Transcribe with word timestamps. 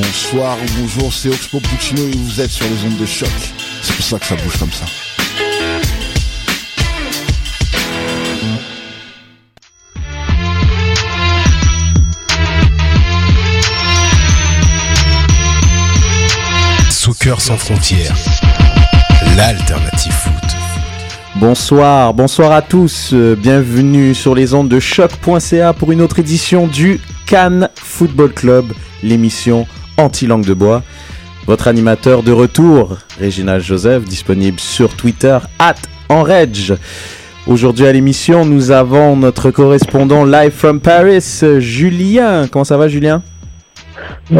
Bonsoir 0.00 0.56
ou 0.62 0.80
bonjour, 0.80 1.12
c'est 1.12 1.28
Oxpo 1.28 1.58
Puccino 1.58 2.00
et 2.06 2.12
vous 2.16 2.40
êtes 2.40 2.50
sur 2.52 2.66
les 2.66 2.84
ondes 2.84 2.96
de 2.98 3.04
choc. 3.04 3.28
C'est 3.82 3.96
pour 3.96 4.04
ça 4.04 4.18
que 4.20 4.26
ça 4.26 4.36
bouge 4.36 4.56
comme 4.56 4.70
ça. 4.70 4.84
Soccer 16.90 17.40
sans 17.40 17.56
frontières, 17.56 18.14
l'alternative 19.36 20.12
foot. 20.12 20.32
Bonsoir, 21.36 22.14
bonsoir 22.14 22.52
à 22.52 22.62
tous. 22.62 23.10
euh, 23.12 23.36
Bienvenue 23.36 24.14
sur 24.14 24.34
les 24.34 24.54
ondes 24.54 24.68
de 24.68 24.80
choc.ca 24.80 25.72
pour 25.72 25.92
une 25.92 26.00
autre 26.02 26.18
édition 26.18 26.66
du 26.66 27.00
Cannes 27.26 27.68
Football 27.76 28.32
Club, 28.32 28.72
l'émission 29.02 29.66
anti-langue 29.98 30.46
de 30.46 30.54
bois. 30.54 30.82
Votre 31.46 31.68
animateur 31.68 32.22
de 32.22 32.32
retour, 32.32 32.96
Réginald 33.20 33.62
Joseph, 33.62 34.04
disponible 34.04 34.60
sur 34.60 34.94
Twitter, 34.94 35.38
at 35.58 35.76
enreg. 36.08 36.76
Aujourd'hui 37.46 37.86
à 37.86 37.92
l'émission, 37.92 38.44
nous 38.44 38.70
avons 38.70 39.16
notre 39.16 39.50
correspondant 39.50 40.24
live 40.24 40.52
from 40.52 40.80
Paris, 40.80 41.40
Julien. 41.58 42.46
Comment 42.48 42.64
ça 42.64 42.76
va, 42.76 42.88
Julien? 42.88 43.22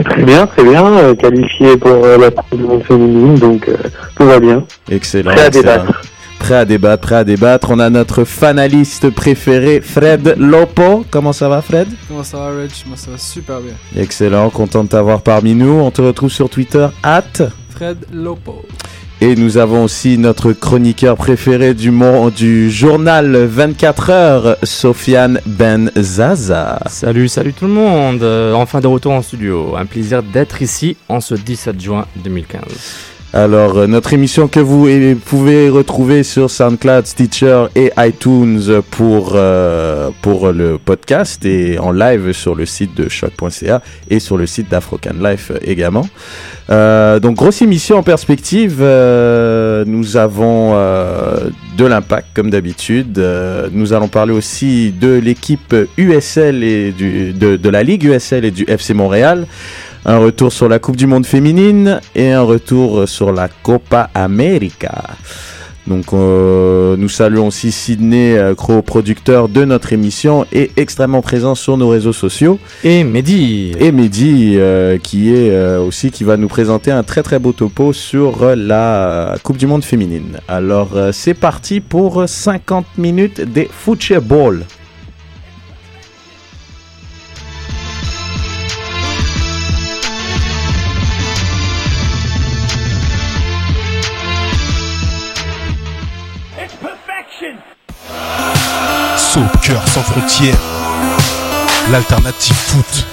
Très 0.05 0.23
bien, 0.23 0.47
très 0.47 0.63
bien. 0.63 0.85
euh, 0.85 1.15
qualifié 1.15 1.77
pour 1.79 2.05
euh, 2.05 2.19
la 2.19 2.31
Coupe 2.31 2.57
du 2.57 2.63
Monde 2.63 2.83
féminine, 2.85 3.35
donc 3.37 3.67
euh, 3.69 3.77
tout 4.17 4.27
va 4.27 4.39
bien. 4.39 4.63
Excellent. 4.91 5.31
Prêt 5.31 5.45
à 5.45 5.47
excellent. 5.47 5.87
Prêt 6.39 6.55
à 6.55 6.65
débattre, 6.65 7.03
prêt 7.03 7.17
à 7.17 7.25
débattre. 7.25 7.71
On 7.71 7.79
a 7.79 7.91
notre 7.91 8.25
fanaliste 8.25 9.11
préféré, 9.11 9.81
Fred 9.81 10.35
Lopo. 10.39 11.05
Comment 11.11 11.33
ça 11.33 11.49
va, 11.49 11.61
Fred? 11.63 11.89
Comment 12.09 12.25
ça 12.25 12.39
va, 12.39 12.61
Rich 12.61 12.85
Moi, 12.87 12.97
ça 12.97 13.11
va 13.11 13.19
super 13.19 13.61
bien. 13.61 13.75
Excellent, 13.97 14.49
content 14.51 14.85
de 14.85 14.89
t'avoir 14.89 15.23
parmi 15.23 15.55
nous. 15.55 15.73
On 15.81 15.91
te 15.91 16.01
retrouve 16.01 16.31
sur 16.31 16.49
Twitter, 16.49 16.87
at. 17.03 17.23
Fred 17.71 17.99
Lopo. 18.13 18.65
Et 19.21 19.35
nous 19.35 19.57
avons 19.59 19.83
aussi 19.83 20.17
notre 20.17 20.53
chroniqueur 20.53 21.17
préféré 21.17 21.75
du, 21.75 21.93
du 22.37 22.71
journal 22.71 23.37
24 23.37 24.11
heures, 24.11 24.57
Sofiane 24.63 25.41
Ben 25.45 25.91
Zaza. 25.99 26.79
Salut, 26.87 27.27
salut 27.27 27.53
tout 27.53 27.67
le 27.67 27.73
monde. 27.73 28.23
Euh, 28.23 28.53
enfin 28.53 28.81
de 28.81 28.87
retour 28.87 29.13
en 29.13 29.23
studio. 29.23 29.75
Un 29.77 29.87
plaisir 29.87 30.23
d'être 30.23 30.63
ici 30.63 30.97
en 31.09 31.21
ce 31.21 31.35
17 31.35 31.81
juin 31.81 32.07
2015. 32.23 32.63
Alors, 33.35 33.77
euh, 33.77 33.87
notre 33.87 34.15
émission 34.15 34.49
que 34.49 34.59
vous 34.59 34.89
pouvez 35.27 35.69
retrouver 35.69 36.23
sur 36.23 36.51
SoundCloud, 36.51 37.05
Stitcher 37.05 37.67
et 37.77 37.93
iTunes 37.99 38.81
pour, 38.91 39.33
euh, 39.35 40.09
pour 40.23 40.51
le 40.51 40.79
podcast 40.83 41.45
et 41.45 41.79
en 41.79 41.93
live 41.93 42.33
sur 42.33 42.55
le 42.55 42.65
site 42.65 42.95
de 42.95 43.11
choc.ca 43.11 43.83
et 44.09 44.19
sur 44.19 44.39
le 44.39 44.47
site 44.47 44.71
d'Afrocan 44.71 45.13
Life 45.23 45.53
également. 45.63 46.09
Euh, 46.71 47.21
donc, 47.21 47.37
grosse 47.37 47.61
émission 47.61 47.99
en 47.99 48.03
perspective. 48.03 48.79
Nous 48.81 50.17
avons 50.17 50.73
de 50.73 51.85
l'impact, 51.85 52.29
comme 52.35 52.49
d'habitude. 52.49 53.23
Nous 53.73 53.93
allons 53.93 54.09
parler 54.09 54.33
aussi 54.33 54.91
de 54.91 55.13
l'équipe 55.13 55.77
USL 55.99 56.65
et 56.65 56.93
de, 56.93 57.57
de 57.57 57.69
la 57.69 57.83
Ligue 57.83 58.05
USL 58.05 58.47
et 58.47 58.51
du 58.51 58.65
FC 58.67 58.95
Montréal. 58.95 59.47
Un 60.09 60.17
retour 60.17 60.51
sur 60.55 60.71
la 60.71 60.79
Coupe 60.79 60.97
du 60.97 61.07
Monde 61.07 61.27
féminine 61.27 62.01
et 62.15 62.33
un 62.33 62.41
retour 62.41 63.07
sur 63.07 63.31
la 63.31 63.49
Copa 63.49 64.09
América. 64.15 65.05
Donc 65.87 66.15
euh, 66.15 66.97
nous 66.97 67.11
saluons 67.11 67.49
aussi 67.49 67.71
Sydney, 67.71 68.35
euh, 68.39 68.55
co-producteur 68.55 69.51
de 69.51 69.67
notre 69.67 69.93
émission 69.93 70.47
et 70.51 70.71
extrêmement 70.79 71.21
présent 71.21 71.55
sur 71.55 71.77
nos 71.77 71.91
réseaux 71.91 72.15
sociaux. 72.15 72.59
Et 72.85 73.05
Mehdi. 73.05 73.73
Et 73.79 73.93
Mehdi 73.93 74.55
euh, 74.57 74.97
qui 74.97 75.29
est 75.29 75.51
euh, 75.51 75.79
aussi 75.79 76.11
qui 76.11 76.25
va 76.25 76.39
nous 76.39 76.49
présenter 76.49 76.91
un 76.91 77.03
très 77.03 77.23
très 77.23 77.39
beau 77.39 77.53
topo 77.53 77.93
sur 77.93 78.57
la 78.57 79.37
Coupe 79.43 79.59
du 79.59 79.67
Monde 79.67 79.85
féminine. 79.85 80.41
Alors 80.49 80.89
c'est 81.13 81.35
parti 81.35 81.81
pour 81.81 82.27
50 82.27 82.87
minutes 82.97 83.43
des 83.43 83.69
football. 83.71 84.65
Soccer 99.39 99.87
sans 99.87 100.03
frontières, 100.03 100.59
l'alternative 101.93 102.57
foot. 102.57 103.07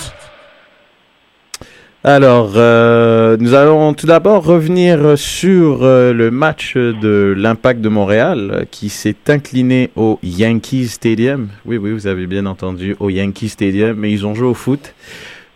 Alors, 2.04 2.54
euh, 2.56 3.38
nous 3.39 3.54
allons 3.54 3.94
tout 3.94 4.07
d'abord 4.07 4.44
revenir 4.44 5.19
sur 5.19 5.83
euh, 5.83 6.13
le 6.13 6.31
match 6.31 6.77
de 6.77 7.36
l'Impact 7.38 7.80
de 7.80 7.89
Montréal 7.89 8.51
euh, 8.51 8.66
qui 8.72 8.89
s'est 8.89 9.16
incliné 9.27 9.92
au 9.95 10.18
Yankee 10.24 10.88
Stadium. 10.88 11.50
Oui, 11.63 11.77
oui, 11.77 11.92
vous 11.92 12.07
avez 12.07 12.25
bien 12.25 12.48
entendu, 12.48 12.95
au 13.00 13.12
Yankee 13.12 13.50
Stadium, 13.50 13.95
mais 13.95 14.12
ils 14.12 14.25
ont 14.25 14.33
joué 14.33 14.48
au 14.48 14.56
foot 14.56 14.95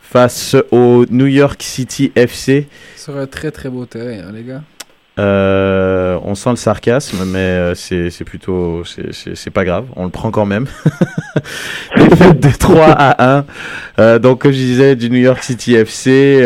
face 0.01 0.55
au 0.69 1.03
New 1.09 1.27
York 1.27 1.63
City 1.63 2.11
FC. 2.15 2.67
Sur 2.95 3.17
un 3.17 3.25
très 3.25 3.49
très 3.49 3.69
beau 3.69 3.87
terrain, 3.87 4.27
hein, 4.27 4.31
les 4.35 4.43
gars. 4.43 4.61
Euh, 5.19 6.17
on 6.23 6.33
sent 6.33 6.51
le 6.51 6.55
sarcasme, 6.55 7.25
mais 7.25 7.39
euh, 7.39 7.75
c'est 7.75 8.23
plutôt. 8.23 8.83
c'est- 8.85 9.49
pas 9.49 9.65
grave, 9.65 9.85
on 9.97 10.05
le 10.05 10.11
prend 10.11 10.31
quand 10.31 10.45
même. 10.45 10.65
Défaite 11.97 12.39
de 12.39 12.49
3 12.57 12.85
à 12.91 13.37
1. 13.39 13.45
Euh, 13.99 14.19
donc, 14.19 14.41
comme 14.41 14.51
je 14.51 14.57
disais, 14.57 14.95
du 14.95 15.09
New 15.09 15.19
York 15.19 15.43
City 15.43 15.75
FC. 15.75 16.37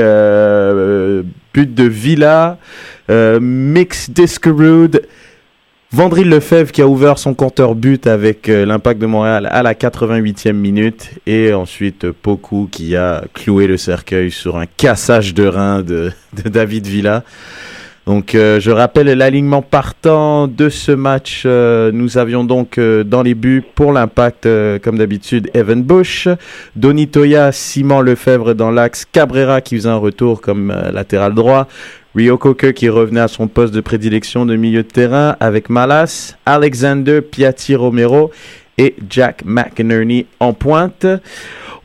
but 1.53 1.73
de 1.75 1.83
Villa, 1.83 2.57
Mix 3.09 4.09
Discarude, 4.09 5.03
Vandril 5.91 6.27
Lefebvre 6.29 6.71
qui 6.71 6.81
a 6.81 6.87
ouvert 6.87 7.19
son 7.19 7.35
compteur 7.35 7.75
but 7.75 8.07
avec 8.07 8.47
l'impact 8.47 8.99
de 8.99 9.05
Montréal 9.05 9.47
à 9.51 9.61
la 9.61 9.75
88e 9.75 10.53
minute 10.53 11.11
et 11.27 11.53
ensuite 11.53 12.09
Poku 12.11 12.67
qui 12.71 12.95
a 12.95 13.23
cloué 13.35 13.67
le 13.67 13.77
cercueil 13.77 14.31
sur 14.31 14.57
un 14.57 14.65
cassage 14.65 15.35
de 15.35 15.45
rein 15.45 15.83
de 15.83 16.11
David 16.45 16.87
Villa. 16.87 17.23
Donc 18.05 18.35
euh, 18.35 18.59
je 18.59 18.69
rappelle 18.69 19.07
l'alignement 19.07 19.61
partant 19.61 20.47
de 20.47 20.67
ce 20.67 20.91
match. 20.91 21.44
Euh, 21.45 21.91
nous 21.94 22.17
avions 22.17 22.44
donc 22.44 22.77
euh, 22.77 23.03
dans 23.05 23.21
les 23.21 23.33
buts 23.33 23.63
pour 23.75 23.94
l'impact, 23.94 24.47
comme 24.83 24.97
d'habitude, 24.97 25.50
Evan 25.53 25.81
Bush, 25.81 26.27
Donny 26.75 27.07
Toya, 27.07 27.51
Simon 27.51 28.01
Lefebvre 28.01 28.55
dans 28.55 28.71
l'axe, 28.71 29.05
Cabrera 29.05 29.61
qui 29.61 29.77
faisait 29.77 29.89
un 29.89 29.95
retour 29.95 30.41
comme 30.41 30.75
latéral 30.91 31.33
droit, 31.33 31.67
Rio 32.13 32.38
Coker 32.38 32.73
qui 32.73 32.89
revenait 32.89 33.21
à 33.21 33.29
son 33.29 33.47
poste 33.47 33.73
de 33.73 33.81
prédilection 33.81 34.45
de 34.45 34.55
milieu 34.55 34.83
de 34.83 34.88
terrain 34.88 35.38
avec 35.39 35.69
Malas, 35.69 36.35
Alexander 36.45 37.21
Piatti 37.21 37.75
Romero 37.75 38.31
et 38.77 38.95
Jack 39.09 39.44
McInerney 39.45 40.25
en 40.39 40.53
pointe. 40.53 41.05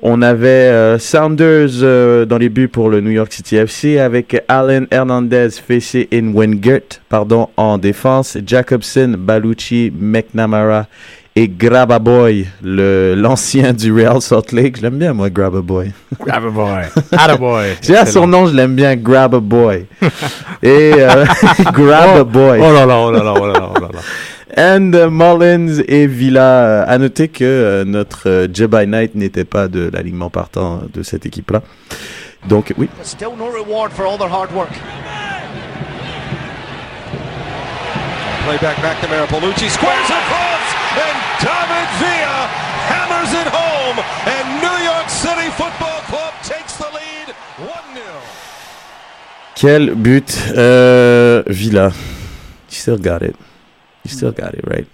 On 0.00 0.22
avait 0.22 0.48
euh, 0.48 0.98
Sounders 0.98 1.82
euh, 1.82 2.24
dans 2.24 2.38
les 2.38 2.48
buts 2.48 2.68
pour 2.68 2.88
le 2.88 3.00
New 3.00 3.10
York 3.10 3.32
City 3.32 3.56
FC 3.56 3.98
avec 3.98 4.40
Allen 4.46 4.86
Hernandez, 4.92 5.48
Fessé 5.50 6.06
et 6.12 6.20
Wengert 6.20 7.00
pardon, 7.08 7.48
en 7.56 7.78
défense. 7.78 8.38
Jacobson, 8.46 9.16
Balucci, 9.18 9.92
McNamara 9.98 10.86
et 11.34 11.48
Grababoy, 11.48 12.48
le 12.62 13.14
l'ancien 13.16 13.72
du 13.72 13.92
Real 13.92 14.20
Salt 14.20 14.52
Lake. 14.52 14.76
Je 14.76 14.82
l'aime 14.82 14.98
bien, 14.98 15.12
moi, 15.12 15.30
Grababoy. 15.30 15.92
Grababoy. 16.20 16.84
Attaboy. 17.12 17.76
J'ai 17.80 17.96
à 17.96 18.06
son 18.06 18.26
nom, 18.26 18.46
je 18.46 18.54
l'aime 18.54 18.74
bien, 18.74 18.96
Grababoy. 18.96 19.86
et 20.62 20.92
euh, 20.96 21.24
Grababoy. 21.72 22.60
Oh 22.60 22.72
là 22.72 22.86
là, 22.86 22.98
oh 22.98 23.10
là 23.12 23.22
là, 23.22 23.34
oh 23.36 23.46
là 23.46 23.52
là, 23.52 23.70
oh 23.72 23.80
là 23.80 23.88
là. 23.92 24.00
And 24.56 24.94
uh, 24.94 25.08
Mullins 25.10 25.82
et 25.86 26.06
Villa. 26.06 26.64
Euh, 26.64 26.84
À 26.86 26.98
noter 26.98 27.28
que 27.28 27.44
euh, 27.44 27.84
notre 27.84 28.28
euh, 28.28 28.48
Jedi 28.52 28.86
Knight 28.86 29.14
n'était 29.14 29.44
pas 29.44 29.68
de 29.68 29.90
l'alignement 29.92 30.30
partant 30.30 30.82
de 30.92 31.02
cette 31.02 31.26
équipe-là. 31.26 31.62
Donc, 32.48 32.72
oui. 32.78 32.88
Still 33.02 33.36
no 33.36 33.46
reward 33.50 33.92
for 33.92 34.06
all 34.06 34.16
their 34.16 34.30
hard 34.32 34.50
work. 34.54 34.70
Play 38.46 38.58
back 38.62 38.78
McNamara. 38.78 39.26
Bellucci 39.26 39.68
squares 39.68 40.08
across, 40.08 40.64
and 40.96 41.16
David 41.42 41.88
Villa 42.00 42.48
hammers 42.88 43.32
it 43.34 43.48
home, 43.52 43.98
and 44.26 44.62
New 44.62 44.84
York 44.84 45.08
City 45.10 45.50
Football 45.50 46.00
Club 46.08 46.32
takes 46.42 46.76
the 46.78 46.86
lead 46.94 47.34
1-0. 47.60 48.00
Quel 49.56 49.94
but, 49.94 50.52
euh, 50.56 51.42
Villa. 51.48 51.88
You 52.70 52.76
still 52.76 52.96
got 52.98 53.22
it. 53.22 53.34
You 54.08 54.14
still 54.16 54.32
got 54.32 54.50
it, 54.56 54.64
right? 54.66 54.86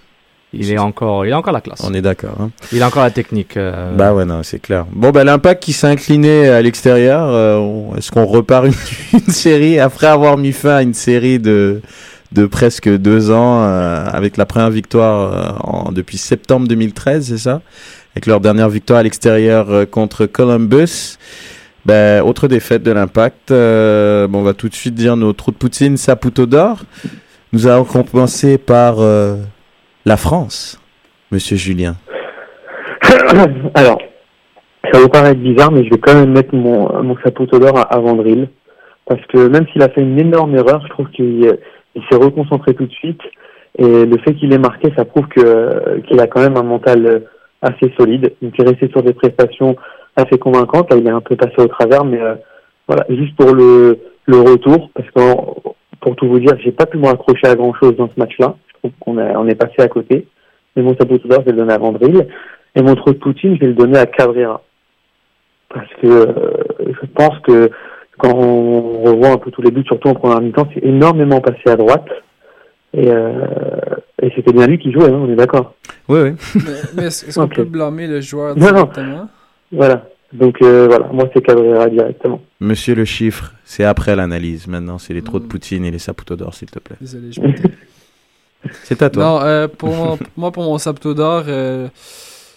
Il 0.56 0.70
est 0.70 0.78
encore, 0.78 1.26
il 1.26 1.32
a 1.32 1.38
encore 1.38 1.52
la 1.52 1.60
classe. 1.60 1.82
On 1.84 1.92
est 1.94 2.00
d'accord. 2.02 2.36
Hein? 2.40 2.50
Il 2.72 2.80
a 2.82 2.86
encore 2.86 3.02
la 3.02 3.10
technique. 3.10 3.56
euh, 3.56 3.92
Bah 3.96 4.14
ouais, 4.14 4.24
non, 4.24 4.42
c'est 4.44 4.60
clair. 4.60 4.86
Bon, 4.92 5.10
bah 5.10 5.24
l'impact 5.24 5.60
qui 5.64 5.72
s'est 5.72 5.88
incliné 5.88 6.48
à 6.48 6.62
l'extérieur, 6.62 7.26
euh, 7.28 7.96
est-ce 7.96 8.12
qu'on 8.12 8.24
repart 8.24 8.66
une, 8.66 8.72
une 9.26 9.32
série 9.32 9.80
après 9.80 10.06
avoir 10.06 10.36
mis 10.36 10.52
fin 10.52 10.76
à 10.76 10.82
une 10.82 10.94
série 10.94 11.40
de, 11.40 11.80
de 12.30 12.46
presque 12.46 12.88
deux 12.88 13.32
ans 13.32 13.64
euh, 13.64 14.06
avec 14.12 14.36
la 14.36 14.46
première 14.46 14.70
victoire 14.70 15.58
en, 15.66 15.90
depuis 15.90 16.18
septembre 16.18 16.68
2013, 16.68 17.26
c'est 17.30 17.38
ça? 17.38 17.60
Avec 18.14 18.26
leur 18.26 18.38
dernière 18.38 18.68
victoire 18.68 19.00
à 19.00 19.02
l'extérieur 19.02 19.90
contre 19.90 20.26
Columbus. 20.26 21.16
Ben, 21.84 22.22
autre 22.22 22.46
défaite 22.46 22.84
de 22.84 22.92
l'impact. 22.92 23.48
Bon, 23.50 24.38
on 24.38 24.42
va 24.42 24.54
tout 24.54 24.68
de 24.68 24.74
suite 24.74 24.94
dire 24.94 25.16
nos 25.16 25.32
trous 25.32 25.50
de 25.50 25.56
poutine, 25.56 25.96
Saputo 25.96 26.46
d'or. 26.46 26.84
Nous 27.54 27.68
allons 27.68 27.84
commencer 27.84 28.58
par 28.58 28.96
euh, 28.98 29.36
la 30.04 30.16
France, 30.16 30.80
Monsieur 31.30 31.56
Julien. 31.56 31.94
Alors, 33.74 33.98
ça 34.92 34.98
vous 34.98 35.08
paraître 35.08 35.38
bizarre, 35.38 35.70
mais 35.70 35.84
je 35.84 35.90
vais 35.90 35.98
quand 35.98 36.16
même 36.16 36.32
mettre 36.32 36.52
mon, 36.52 37.00
mon 37.04 37.16
Saputo 37.22 37.60
d'or 37.60 37.78
à, 37.78 37.82
à 37.82 38.00
Vandril. 38.00 38.48
Parce 39.06 39.24
que 39.26 39.46
même 39.46 39.68
s'il 39.68 39.84
a 39.84 39.88
fait 39.88 40.00
une 40.00 40.18
énorme 40.18 40.56
erreur, 40.56 40.82
je 40.82 40.88
trouve 40.88 41.08
qu'il 41.10 41.46
euh, 41.46 42.00
s'est 42.10 42.18
reconcentré 42.18 42.74
tout 42.74 42.86
de 42.86 42.92
suite. 42.92 43.22
Et 43.78 44.04
le 44.04 44.18
fait 44.18 44.34
qu'il 44.34 44.52
ait 44.52 44.58
marqué, 44.58 44.92
ça 44.96 45.04
prouve 45.04 45.28
que 45.28 46.00
qu'il 46.08 46.18
a 46.18 46.26
quand 46.26 46.40
même 46.40 46.56
un 46.56 46.64
mental 46.64 47.06
euh, 47.06 47.20
assez 47.62 47.94
solide. 47.96 48.34
Il 48.42 48.48
est 48.48 48.68
resté 48.68 48.88
sur 48.88 49.04
des 49.04 49.14
prestations 49.14 49.76
assez 50.16 50.38
convaincantes. 50.38 50.90
Là, 50.90 50.98
il 50.98 51.06
est 51.06 51.10
un 51.10 51.20
peu 51.20 51.36
passé 51.36 51.54
au 51.58 51.68
travers, 51.68 52.04
mais 52.04 52.20
euh, 52.20 52.34
voilà, 52.88 53.04
juste 53.10 53.36
pour 53.36 53.54
le, 53.54 54.00
le 54.26 54.38
retour, 54.38 54.90
parce 54.92 55.08
que 55.12 55.20
pour 56.00 56.16
tout 56.16 56.28
vous 56.28 56.40
dire, 56.40 56.56
j'ai 56.62 56.72
pas 56.72 56.86
pu 56.86 56.98
me 56.98 57.06
raccrocher 57.06 57.46
à 57.46 57.54
grand 57.54 57.74
chose 57.74 57.96
dans 57.96 58.08
ce 58.08 58.18
match-là. 58.18 58.54
Je 58.68 58.78
trouve 58.78 58.92
qu'on 59.00 59.18
a- 59.18 59.38
on 59.38 59.46
est 59.48 59.54
passé 59.54 59.74
à 59.78 59.88
côté. 59.88 60.26
Mais 60.76 60.82
mon 60.82 60.92
d'or, 60.92 61.06
je 61.10 61.28
vais 61.28 61.50
le 61.52 61.56
donner 61.56 61.72
à 61.72 61.78
Vandril. 61.78 62.26
Et 62.74 62.82
mon 62.82 62.94
trou 62.96 63.12
de 63.12 63.18
Poutine, 63.18 63.54
je 63.54 63.60
vais 63.60 63.66
le 63.68 63.74
donner 63.74 63.98
à 63.98 64.06
Cabrera. 64.06 64.60
Parce 65.72 65.88
que 66.02 66.06
euh, 66.06 66.32
je 66.80 67.06
pense 67.14 67.38
que 67.40 67.70
quand 68.18 68.32
on 68.34 69.02
revoit 69.02 69.30
un 69.30 69.36
peu 69.38 69.50
tous 69.50 69.62
les 69.62 69.70
buts, 69.70 69.84
surtout 69.86 70.08
en 70.08 70.14
première 70.14 70.40
mi-temps, 70.40 70.68
c'est 70.74 70.84
énormément 70.84 71.40
passé 71.40 71.62
à 71.66 71.76
droite. 71.76 72.06
Et, 72.92 73.08
euh, 73.10 73.32
et 74.22 74.30
c'était 74.36 74.52
bien 74.52 74.66
lui 74.68 74.78
qui 74.78 74.92
jouait, 74.92 75.06
hein, 75.10 75.20
on 75.24 75.28
est 75.30 75.34
d'accord. 75.36 75.74
Oui, 76.08 76.20
oui. 76.20 76.30
Mais, 76.54 76.62
mais 76.96 77.02
est-ce 77.06 77.38
qu'on 77.40 77.48
peut 77.48 77.64
blâmer 77.64 78.06
le 78.06 78.20
joueur 78.20 78.56
Non, 78.56 78.72
non. 78.72 78.88
Voilà. 79.72 80.04
Donc 80.34 80.56
euh, 80.62 80.86
voilà, 80.88 81.06
moi 81.12 81.28
c'est 81.32 81.40
Cabrera 81.42 81.88
directement. 81.88 82.40
Monsieur 82.60 82.94
le 82.94 83.04
chiffre, 83.04 83.52
c'est 83.64 83.84
après 83.84 84.16
l'analyse. 84.16 84.66
Maintenant, 84.66 84.98
c'est 84.98 85.14
les 85.14 85.22
trous 85.22 85.38
de 85.38 85.46
Poutine 85.46 85.84
et 85.84 85.90
les 85.90 85.98
saputo 85.98 86.34
d'or, 86.36 86.52
s'il 86.54 86.70
te 86.70 86.78
plaît. 86.80 86.96
Désolé, 87.00 87.32
je 87.32 87.40
m'étais- 87.40 87.62
C'est 88.82 89.02
à 89.02 89.10
toi. 89.10 89.22
Non, 89.24 89.40
euh, 89.42 89.68
pour 89.68 89.90
mon- 89.94 90.16
pour 90.16 90.26
moi, 90.36 90.50
pour 90.52 90.62
mon 90.64 90.78
Sapto 90.78 91.12
d'or, 91.14 91.44
euh, 91.48 91.88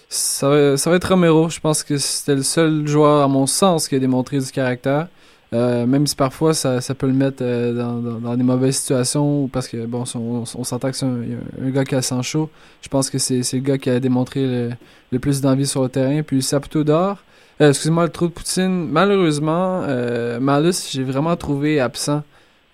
ça, 0.10 0.48
va, 0.50 0.78
ça 0.78 0.90
va 0.90 0.96
être 0.96 1.10
Romero. 1.10 1.50
Je 1.50 1.60
pense 1.60 1.84
que 1.84 1.98
c'était 1.98 2.36
le 2.36 2.44
seul 2.44 2.88
joueur, 2.88 3.22
à 3.24 3.28
mon 3.28 3.46
sens, 3.46 3.88
qui 3.90 3.96
a 3.96 4.00
démontré 4.00 4.40
du 4.40 4.46
caractère. 4.52 5.08
Euh, 5.54 5.86
même 5.86 6.08
si 6.08 6.16
parfois 6.16 6.54
ça, 6.54 6.82
ça 6.82 6.94
peut 6.94 7.08
le 7.08 7.14
mettre 7.14 7.38
euh, 7.42 7.74
dans, 7.74 7.94
dans, 8.00 8.20
dans 8.20 8.36
des 8.36 8.44
mauvaises 8.44 8.76
situations, 8.78 9.44
ou 9.44 9.48
parce 9.48 9.68
que 9.68 9.86
bon, 9.86 10.04
on, 10.16 10.44
on 10.56 10.64
s'entend 10.64 10.90
que 10.92 10.96
c'est 10.98 11.06
un, 11.06 11.20
un 11.66 11.70
gars 11.70 11.84
qui 11.86 11.94
a 11.96 12.00
le 12.00 12.04
sang 12.04 12.22
chaud. 12.22 12.50
Je 12.82 12.88
pense 12.90 13.10
que 13.10 13.18
c'est 13.18 13.42
le 13.54 13.60
gars 13.60 13.78
qui 13.78 13.90
a 13.90 14.00
démontré 14.00 14.42
le, 14.46 14.70
le 15.12 15.20
plus 15.20 15.40
d'envie 15.42 15.68
sur 15.68 15.84
le 15.84 15.90
terrain. 15.90 16.22
Puis 16.22 16.42
Sapto 16.42 16.84
d'or, 16.86 17.18
euh, 17.62 17.70
excusez-moi, 17.70 18.04
le 18.06 18.12
trou 18.12 18.28
de 18.28 18.34
Poutine, 18.34 18.88
malheureusement, 18.90 19.82
euh, 19.84 20.40
Malus, 20.40 20.90
j'ai 20.92 21.04
vraiment 21.04 21.36
trouvé 21.36 21.80
absent. 21.80 22.24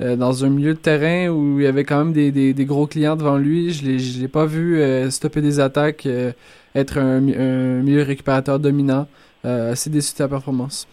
Euh, 0.01 0.15
dans 0.15 0.43
un 0.43 0.49
milieu 0.49 0.73
de 0.73 0.79
terrain 0.79 1.29
où 1.29 1.59
il 1.59 1.65
y 1.65 1.67
avait 1.67 1.83
quand 1.83 1.99
même 1.99 2.13
des, 2.13 2.31
des, 2.31 2.53
des 2.55 2.65
gros 2.65 2.87
clients 2.87 3.15
devant 3.15 3.37
lui. 3.37 3.71
Je 3.71 3.85
l'ai, 3.85 3.99
je 3.99 4.19
l'ai 4.19 4.27
pas 4.27 4.45
vu 4.47 4.81
euh, 4.81 5.11
stopper 5.11 5.39
des 5.39 5.59
attaques, 5.59 6.07
euh, 6.07 6.31
être 6.73 6.97
un, 6.97 7.19
mi- 7.19 7.35
un 7.35 7.81
milieu 7.83 8.01
récupérateur 8.01 8.57
dominant. 8.59 9.07
Euh, 9.45 9.73
assez 9.73 9.91
déçu 9.91 10.13
de 10.13 10.17
sa 10.17 10.27
performance. 10.27 10.87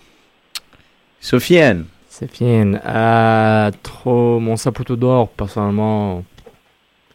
Sofiane. 2.10 2.80
Euh, 2.84 3.70
trop 3.82 4.38
mon 4.38 4.56
Saputo 4.56 4.96
d'or, 4.96 5.28
personnellement. 5.30 6.22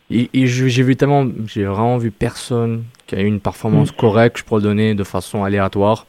j'ai 0.09 0.83
vu 0.83 0.95
tellement, 0.95 1.27
j'ai 1.45 1.65
vraiment 1.65 1.97
vu 1.97 2.09
personne 2.09 2.85
qui 3.05 3.15
a 3.15 3.21
eu 3.21 3.25
une 3.25 3.39
performance 3.39 3.91
correcte. 3.91 4.39
Je 4.39 4.43
pourrais 4.43 4.61
le 4.61 4.67
donner 4.69 4.95
de 4.95 5.03
façon 5.03 5.43
aléatoire. 5.43 6.07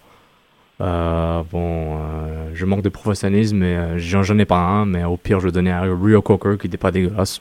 Euh, 0.80 1.42
bon, 1.50 1.96
euh, 1.98 2.50
je 2.54 2.66
manque 2.66 2.82
de 2.82 2.88
professionnalisme, 2.88 3.56
mais 3.58 3.76
euh, 3.76 3.98
j'en 3.98 4.38
ai 4.38 4.44
pas 4.44 4.58
un. 4.58 4.84
Mais 4.86 5.04
au 5.04 5.16
pire, 5.16 5.40
je 5.40 5.48
donnais 5.48 5.72
à 5.72 5.82
Rio 5.82 6.20
Coker 6.22 6.58
qui 6.58 6.66
n'était 6.66 6.76
pas 6.76 6.90
dégueulasse. 6.90 7.40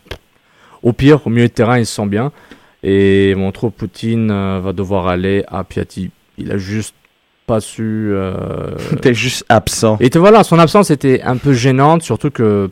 Au 0.84 0.94
pire, 0.94 1.26
au 1.26 1.30
milieu 1.30 1.48
de 1.48 1.54
terrain, 1.54 1.78
il 1.80 1.86
se 1.86 1.96
sent 1.96 2.06
bien. 2.08 2.32
Et 2.84 3.34
mon 3.36 3.52
trop 3.52 3.70
Poutine 3.72 4.30
euh, 4.32 4.60
va 4.64 4.72
devoir 4.72 5.08
aller 5.08 5.44
à 5.48 5.64
Piatti. 5.64 6.12
Il 6.38 6.52
a 6.52 6.58
juste 6.58 6.96
pas 7.48 7.60
su. 7.60 8.10
Euh... 8.12 8.72
T'es 9.02 9.14
juste 9.14 9.44
absent. 9.50 9.98
Et 10.00 10.10
te 10.10 10.18
voilà, 10.20 10.44
son 10.44 10.60
absence 10.60 10.92
était 10.92 11.22
un 11.24 11.38
peu 11.38 11.54
gênante, 11.54 12.04
surtout 12.04 12.30
que 12.30 12.70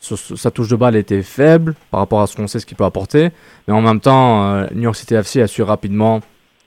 sa- 0.00 0.50
touche 0.50 0.68
de 0.68 0.76
balle 0.76 0.96
était 0.96 1.22
faible 1.22 1.74
par 1.90 2.00
rapport 2.00 2.22
à 2.22 2.26
ce 2.26 2.34
qu'on 2.36 2.46
sait 2.48 2.58
ce 2.58 2.66
qu'il 2.66 2.76
peut 2.76 2.84
apporter. 2.84 3.30
Mais 3.68 3.74
en 3.74 3.80
même 3.82 4.00
temps, 4.00 4.44
euh, 4.54 4.66
New 4.74 4.82
York 4.82 4.96
City 4.96 5.14
FC 5.14 5.42
a 5.42 5.46
su 5.46 5.62
rapidement 5.62 6.20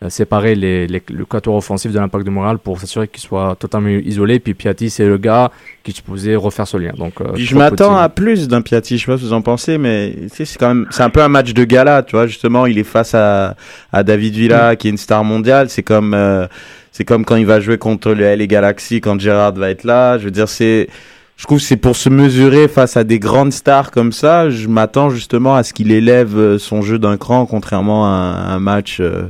séparer 0.10 0.56
les, 0.56 0.88
les- 0.88 1.02
le 1.10 1.26
quatuor 1.26 1.56
offensif 1.56 1.92
de 1.92 1.98
l'impact 2.00 2.26
de 2.26 2.30
Montréal 2.30 2.58
pour 2.60 2.80
s'assurer 2.80 3.08
qu'il 3.08 3.22
soit 3.22 3.56
totalement 3.58 3.90
isolé. 3.90 4.40
Puis 4.40 4.54
Piatti, 4.54 4.90
c'est 4.90 5.06
le 5.08 5.18
gars 5.18 5.52
qui 5.84 5.94
supposé 5.94 6.36
refaire 6.36 6.68
ce 6.68 6.78
lien. 6.78 6.92
Donc, 6.98 7.22
euh, 7.22 7.32
je 7.36 7.56
m'attends 7.60 7.96
à 7.98 8.10
plus 8.10 8.48
d'un 8.48 8.62
Piatti, 8.62 8.98
je 8.98 9.06
sais 9.06 9.12
pas 9.12 9.18
ce 9.18 9.22
que 9.24 9.28
vous 9.28 9.34
en 9.34 9.42
pensez, 9.42 9.78
mais 9.78 10.14
tu 10.24 10.30
sais, 10.30 10.46
c'est 10.46 10.60
quand 10.60 10.68
même, 10.68 10.86
c'est 10.92 11.04
un 11.04 11.10
peu 11.10 11.22
un 11.22 11.28
match 11.30 11.54
de 11.54 11.64
gala, 11.64 12.04
tu 12.04 12.16
vois, 12.16 12.28
justement, 12.28 12.66
il 12.66 12.78
est 12.78 12.84
face 12.84 13.14
à, 13.16 13.56
à 13.94 14.04
David 14.04 14.34
Villa, 14.36 14.76
qui 14.76 14.88
est 14.88 14.92
une 14.92 14.98
star 14.98 15.24
mondiale, 15.24 15.70
c'est 15.70 15.84
comme, 15.84 16.14
euh, 16.14 16.46
c'est 16.92 17.06
comme 17.06 17.24
quand 17.26 17.36
il 17.38 17.46
va 17.46 17.60
jouer 17.60 17.78
contre 17.78 18.12
le 18.14 18.36
LA 18.36 18.48
Galaxy, 18.48 19.02
quand 19.02 19.20
Gerrard 19.20 19.54
va 19.54 19.70
être 19.70 19.84
là, 19.86 20.18
je 20.18 20.26
veux 20.26 20.32
dire, 20.32 20.50
c'est, 20.50 20.88
je 21.38 21.44
trouve 21.46 21.58
que 21.60 21.64
c'est 21.66 21.78
pour 21.78 21.96
se 21.96 22.10
mesurer 22.10 22.68
face 22.68 22.96
à 22.98 23.04
des 23.04 23.20
grandes 23.20 23.54
stars 23.54 23.92
comme 23.92 24.12
ça, 24.12 24.50
je 24.50 24.68
m'attends 24.68 25.10
justement 25.10 25.56
à 25.56 25.64
ce 25.64 25.74
qu'il 25.74 25.92
élève 25.92 26.38
euh, 26.38 26.58
son 26.60 26.82
jeu 26.82 27.00
d'un 27.00 27.18
cran, 27.18 27.46
contrairement 27.46 28.06
à 28.06 28.10
un, 28.10 28.56
un 28.56 28.60
match, 28.60 28.98
euh, 29.00 29.24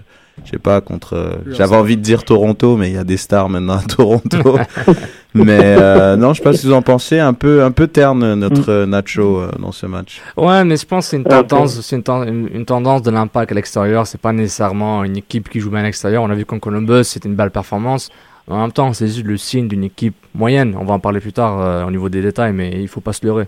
je 0.44 0.52
sais 0.52 0.58
pas, 0.60 0.82
contre. 0.82 1.14
euh, 1.16 1.36
J'avais 1.52 1.76
envie 1.76 1.98
de 1.98 2.02
dire 2.02 2.24
Toronto, 2.24 2.76
mais 2.78 2.90
il 2.90 2.96
y 2.96 2.98
a 2.98 3.04
des 3.04 3.18
stars 3.18 3.48
maintenant 3.50 3.78
à 3.78 3.82
Toronto. 3.84 4.58
mais 5.34 5.60
euh, 5.62 6.16
non, 6.18 6.34
je 6.34 6.38
sais 6.38 6.44
pas 6.44 6.54
ce 6.54 6.62
que 6.64 6.68
vous 6.68 6.74
en 6.74 6.82
pensez. 6.82 7.20
Un 7.20 7.34
peu, 7.34 7.64
un 7.64 7.72
peu 7.72 7.88
terne 7.88 8.34
notre 8.36 8.70
euh, 8.72 8.86
Nacho 8.86 9.40
euh, 9.40 9.52
dans 9.60 9.72
ce 9.72 9.86
match. 9.86 10.22
Ouais, 10.38 10.64
mais 10.66 10.78
je 10.78 10.86
pense 10.86 11.06
que 11.06 11.10
c'est 11.12 11.18
une 11.18 11.24
tendance, 11.24 11.80
c'est 11.82 11.96
une, 11.96 12.04
ten- 12.04 12.28
une- 12.28 12.50
une 12.54 12.66
tendance 12.66 13.02
de 13.02 13.12
l'impact 13.12 13.52
à 13.52 13.56
l'extérieur. 13.56 14.06
C'est 14.08 14.20
pas 14.22 14.34
nécessairement 14.34 15.04
une 15.04 15.18
équipe 15.18 15.50
qui 15.50 15.60
joue 15.60 15.70
bien 15.72 15.80
à 15.80 15.84
l'extérieur. 15.84 16.22
On 16.24 16.30
a 16.30 16.36
vu 16.36 16.46
qu'en 16.46 16.60
Columbus, 16.60 17.06
c'était 17.06 17.30
une 17.30 17.36
belle 17.36 17.52
performance. 17.52 18.10
En 18.48 18.62
même 18.62 18.72
temps, 18.72 18.94
c'est 18.94 19.08
juste 19.08 19.24
le 19.26 19.38
signe 19.38 19.68
d'une 19.68 19.84
équipe 19.86 20.16
moyenne. 20.36 20.76
On 20.80 20.86
va 20.86 20.94
en 20.94 21.00
parler 21.00 21.20
plus 21.20 21.34
tard 21.34 21.60
euh, 21.60 21.86
au 21.86 21.90
niveau 21.92 22.10
des 22.10 22.22
détails, 22.22 22.54
mais 22.54 22.72
il 22.80 22.88
faut 22.88 23.02
pas 23.02 23.14
se 23.14 23.26
leurrer 23.26 23.46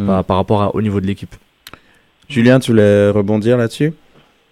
Hmm. 0.00 0.06
par, 0.06 0.24
par 0.24 0.36
rapport 0.36 0.62
à- 0.62 0.74
au 0.76 0.80
niveau 0.80 1.00
de 1.00 1.06
l'équipe. 1.06 1.34
Julien, 2.28 2.60
tu 2.60 2.70
voulais 2.70 3.10
rebondir 3.10 3.56
là-dessus? 3.58 3.92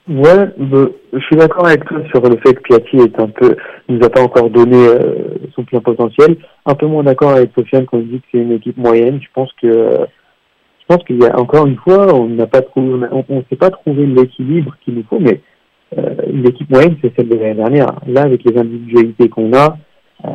Ouais, 0.08 0.46
bah, 0.56 0.86
je 1.12 1.18
suis 1.18 1.36
d'accord 1.36 1.66
avec 1.66 1.84
toi 1.84 1.98
sur 2.10 2.22
le 2.22 2.36
fait 2.36 2.54
que 2.54 2.62
Piatti 2.62 2.96
est 2.98 3.20
un 3.20 3.28
peu, 3.28 3.56
nous 3.88 4.04
a 4.04 4.08
pas 4.08 4.22
encore 4.22 4.50
donné 4.50 4.76
euh, 4.76 5.14
son 5.54 5.64
plein 5.64 5.80
potentiel. 5.80 6.36
Un 6.64 6.75
peu 6.75 6.86
moins 6.86 7.02
d'accord 7.02 7.32
avec 7.32 7.50
Sofiane 7.58 7.86
quand 7.86 7.98
il 7.98 8.08
dit 8.08 8.20
que 8.20 8.26
c'est 8.30 8.38
une 8.38 8.52
équipe 8.52 8.76
moyenne. 8.76 9.18
Je 9.20 9.28
pense 9.34 9.50
que, 9.60 9.68
je 9.68 10.86
pense 10.86 11.02
qu'il 11.04 11.20
y 11.20 11.26
a 11.26 11.36
encore 11.38 11.66
une 11.66 11.76
fois, 11.76 12.14
on 12.14 12.28
n'a 12.28 12.46
pas 12.46 12.62
trouvé, 12.62 13.06
on, 13.10 13.25
on 13.28 13.44
s'est 13.50 13.56
pas 13.56 13.70
trouvé 13.70 14.06
l'équilibre 14.06 14.76
qu'il 14.84 14.94
nous 14.94 15.04
faut, 15.10 15.18
mais 15.18 15.40
euh, 15.98 16.14
l'équipe 16.32 16.70
moyenne 16.70 16.96
c'est 17.02 17.12
celle 17.16 17.28
de 17.28 17.34
l'année 17.34 17.54
dernière. 17.54 17.92
Là, 18.06 18.22
avec 18.22 18.44
les 18.44 18.56
individualités 18.56 19.28
qu'on 19.28 19.52
a, 19.54 19.76
euh, 20.25 20.28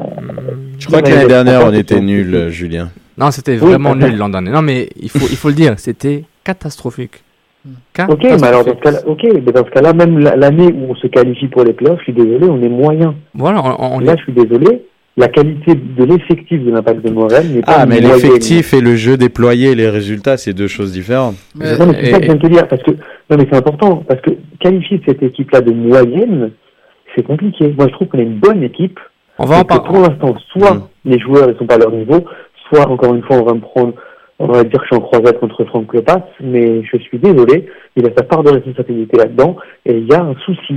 Je 0.80 0.88
crois 0.88 1.01
que 1.01 1.10
l'année 1.10 1.28
dernière, 1.28 1.66
on 1.66 1.74
était 1.74 1.96
euh, 1.96 2.50
Julien. 2.50 2.90
Non, 3.18 3.32
c'était 3.32 3.56
vraiment 3.56 3.96
nul 3.96 4.18
l'an 4.18 4.30
dernier. 4.30 4.51
Non, 4.51 4.62
mais 4.62 4.90
il 5.00 5.10
faut, 5.10 5.28
il 5.30 5.38
faut 5.38 5.50
le 5.50 5.56
dire, 5.56 5.80
c'était 5.80 6.25
catastrophique. 6.44 7.24
Ok, 8.10 8.24
mais 8.24 8.44
alors 8.48 8.65
dans 8.65 8.72
ce 8.75 8.80
cas-là, 8.80 9.00
ok, 9.06 9.24
mais 9.24 9.51
dans 9.51 9.63
ce 9.65 9.70
cas-là, 9.72 9.94
même 9.94 10.18
la- 10.20 10.36
l'année 10.36 10.74
où 10.74 10.91
on 10.91 10.96
se 10.96 11.08
qualifie 11.08 11.48
pour 11.48 11.63
les 11.63 11.74
playoffs, 11.74 12.00
je 12.00 12.06
suis 12.06 12.13
désolé, 12.13 12.48
on 12.50 12.62
est 12.62 12.70
moyen. 12.70 13.13
Voilà, 13.36 13.62
on, 13.80 13.98
on 13.98 14.00
Là, 14.00 14.13
est- 14.13 14.18
je 14.18 14.24
suis 14.24 14.34
désolé, 14.34 14.84
la 15.18 15.27
qualité 15.27 15.75
de 15.75 16.03
l'effectif 16.03 16.63
de 16.63 16.72
l'impact 16.72 17.06
de 17.06 17.12
Montréal 17.12 17.46
n'est 17.53 17.62
pas 17.62 17.74
Ah, 17.80 17.86
mais 17.86 18.00
l'effectif 18.00 18.74
et 18.74 18.82
le 18.82 18.96
jeu 18.96 19.18
déployé 19.18 19.72
et 19.72 19.75
les 19.75 19.89
résultats, 19.89 20.38
c'est 20.38 20.53
deux 20.53 20.68
choses 20.68 20.91
différentes. 20.91 21.36
Mais- 21.56 21.77
Non, 21.77 21.88
mais 21.88 21.94
c'est 22.01 22.08
Et- 22.08 22.12
ça 22.12 22.18
que 22.18 22.24
je 22.24 22.27
viens 22.32 22.36
de 22.36 22.41
te 22.41 22.48
dire, 22.48 22.68
parce 22.68 22.82
que 22.82 22.91
non, 22.91 23.38
mais 23.38 23.46
c'est 23.51 23.58
important, 23.58 24.03
parce 24.08 24.22
que 24.22 24.32
qualifier 24.60 25.01
cette 25.08 25.22
équipe-là 25.22 25.62
de 25.62 25.72
moyenne, 25.72 26.51
c'est 27.15 27.24
compliqué. 27.24 27.74
Moi, 27.77 27.88
je 27.89 27.94
trouve 27.94 28.08
qu'on 28.08 28.20
a 28.20 28.24
une 28.24 28.39
bonne 28.39 28.63
équipe. 28.63 29.00
on 29.39 29.46
va 29.46 29.60
en 29.60 29.63
parler. 29.63 29.84
pour 29.88 29.98
l'instant, 30.01 30.36
soit 30.51 30.74
Mm. 30.75 30.82
les 31.06 31.20
joueurs 31.20 31.48
ne 31.48 31.53
sont 31.56 31.65
pas 31.65 31.75
à 31.75 31.77
leur 31.80 31.91
niveau, 31.91 32.24
soit 32.70 32.88
encore 32.88 33.13
une 33.15 33.24
fois, 33.24 33.38
on 33.38 33.44
va 33.44 33.53
me 33.53 33.60
prendre, 33.60 33.94
on 34.42 34.48
va 34.48 34.64
dire 34.64 34.80
que 34.80 34.86
je 34.86 34.88
suis 34.88 34.96
en 34.96 35.02
croisade 35.02 35.40
contre 35.40 35.64
Franck 35.66 35.94
Lepas, 35.94 36.24
mais 36.42 36.84
je 36.84 36.98
suis 36.98 37.20
désolé, 37.20 37.68
il 37.96 38.06
a 38.06 38.10
sa 38.18 38.24
part 38.24 38.44
de 38.44 38.52
responsabilité 38.52 39.18
là-dedans, 39.18 39.56
et 39.86 39.98
il 39.98 40.08
y 40.08 40.14
a 40.14 40.22
un 40.24 40.36
souci. 40.46 40.76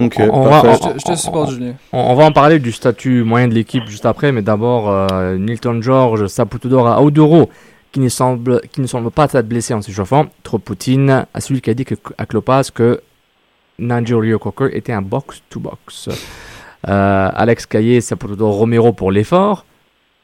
Ok, 0.00 0.14
On- 0.30 0.42
va- 0.44 0.62
Je 0.74 0.78
te, 0.78 0.98
je 1.00 1.04
te 1.12 1.16
supporte, 1.16 1.50
Julien. 1.50 1.74
On, 1.92 1.98
on 2.12 2.14
va 2.14 2.24
en 2.24 2.32
parler 2.32 2.58
du 2.58 2.70
statut 2.72 3.22
moyen 3.24 3.48
de 3.48 3.54
l'équipe 3.54 3.84
juste 3.86 4.06
après, 4.06 4.30
mais 4.32 4.42
d'abord, 4.42 4.90
euh, 4.90 5.36
Nilton 5.36 5.80
George, 5.82 6.26
Saputodor 6.26 6.86
à 6.86 7.02
Audoro, 7.02 7.48
qui 7.90 8.00
ne 8.00 8.08
semble, 8.08 8.60
qui 8.70 8.80
ne 8.80 8.86
semble 8.86 9.10
pas 9.10 9.24
être 9.32 9.48
blessé 9.48 9.74
en 9.74 9.80
s'échauffant. 9.82 10.26
Trop 10.42 10.58
Poutine 10.58 11.26
à 11.32 11.40
celui 11.40 11.60
qui 11.60 11.70
a 11.70 11.74
dit 11.74 11.84
que, 11.84 11.94
à 12.18 12.26
Klopas 12.26 12.70
que 12.74 13.00
Nigel 13.78 14.16
Rio 14.18 14.38
Cocker 14.38 14.68
était 14.76 14.92
un 14.92 15.02
box-to-box. 15.02 16.10
Euh, 16.88 17.28
Alex 17.34 17.66
Caillé, 17.66 18.00
Saputodor 18.00 18.52
Romero 18.54 18.92
pour 18.92 19.10
l'effort. 19.10 19.64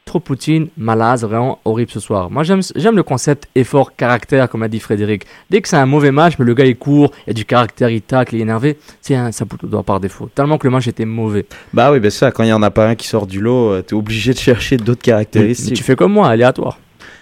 Trop 0.05 0.19
Poutine, 0.19 0.67
malade, 0.77 1.21
vraiment 1.21 1.57
horrible 1.65 1.89
ce 1.89 1.99
soir. 1.99 2.29
Moi, 2.29 2.43
j'aime, 2.43 2.61
j'aime 2.75 2.95
le 2.95 3.01
concept 3.01 3.47
effort-caractère, 3.55 4.47
comme 4.47 4.61
a 4.61 4.67
dit 4.67 4.79
Frédéric. 4.79 5.25
Dès 5.49 5.61
que 5.61 5.67
c'est 5.67 5.77
un 5.77 5.87
mauvais 5.87 6.11
match, 6.11 6.35
mais 6.37 6.45
le 6.45 6.53
gars 6.53 6.65
il 6.65 6.77
court, 6.77 7.11
il 7.25 7.29
y 7.29 7.31
a 7.31 7.33
du 7.33 7.43
caractère, 7.43 7.89
il 7.89 8.03
tacle, 8.03 8.35
il 8.35 8.39
est 8.39 8.41
énervé, 8.43 8.77
c'est 9.01 9.15
un 9.15 9.31
Saputodor 9.31 9.83
par 9.83 9.99
défaut. 9.99 10.29
Tellement 10.35 10.59
que 10.59 10.67
le 10.67 10.71
match 10.71 10.87
était 10.87 11.05
mauvais. 11.05 11.47
Bah 11.73 11.91
oui, 11.91 11.99
ben 11.99 12.11
ça, 12.11 12.29
quand 12.29 12.43
il 12.43 12.49
y 12.49 12.53
en 12.53 12.61
a 12.61 12.69
pas 12.69 12.87
un 12.87 12.93
qui 12.93 13.07
sort 13.07 13.25
du 13.25 13.41
lot, 13.41 13.71
euh, 13.71 13.81
t'es 13.81 13.95
obligé 13.95 14.31
de 14.31 14.37
chercher 14.37 14.77
d'autres 14.77 14.89
Mais- 14.89 14.95
mais 14.95 15.11
caractéristiques. 15.13 15.75
tu 15.75 15.83
fais 15.83 15.95
comme 15.95 16.13
moi, 16.13 16.27
aléatoire. 16.29 16.77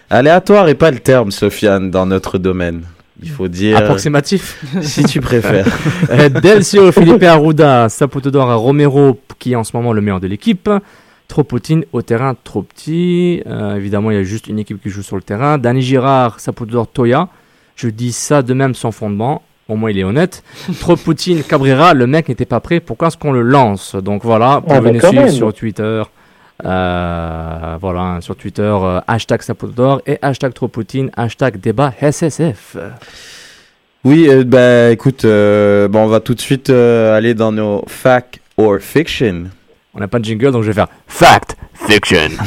Aléatoire 0.10 0.68
est 0.68 0.76
pas 0.76 0.92
le 0.92 1.00
terme, 1.00 1.32
Sofiane, 1.32 1.90
dans 1.90 2.06
notre 2.06 2.38
domaine. 2.38 2.82
Il 3.22 3.30
faut 3.30 3.48
dire, 3.48 3.78
Approximatif. 3.78 4.62
si 4.82 5.06
tu 5.06 5.22
préfères. 5.22 5.66
Delcio, 6.42 6.92
Philippe 6.92 7.24
Arruda, 7.24 7.88
Sapotodor 7.88 8.52
à 8.52 8.56
Romero, 8.56 9.18
qui 9.40 9.54
est 9.54 9.56
en 9.56 9.64
ce 9.64 9.72
moment 9.74 9.94
le 9.94 10.02
meilleur 10.02 10.20
de 10.20 10.28
l'équipe. 10.28 10.70
Trop 11.34 11.44
Poutine 11.44 11.84
au 11.94 12.04
terrain, 12.04 12.36
trop 12.44 12.62
petit. 12.62 13.42
Euh, 13.48 13.76
évidemment, 13.76 14.12
il 14.12 14.18
y 14.18 14.20
a 14.20 14.24
juste 14.24 14.46
une 14.46 14.60
équipe 14.60 14.80
qui 14.80 14.92
joue 14.92 15.02
sur 15.02 15.16
le 15.16 15.24
terrain. 15.24 15.58
Danny 15.58 15.82
Girard, 15.82 16.40
Sapotodor, 16.40 16.86
Toya. 16.88 17.28
Je 17.76 17.88
dis 17.90 18.12
ça 18.12 18.44
de 18.44 18.54
même 18.54 18.76
sans 18.76 18.92
fondement. 18.92 19.42
Au 19.68 19.76
moins, 19.76 19.90
il 19.90 19.98
est 19.98 20.04
honnête. 20.04 20.44
Trop 20.80 20.96
Poutine, 20.96 21.42
Cabrera, 21.42 21.96
le 21.96 22.06
mec 22.06 22.30
n'était 22.30 22.46
pas 22.46 22.60
prêt. 22.60 22.80
Pourquoi 22.80 23.08
est-ce 23.08 23.18
qu'on 23.18 23.32
le 23.32 23.42
lance? 23.42 23.96
Donc 23.96 24.24
voilà, 24.24 24.62
Ah, 24.70 24.80
nous 24.80 25.00
quand 25.00 25.08
suivre 25.08 25.24
même. 25.24 25.32
sur 25.34 25.52
Twitter. 25.56 26.04
Euh, 26.64 27.78
voilà, 27.82 28.20
sur 28.22 28.36
Twitter, 28.36 28.62
euh, 28.62 29.02
hashtag 29.08 29.42
Sapotodor 29.42 30.04
et 30.06 30.20
hashtag 30.22 30.54
Trop 30.54 30.68
Poutine, 30.68 31.10
hashtag 31.18 31.60
débat 31.60 31.96
SSF. 32.00 32.78
Oui, 34.04 34.28
euh, 34.30 34.44
bah 34.44 34.92
écoute, 34.92 35.26
euh, 35.26 35.88
bon, 35.88 36.02
on 36.04 36.08
va 36.08 36.20
tout 36.20 36.36
de 36.36 36.42
suite 36.42 36.70
euh, 36.70 37.18
aller 37.18 37.34
dans 37.34 37.52
nos 37.52 37.84
fact 37.88 38.40
or 38.56 38.78
fiction. 38.80 39.46
On 39.94 40.00
n'a 40.00 40.08
pas 40.08 40.20
de 40.20 40.26
jingle, 40.26 40.52
donc 40.52 40.64
je 40.64 40.68
vais 40.68 40.74
faire 40.74 40.88
Fact 41.08 41.56
Fiction. 41.88 42.30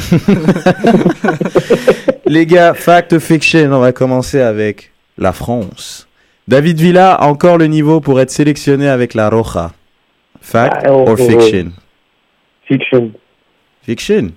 Les 2.25 2.45
gars, 2.45 2.73
fact 2.73 3.13
or 3.13 3.21
fiction, 3.21 3.71
on 3.71 3.79
va 3.79 3.93
commencer 3.93 4.41
avec 4.41 4.91
la 5.17 5.31
France. 5.31 6.07
David 6.47 6.79
Villa 6.79 7.13
a 7.13 7.27
encore 7.27 7.57
le 7.57 7.67
niveau 7.67 8.01
pour 8.01 8.19
être 8.19 8.31
sélectionné 8.31 8.89
avec 8.89 9.13
la 9.13 9.29
Roja. 9.29 9.71
Fact 10.41 10.83
Ah, 10.85 10.91
oh, 10.91 11.05
or 11.07 11.15
oh, 11.19 11.27
fiction? 11.27 11.71
Fiction. 12.67 13.11
Fiction 13.81 14.31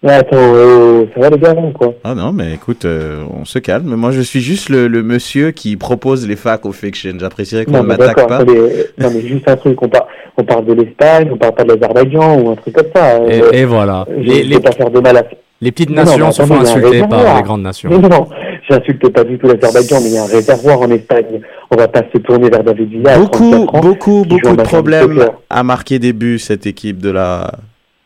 Ouais, 0.00 0.12
attends, 0.12 0.36
euh, 0.36 1.06
ça 1.12 1.20
va 1.20 1.30
les 1.30 1.38
gars, 1.38 1.54
non, 1.54 1.72
quoi? 1.72 1.92
Ah 2.04 2.14
non, 2.14 2.32
mais 2.32 2.54
écoute, 2.54 2.84
euh, 2.84 3.24
on 3.36 3.44
se 3.44 3.58
calme. 3.58 3.96
Moi, 3.96 4.12
je 4.12 4.20
suis 4.20 4.40
juste 4.40 4.68
le, 4.68 4.86
le 4.86 5.02
monsieur 5.02 5.50
qui 5.50 5.76
propose 5.76 6.26
les 6.28 6.36
facts 6.36 6.64
or 6.66 6.74
fiction. 6.74 7.14
J'apprécierais 7.18 7.64
qu'on 7.64 7.72
Non, 7.72 7.82
ne 7.82 7.88
m'attaque 7.88 8.28
pas. 8.28 8.44
non, 8.44 9.10
mais 9.12 9.20
juste 9.26 9.48
un 9.48 9.56
truc, 9.56 9.82
on, 9.82 9.88
par- 9.88 10.06
on 10.36 10.44
parle 10.44 10.66
de 10.66 10.74
l'Espagne, 10.74 11.28
on 11.32 11.36
parle 11.36 11.54
pas 11.54 11.64
de 11.64 11.72
l'Azerbaïdjan 11.72 12.40
ou 12.40 12.50
un 12.50 12.54
truc 12.54 12.74
comme 12.76 12.86
ça. 12.94 13.18
Et, 13.26 13.42
euh, 13.42 13.50
et 13.52 13.64
voilà. 13.64 14.06
je 14.08 14.22
Les, 14.22 14.60
pas 14.60 14.70
faire 14.70 14.88
de 14.88 15.00
mal 15.00 15.16
à... 15.16 15.24
les 15.60 15.72
petites 15.72 15.90
Non, 15.90 16.04
non, 16.04 16.04
nations 16.04 16.26
mais 16.26 16.32
se 16.32 16.42
font 16.42 16.60
insulter 16.60 17.00
par 17.08 17.36
les 17.36 17.42
grandes 17.42 17.62
nations. 17.62 17.90
Non, 17.90 17.98
non, 18.08 18.28
j'insulte 18.70 19.08
pas 19.08 19.24
du 19.24 19.36
tout 19.36 19.48
l'Azerbaïdjan, 19.48 19.96
mais 20.00 20.10
il 20.10 20.14
y 20.14 20.18
a 20.18 20.22
un 20.22 20.26
réservoir 20.26 20.80
en 20.80 20.90
Espagne. 20.92 21.40
On 21.72 21.76
va 21.76 21.88
pas 21.88 22.02
se 22.14 22.18
tourner 22.18 22.48
vers 22.50 22.62
David 22.62 22.88
Villa 22.88 23.18
Beaucoup, 23.18 23.50
34 23.50 23.74
ans. 23.74 23.80
beaucoup, 23.80 24.24
beaucoup 24.28 24.56
de 24.56 24.62
problèmes 24.62 25.24
à 25.50 25.64
marquer 25.64 25.98
des 25.98 26.12
buts, 26.12 26.38
cette 26.38 26.66
équipe 26.68 26.98
de 27.02 27.10
la 27.10 27.50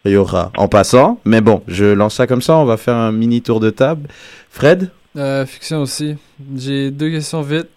Rioja. 0.04 0.50
En 0.56 0.68
passant, 0.68 1.20
mais 1.24 1.40
bon, 1.40 1.62
je 1.68 1.84
lance 1.84 2.14
ça 2.14 2.26
comme 2.26 2.42
ça, 2.42 2.56
on 2.56 2.64
va 2.64 2.76
faire 2.76 2.96
un 2.96 3.12
mini 3.12 3.40
tour 3.42 3.60
de 3.60 3.70
table. 3.70 4.08
Fred 4.50 4.90
Euh, 5.16 5.44
fiction 5.46 5.82
aussi. 5.82 6.16
J'ai 6.56 6.90
deux 6.90 7.10
questions 7.10 7.42
vite. 7.42 7.68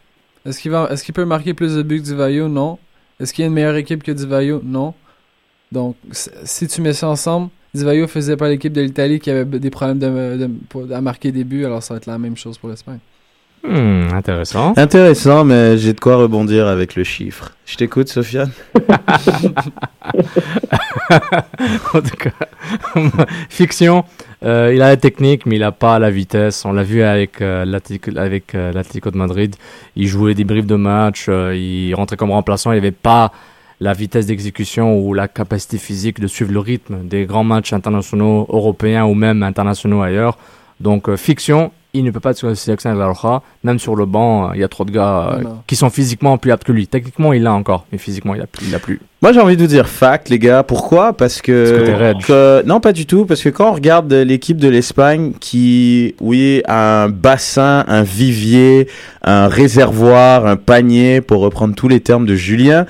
Est-ce 0.45 0.59
qu'il 0.59 0.73
est-ce 0.73 1.03
qu'il 1.03 1.13
peut 1.13 1.25
marquer 1.25 1.53
plus 1.53 1.75
de 1.75 1.81
buts 1.83 1.99
que 1.99 2.05
Divayo? 2.05 2.47
Non. 2.47 2.77
Est-ce 3.19 3.33
qu'il 3.33 3.43
y 3.43 3.45
a 3.45 3.47
une 3.47 3.53
meilleure 3.53 3.75
équipe 3.75 4.03
que 4.03 4.11
Divayo? 4.11 4.61
Non. 4.63 4.93
Donc, 5.71 5.95
si 6.11 6.67
tu 6.67 6.81
mets 6.81 6.93
ça 6.93 7.07
ensemble, 7.09 7.49
Divayo 7.73 8.07
faisait 8.07 8.37
pas 8.37 8.47
l'équipe 8.47 8.71
de 8.71 8.81
l'Italie 8.81 9.19
qui 9.19 9.29
avait 9.29 9.45
des 9.45 9.69
problèmes 9.69 10.59
à 10.93 11.01
marquer 11.01 11.31
des 11.31 11.43
buts, 11.43 11.65
alors 11.65 11.83
ça 11.83 11.93
va 11.93 11.97
être 11.97 12.05
la 12.05 12.17
même 12.17 12.37
chose 12.37 12.57
pour 12.57 12.69
l'Espagne. 12.69 12.99
Hmm, 13.67 14.13
intéressant. 14.13 14.73
Intéressant, 14.77 15.43
mais 15.43 15.77
j'ai 15.77 15.93
de 15.93 15.99
quoi 15.99 16.17
rebondir 16.17 16.67
avec 16.67 16.95
le 16.95 17.03
chiffre. 17.03 17.51
Je 17.65 17.75
t'écoute, 17.77 18.09
Sofiane. 18.09 18.51
en 21.93 22.01
tout 22.01 22.15
cas, 22.17 22.29
fiction. 23.49 24.03
euh, 24.43 24.71
il 24.73 24.81
a 24.81 24.89
la 24.89 24.97
technique, 24.97 25.45
mais 25.45 25.55
il 25.55 25.59
n'a 25.61 25.71
pas 25.71 25.97
la 25.99 26.11
vitesse. 26.11 26.63
On 26.65 26.73
l'a 26.73 26.83
vu 26.83 27.01
avec 27.01 27.41
euh, 27.41 27.65
l'Atlético 27.65 28.11
avec, 28.17 28.53
euh, 28.53 28.71
l'Atlético 28.71 29.09
de 29.09 29.17
Madrid. 29.17 29.55
Il 29.95 30.07
jouait 30.07 30.33
des 30.35 30.43
briefs 30.43 30.67
de 30.67 30.75
match. 30.75 31.25
euh, 31.29 31.55
il 31.55 31.93
rentrait 31.95 32.17
comme 32.17 32.31
remplaçant. 32.31 32.71
Il 32.71 32.75
n'avait 32.75 32.91
pas 32.91 33.31
la 33.79 33.93
vitesse 33.93 34.27
d'exécution 34.27 34.97
ou 34.99 35.13
la 35.13 35.27
capacité 35.27 35.77
physique 35.77 36.19
de 36.19 36.27
suivre 36.27 36.51
le 36.51 36.59
rythme 36.59 37.07
des 37.07 37.25
grands 37.25 37.43
matchs 37.43 37.73
internationaux 37.73 38.45
européens 38.49 39.05
ou 39.05 39.15
même 39.15 39.41
internationaux 39.43 40.01
ailleurs. 40.01 40.37
Donc, 40.79 41.13
fiction. 41.15 41.71
Il 41.97 42.03
ne 42.03 42.11
peut 42.11 42.19
pas 42.19 42.31
être 42.31 42.53
sélectionné 42.55 42.91
avec 42.95 43.07
la 43.07 43.11
Roja. 43.13 43.41
Même 43.63 43.79
sur 43.79 43.95
le 43.95 44.05
banc, 44.05 44.47
euh, 44.49 44.51
il 44.55 44.59
y 44.59 44.63
a 44.63 44.67
trop 44.67 44.83
de 44.85 44.91
gars 44.91 45.37
euh, 45.39 45.43
qui 45.65 45.75
sont 45.75 45.89
physiquement 45.89 46.37
plus 46.37 46.51
aptes 46.51 46.63
que 46.65 46.71
lui. 46.71 46.87
Techniquement, 46.87 47.31
il 47.33 47.43
l'a 47.43 47.53
encore, 47.53 47.85
mais 47.91 47.97
physiquement, 47.97 48.35
il 48.35 48.41
a 48.41 48.47
plus. 48.47 48.65
Il 48.67 48.75
a 48.75 48.79
plus. 48.79 48.99
Moi, 49.21 49.31
j'ai 49.31 49.39
envie 49.39 49.55
de 49.55 49.61
vous 49.61 49.67
dire 49.67 49.87
fact, 49.87 50.29
les 50.29 50.37
gars. 50.37 50.61
Pourquoi? 50.63 51.13
Parce 51.13 51.35
Parce 51.35 51.41
que 51.41 51.79
que, 51.79 51.85
t'es 51.85 51.93
raide. 51.95 52.17
que- 52.25 52.63
non, 52.65 52.79
pas 52.79 52.91
du 52.91 53.05
tout. 53.05 53.25
Parce 53.25 53.41
que 53.41 53.49
quand 53.49 53.69
on 53.69 53.73
regarde 53.73 54.11
l'équipe 54.13 54.57
de 54.57 54.67
l'Espagne, 54.67 55.31
qui, 55.39 56.13
oui, 56.19 56.61
a 56.67 57.03
un 57.05 57.09
bassin, 57.09 57.83
un 57.87 58.03
vivier, 58.03 58.87
un 59.23 59.47
réservoir, 59.47 60.45
un 60.45 60.57
panier, 60.57 61.21
pour 61.21 61.41
reprendre 61.41 61.73
tous 61.75 61.87
les 61.87 62.01
termes 62.01 62.25
de 62.25 62.35
Julien, 62.35 62.85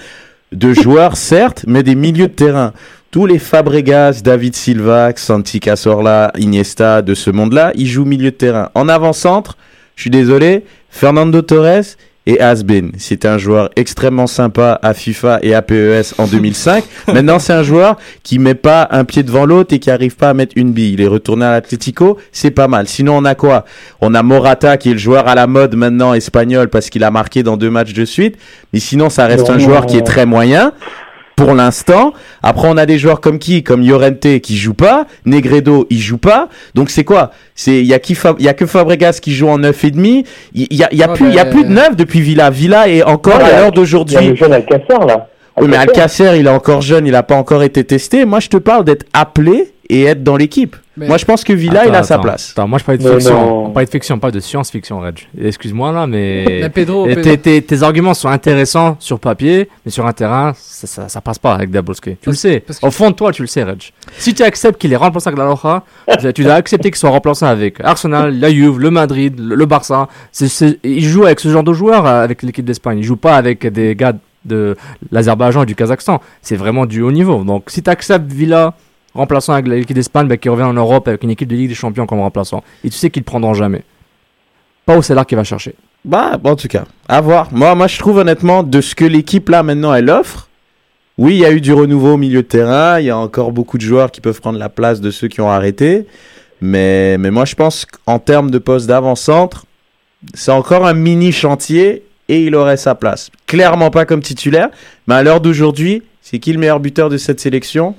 de 0.52 0.74
joueurs, 0.74 1.16
certes, 1.18 1.64
mais 1.68 1.84
des 1.84 1.96
milieux 1.96 2.28
de 2.28 2.34
terrain. 2.34 2.74
Tous 3.16 3.26
les 3.26 3.40
Fabregas, 3.40 4.20
David 4.22 4.58
Silva, 4.58 5.10
Santi 5.16 5.62
Cazorla, 5.62 6.34
Iniesta 6.38 7.02
de 7.02 7.14
ce 7.14 7.30
monde-là, 7.30 7.72
ils 7.76 7.88
jouent 7.88 8.04
milieu 8.04 8.32
de 8.32 8.36
terrain. 8.36 8.72
En 8.76 8.90
avant-centre, 8.90 9.56
je 9.96 10.02
suis 10.02 10.10
désolé, 10.10 10.66
Fernando 10.90 11.42
Torres, 11.42 11.96
et 12.28 12.42
Asbin. 12.42 12.90
C'était 12.98 13.28
un 13.28 13.38
joueur 13.38 13.70
extrêmement 13.76 14.28
sympa 14.28 14.80
à 14.82 14.94
FIFA 14.94 15.40
et 15.44 15.54
à 15.54 15.62
PES 15.62 16.16
en 16.18 16.26
2005. 16.28 16.84
Maintenant, 17.14 17.40
c'est 17.40 17.54
un 17.54 17.64
joueur 17.64 17.98
qui 18.24 18.40
met 18.40 18.56
pas 18.56 18.88
un 18.92 19.06
pied 19.06 19.24
devant 19.24 19.46
l'autre 19.46 19.74
et 19.74 19.80
qui 19.80 19.92
arrive 19.92 20.16
pas 20.16 20.30
à 20.30 20.34
mettre 20.34 20.54
une 20.56 20.72
bille. 20.72 20.94
Il 20.94 21.02
est 21.02 21.08
retourné 21.08 21.46
à 21.46 21.52
l'Atlético, 21.52 22.18
c'est 22.32 22.52
pas 22.52 22.68
mal. 22.68 22.88
Sinon, 22.88 23.18
on 23.18 23.26
a 23.26 23.36
quoi? 23.36 23.66
On 24.02 24.14
a 24.14 24.24
Morata 24.24 24.78
qui 24.78 24.90
est 24.90 24.94
le 24.94 25.00
joueur 25.00 25.28
à 25.28 25.36
la 25.36 25.48
mode 25.48 25.76
maintenant 25.76 26.14
espagnol 26.14 26.70
parce 26.70 26.90
qu'il 26.90 27.04
a 27.04 27.12
marqué 27.12 27.44
dans 27.44 27.58
deux 27.58 27.70
matchs 27.70 27.94
de 27.94 28.06
suite. 28.06 28.38
Mais 28.74 28.80
sinon, 28.80 29.10
ça 29.10 29.26
reste 29.28 29.50
un 29.50 29.60
joueur 29.60 29.86
qui 29.86 29.98
est 29.98 30.06
très 30.06 30.26
moyen 30.26 30.74
pour 31.36 31.54
l'instant. 31.54 32.14
Après, 32.44 32.68
on 32.70 32.78
a 32.78 32.86
des 32.86 32.98
joueurs 32.98 33.22
comme 33.22 33.40
qui 33.40 33.64
Comme 33.64 33.82
Llorente 33.86 34.40
qui 34.42 34.58
joue 34.58 34.74
pas, 34.74 35.06
Negredo 35.26 35.86
il 35.90 36.00
joue 36.00 36.18
pas. 36.18 36.50
Donc 36.74 36.90
c'est 36.90 37.04
quoi? 37.04 37.32
C'est 37.56 37.80
il 37.80 37.86
y 37.86 37.94
a 37.94 38.00
qui 38.00 38.18
il 38.40 38.46
y 38.46 38.48
a 38.50 38.54
que 38.54 38.66
Fabregas 38.66 39.20
qui 39.22 39.34
joue 39.34 39.48
en 39.50 39.58
9 39.60 39.84
et 39.84 39.92
demi. 39.92 40.26
Il 40.54 40.68
y 40.72 40.84
a 40.84 40.90
il 40.92 40.98
y 40.98 41.04
a 41.04 41.10
Ouais, 41.10 41.14
plus 41.16 41.28
il 41.28 41.36
y 41.36 41.40
a 41.40 41.46
plus 41.46 41.64
de 41.64 41.70
9 41.70 41.96
depuis 41.96 42.22
Villa. 42.22 42.50
Villa 42.50 42.88
est 42.90 43.04
encore 43.04 43.38
Ouais, 43.38 43.44
à 43.44 43.48
il 43.50 43.52
l'heure 43.52 43.60
Il 43.62 43.66
y 43.66 43.68
a 43.68 43.72
d'aujourd'hui. 43.72 44.28
le 44.28 44.36
jeune 44.36 44.54
Alcacer, 44.54 45.06
là. 45.08 45.28
Oui, 45.58 45.68
mais 45.70 45.78
Alcacer, 45.78 46.32
il 46.38 46.48
est 46.48 46.50
encore 46.50 46.82
jeune, 46.82 47.08
il 47.08 47.16
a 47.16 47.24
pas 47.24 47.36
encore 47.36 47.64
été 47.64 47.84
testé. 47.86 48.26
Moi, 48.26 48.40
je 48.42 48.50
te 48.50 48.58
parle 48.58 48.84
d'être 48.84 49.06
appelé 49.14 49.72
et 49.90 50.04
être 50.04 50.22
dans 50.24 50.36
l'équipe. 50.36 50.76
Mais- 50.98 51.08
Moi, 51.08 51.18
je 51.18 51.26
pense 51.26 51.44
que 51.44 51.52
Villa, 51.52 51.82
Attends, 51.82 51.90
il 51.92 51.96
a 51.96 52.04
sa 52.04 52.20
place. 52.20 52.52
Attends, 52.52 52.68
moi 52.68 52.80
je 52.80 52.84
parlais 52.86 52.98
de 53.00 53.04
Mais 53.08 53.16
fiction. 53.16 53.34
non. 53.34 53.66
On 53.66 53.70
parlait 53.72 53.86
de 53.86 53.92
fiction, 53.92 54.18
pas 54.18 54.32
de 54.32 54.40
science-fiction, 54.40 55.00
Reg. 55.02 55.28
Excuse-moi 55.40 55.92
là, 55.92 56.08
mais. 56.08 56.46
Mais 56.62 56.70
Pedro, 56.70 57.06
Pedro- 57.06 57.22
tes, 57.22 57.38
tes- 57.38 57.62
tes 57.62 57.84
arguments 57.84 58.14
sont 58.14 58.30
intéressants 58.30 58.96
sur 59.00 59.20
papier, 59.20 59.70
mais 59.86 59.92
sur 59.92 60.06
un 60.06 60.14
terrain, 60.14 60.54
ça, 60.56 60.88
ça, 60.88 61.10
ça 61.10 61.20
passe 61.22 61.38
pas 61.40 61.54
avec 61.54 61.70
Dabrowski. 61.72 62.16
Tu 62.22 62.30
le 62.30 62.36
sais. 62.36 62.64
Au 62.82 62.92
fond 62.92 63.10
de 63.10 63.16
toi, 63.16 63.32
tu 63.34 63.42
le 63.42 63.48
sais, 63.48 63.64
Reg. 63.64 63.82
Si 64.18 64.34
tu 64.34 64.44
acceptes 64.44 64.80
qu'il 64.80 64.94
est 64.94 64.96
remplaçant 64.96 65.30
avec 65.32 65.38
la 65.40 65.50
Roja, 65.50 65.84
tu 66.34 66.44
dois 66.44 66.54
accepter 66.54 66.90
qu'il 66.92 66.98
soit 66.98 67.10
remplaçant 67.10 67.48
avec 67.48 67.80
Arsenal, 67.84 68.40
la 68.40 68.50
Juve, 68.50 68.80
le 68.80 68.90
Madrid, 68.92 69.38
le, 69.40 69.56
le 69.56 69.66
Barça. 69.66 70.08
C'est, 70.32 70.48
c'est- 70.48 70.80
il 70.84 71.04
joue 71.04 71.26
avec 71.26 71.40
ce 71.42 71.50
genre 71.50 71.64
de 71.64 71.74
joueurs 71.74 72.06
euh, 72.06 72.24
avec 72.24 72.42
l'équipe 72.42 72.64
d'Espagne. 72.66 73.00
Il 73.00 73.04
joue 73.04 73.18
pas 73.18 73.36
avec 73.36 73.68
des 73.68 73.96
gars 73.96 74.14
de 74.46 74.78
l'Azerbaïdjan 75.12 75.64
et 75.64 75.66
du 75.66 75.76
Kazakhstan. 75.76 76.22
C'est 76.42 76.56
vraiment 76.56 76.86
du 76.86 77.02
haut 77.02 77.12
niveau. 77.12 77.44
Donc, 77.44 77.64
si 77.68 77.82
tu 77.82 77.90
acceptes 77.90 78.32
Villa 78.32 78.74
remplaçant 79.16 79.54
avec 79.54 79.68
l'équipe 79.68 79.96
d'Espagne, 79.96 80.28
bah, 80.28 80.38
qui 80.38 80.50
revient 80.50 80.64
en 80.64 80.74
Europe 80.74 81.08
avec 81.08 81.24
une 81.24 81.32
équipe 81.32 81.48
de 81.48 81.56
Ligue 81.56 81.70
des 81.70 81.76
Champions 81.76 82.06
comme 82.06 82.20
remplaçant, 82.20 82.64
et 82.84 82.90
tu 82.90 82.98
sais 82.98 83.10
qu'ils 83.10 83.22
le 83.22 83.26
prendront 83.26 83.54
jamais. 83.54 83.84
Pas 84.86 84.98
au 84.98 85.02
salaire 85.02 85.26
qu'il 85.26 85.38
va 85.38 85.44
chercher. 85.44 85.74
Bah, 86.04 86.40
en 86.44 86.56
tout 86.56 86.68
cas, 86.68 86.84
à 87.08 87.20
voir. 87.22 87.52
Moi, 87.52 87.74
moi, 87.74 87.88
je 87.88 87.98
trouve 87.98 88.18
honnêtement 88.18 88.62
de 88.62 88.82
ce 88.82 88.94
que 88.94 89.06
l'équipe 89.06 89.50
là 89.50 89.64
maintenant 89.64 89.94
elle 89.96 90.10
offre. 90.12 90.50
Oui, 91.18 91.36
il 91.36 91.40
y 91.40 91.46
a 91.46 91.52
eu 91.52 91.62
du 91.62 91.74
renouveau 91.74 92.14
au 92.14 92.18
milieu 92.18 92.44
de 92.44 92.48
terrain. 92.48 93.00
Il 93.00 93.06
y 93.06 93.10
a 93.10 93.18
encore 93.18 93.52
beaucoup 93.52 93.78
de 93.78 93.84
joueurs 93.84 94.12
qui 94.12 94.22
peuvent 94.22 94.40
prendre 94.40 94.60
la 94.60 94.70
place 94.70 95.02
de 95.02 95.10
ceux 95.10 95.28
qui 95.28 95.42
ont 95.42 95.50
arrêté. 95.50 96.06
Mais, 96.62 97.18
mais 97.18 97.32
moi, 97.32 97.46
je 97.46 97.56
pense 97.56 97.86
qu'en 97.86 98.20
termes 98.20 98.52
de 98.52 98.60
poste 98.60 98.86
d'avant-centre, 98.86 99.66
c'est 100.34 100.52
encore 100.52 100.86
un 100.86 100.94
mini 100.94 101.32
chantier 101.32 102.04
et 102.28 102.44
il 102.44 102.56
aurait 102.56 102.78
sa 102.78 102.96
place. 102.96 103.32
Clairement 103.48 103.92
pas 103.92 104.06
comme 104.06 104.22
titulaire, 104.22 104.70
mais 105.08 105.16
à 105.16 105.24
l'heure 105.24 105.42
d'aujourd'hui, 105.42 106.04
c'est 106.22 106.40
qui 106.40 106.54
le 106.54 106.60
meilleur 106.60 106.80
buteur 106.80 107.10
de 107.10 107.18
cette 107.18 107.40
sélection? 107.40 107.96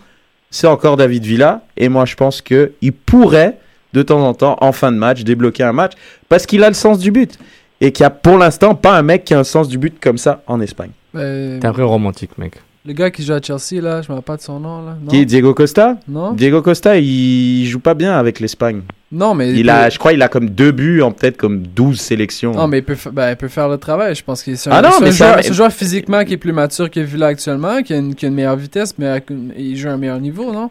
C'est 0.57 0.66
encore 0.69 0.97
David 0.97 1.23
Villa. 1.23 1.61
Et 1.77 1.90
moi, 1.90 2.07
je 2.07 2.14
pense 2.14 2.40
que 2.40 2.73
il 2.81 2.95
pourrait 2.95 3.59
de 3.92 4.03
temps 4.03 4.27
en 4.27 4.33
temps, 4.33 4.57
en 4.62 4.73
fin 4.73 4.90
de 4.90 4.97
match, 4.97 5.23
débloquer 5.23 5.64
un 5.64 5.75
match 5.75 5.92
parce 6.31 6.47
qu'il 6.47 6.64
a 6.64 6.69
le 6.69 6.75
sens 6.75 6.99
du 6.99 7.11
but 7.11 7.38
et 7.83 7.92
qu'il 7.92 8.05
n'y 8.05 8.07
a 8.07 8.11
pour 8.11 8.38
l'instant 8.38 8.75
pas 8.75 8.97
un 8.97 9.03
mec 9.03 9.27
qui 9.27 9.35
a 9.35 9.38
un 9.38 9.45
sens 9.45 9.69
du 9.69 9.77
but 9.77 10.01
comme 10.01 10.16
ça 10.16 10.42
en 10.47 10.62
Espagne. 10.62 10.92
Euh, 11.14 11.61
T'es 11.61 11.66
un 11.66 11.73
vrai 11.73 11.83
romantique, 11.83 12.38
mec. 12.38 12.55
le 12.87 12.95
gars 12.95 13.11
qui 13.11 13.23
joue 13.23 13.35
à 13.35 13.40
Chelsea, 13.42 13.83
là, 13.83 14.01
je 14.01 14.09
me 14.11 14.14
rappelle 14.14 14.23
pas 14.23 14.37
de 14.38 14.42
son 14.42 14.59
nom, 14.59 14.83
là. 14.83 14.97
Non? 14.99 15.11
Qui 15.11 15.19
est 15.19 15.25
Diego 15.27 15.53
Costa? 15.53 15.99
Non? 16.09 16.33
Diego 16.33 16.62
Costa, 16.62 16.97
il 16.97 17.66
joue 17.66 17.81
pas 17.81 17.92
bien 17.92 18.19
avec 18.19 18.40
l'Espagne. 18.40 18.81
Non, 19.12 19.35
mais. 19.35 19.53
Il 19.53 19.71
a, 19.71 19.88
je 19.88 19.99
crois, 19.99 20.12
il 20.12 20.23
a 20.23 20.29
comme 20.29 20.51
deux 20.51 20.73
buts 20.73 21.01
en 21.01 21.12
peut-être 21.12 21.37
comme 21.37 21.62
12 21.62 22.01
sélections. 22.01 22.53
Non, 22.53 22.66
mais 22.66 22.79
il 22.79 22.85
peut, 22.85 22.97
ben, 23.12 23.31
il 23.31 23.37
peut 23.37 23.49
faire 23.49 23.69
le 23.69 23.79
travail. 23.79 24.14
Je 24.14 24.25
pense 24.25 24.42
qu'il 24.42 24.59
c'est 24.59 24.71
Ah 24.71 24.79
un, 24.79 24.83
non, 24.83 24.90
c'est 24.99 25.05
mais 25.05 25.09
un 25.09 25.12
joueur, 25.12 25.38
c'est 25.42 25.51
un 25.51 25.53
joueur 25.53 25.73
physiquement 25.73 26.25
qui 26.25 26.33
est 26.33 26.38
plus 26.38 26.53
mature 26.53 26.90
que 26.90 27.01
Villa 27.01 27.27
actuellement, 27.29 27.83
qui 27.83 27.95
a 27.95 27.99
une, 27.99 28.14
qui 28.14 28.25
a 28.25 28.29
une 28.29 28.35
meilleure 28.35 28.57
vitesse, 28.57 28.95
mais 28.99 29.23
il 29.57 29.77
joue 29.77 29.88
à 29.88 29.92
un 29.92 29.97
meilleur 29.97 30.19
niveau, 30.19 30.53
non? 30.53 30.71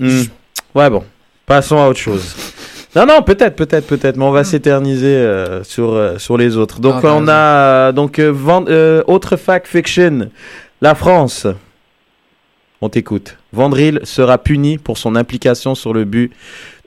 Hmm. 0.00 0.22
Ouais, 0.74 0.88
bon. 0.88 1.04
Passons 1.44 1.78
à 1.78 1.88
autre 1.88 2.00
chose. 2.00 2.34
Non, 2.96 3.04
non, 3.04 3.22
peut-être, 3.22 3.54
peut-être, 3.54 3.86
peut-être, 3.86 4.16
mais 4.16 4.24
on 4.24 4.30
va 4.30 4.44
s'éterniser 4.44 5.06
euh, 5.14 5.62
sur, 5.62 5.92
euh, 5.92 6.16
sur 6.16 6.38
les 6.38 6.56
autres. 6.56 6.80
Donc, 6.80 7.04
Ah, 7.04 7.14
on 7.14 7.28
a 7.28 7.32
euh, 7.32 7.92
donc 7.92 8.18
autre 9.06 9.36
fact 9.36 9.66
fiction. 9.66 10.30
La 10.80 10.94
France. 10.94 11.46
On 12.80 12.88
t'écoute. 12.88 13.36
Vandril 13.52 14.00
sera 14.04 14.38
puni 14.38 14.78
pour 14.78 14.98
son 14.98 15.16
implication 15.16 15.74
sur 15.74 15.92
le 15.92 16.04
but 16.04 16.32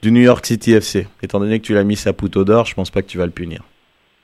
du 0.02 0.10
New 0.10 0.22
York 0.22 0.44
City 0.46 0.72
FC. 0.72 1.06
Étant 1.22 1.38
donné 1.38 1.60
que 1.60 1.64
tu 1.66 1.74
l'as 1.74 1.84
mis 1.84 1.96
sa 1.96 2.12
poutre 2.14 2.44
d'or, 2.44 2.64
je 2.64 2.74
pense 2.74 2.90
pas 2.90 3.02
que 3.02 3.08
tu 3.08 3.18
vas 3.18 3.26
le 3.26 3.30
punir. 3.32 3.60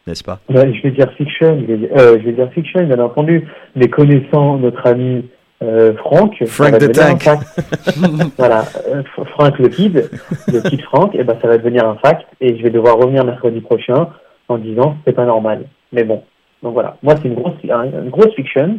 N'est-ce 0.06 0.24
pas? 0.24 0.40
Ouais, 0.48 0.72
je 0.72 0.82
vais 0.82 0.90
dire 0.92 1.12
fiction, 1.18 1.60
je 1.60 1.66
vais 1.66 1.76
dire, 1.76 1.88
euh, 1.96 2.18
je 2.18 2.24
vais 2.24 2.32
dire 2.32 2.50
fiction, 2.54 2.82
bien 2.86 2.98
entendu, 2.98 3.46
mais 3.76 3.88
connaissant 3.88 4.56
notre 4.56 4.86
ami 4.86 5.26
euh, 5.62 5.94
Franck, 5.98 6.42
Frank 6.46 6.78
the 6.78 6.90
Tank. 6.90 7.22
voilà, 8.38 8.64
euh, 8.88 9.02
F- 9.02 9.24
Frank 9.32 9.58
le 9.58 9.68
kid, 9.68 10.08
le 10.50 10.60
kid 10.62 10.80
Franck, 10.82 11.14
et 11.14 11.24
ben 11.24 11.36
ça 11.42 11.48
va 11.48 11.58
devenir 11.58 11.86
un 11.86 11.96
fact, 11.96 12.26
et 12.40 12.56
je 12.56 12.62
vais 12.62 12.70
devoir 12.70 12.96
revenir 12.96 13.24
mercredi 13.26 13.60
prochain 13.60 14.08
en 14.48 14.56
disant 14.56 14.96
c'est 15.04 15.12
pas 15.12 15.26
normal. 15.26 15.64
Mais 15.92 16.04
bon, 16.04 16.22
donc 16.62 16.72
voilà, 16.72 16.96
moi 17.02 17.14
c'est 17.20 17.28
une 17.28 17.34
grosse, 17.34 17.54
un- 17.70 17.84
une 18.04 18.08
grosse 18.08 18.32
fiction, 18.34 18.78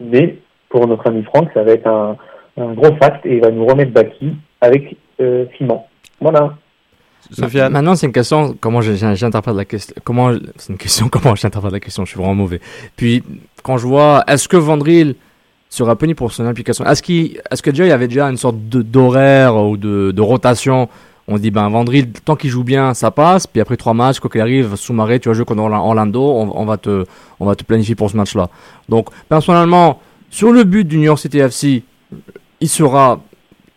mais 0.00 0.38
pour 0.74 0.88
notre 0.88 1.06
ami 1.06 1.22
Franck, 1.22 1.50
ça 1.54 1.62
va 1.62 1.70
être 1.70 1.86
un, 1.86 2.16
un 2.60 2.72
gros 2.74 2.92
fact, 2.96 3.24
et 3.26 3.36
il 3.36 3.40
va 3.40 3.52
nous 3.52 3.64
remettre 3.64 3.92
Baki 3.92 4.34
avec 4.60 4.96
euh, 5.20 5.44
Simon. 5.56 5.82
Voilà. 6.20 6.54
Sofiane 7.30 7.72
Maintenant, 7.72 7.94
c'est 7.94 8.06
une 8.06 8.12
question, 8.12 8.56
comment 8.60 8.80
j'interprète 8.80 9.54
la 9.54 9.64
question. 9.64 9.94
Comment, 10.02 10.32
c'est 10.56 10.72
une 10.72 10.78
question, 10.78 11.08
comment 11.12 11.36
j'interprète 11.36 11.72
la 11.72 11.78
question, 11.78 12.04
je 12.04 12.10
suis 12.10 12.18
vraiment 12.18 12.34
mauvais. 12.34 12.60
Puis, 12.96 13.22
quand 13.62 13.76
je 13.78 13.86
vois, 13.86 14.24
est-ce 14.26 14.48
que 14.48 14.56
Vandril 14.56 15.14
sera 15.68 15.94
puni 15.96 16.14
pour 16.14 16.32
son 16.32 16.44
implication? 16.44 16.84
Est-ce 16.84 17.04
qu'il, 17.04 17.38
est-ce 17.52 17.62
que 17.62 17.70
déjà 17.70 17.84
il 17.84 17.90
y 17.90 17.92
avait 17.92 18.08
déjà 18.08 18.28
une 18.28 18.36
sorte 18.36 18.56
de, 18.68 18.82
d'horaire 18.82 19.56
ou 19.56 19.76
de, 19.76 20.10
de 20.10 20.20
rotation? 20.22 20.88
On 21.28 21.38
dit, 21.38 21.52
ben, 21.52 21.68
Vandril, 21.68 22.10
tant 22.12 22.34
qu'il 22.34 22.50
joue 22.50 22.64
bien, 22.64 22.94
ça 22.94 23.12
passe. 23.12 23.46
Puis 23.46 23.60
après 23.60 23.76
trois 23.76 23.94
matchs, 23.94 24.18
quoi 24.18 24.28
qu'il 24.28 24.40
arrive, 24.40 24.74
sous-marée, 24.74 25.20
tu 25.20 25.28
vas 25.28 25.34
jouer 25.34 25.44
contre 25.44 25.62
Orla- 25.62 25.78
Orlando, 25.78 26.20
on, 26.20 26.50
on 26.60 26.64
va 26.66 26.78
te, 26.78 27.04
on 27.38 27.46
va 27.46 27.54
te 27.54 27.62
planifier 27.62 27.94
pour 27.94 28.10
ce 28.10 28.16
match-là. 28.16 28.48
Donc, 28.88 29.06
personnellement, 29.28 30.00
sur 30.34 30.52
le 30.52 30.64
but 30.64 30.84
du 30.86 30.96
New 30.98 31.04
York 31.04 31.18
City 31.20 31.38
FC, 31.38 31.82
il 32.60 32.68
sera, 32.68 33.20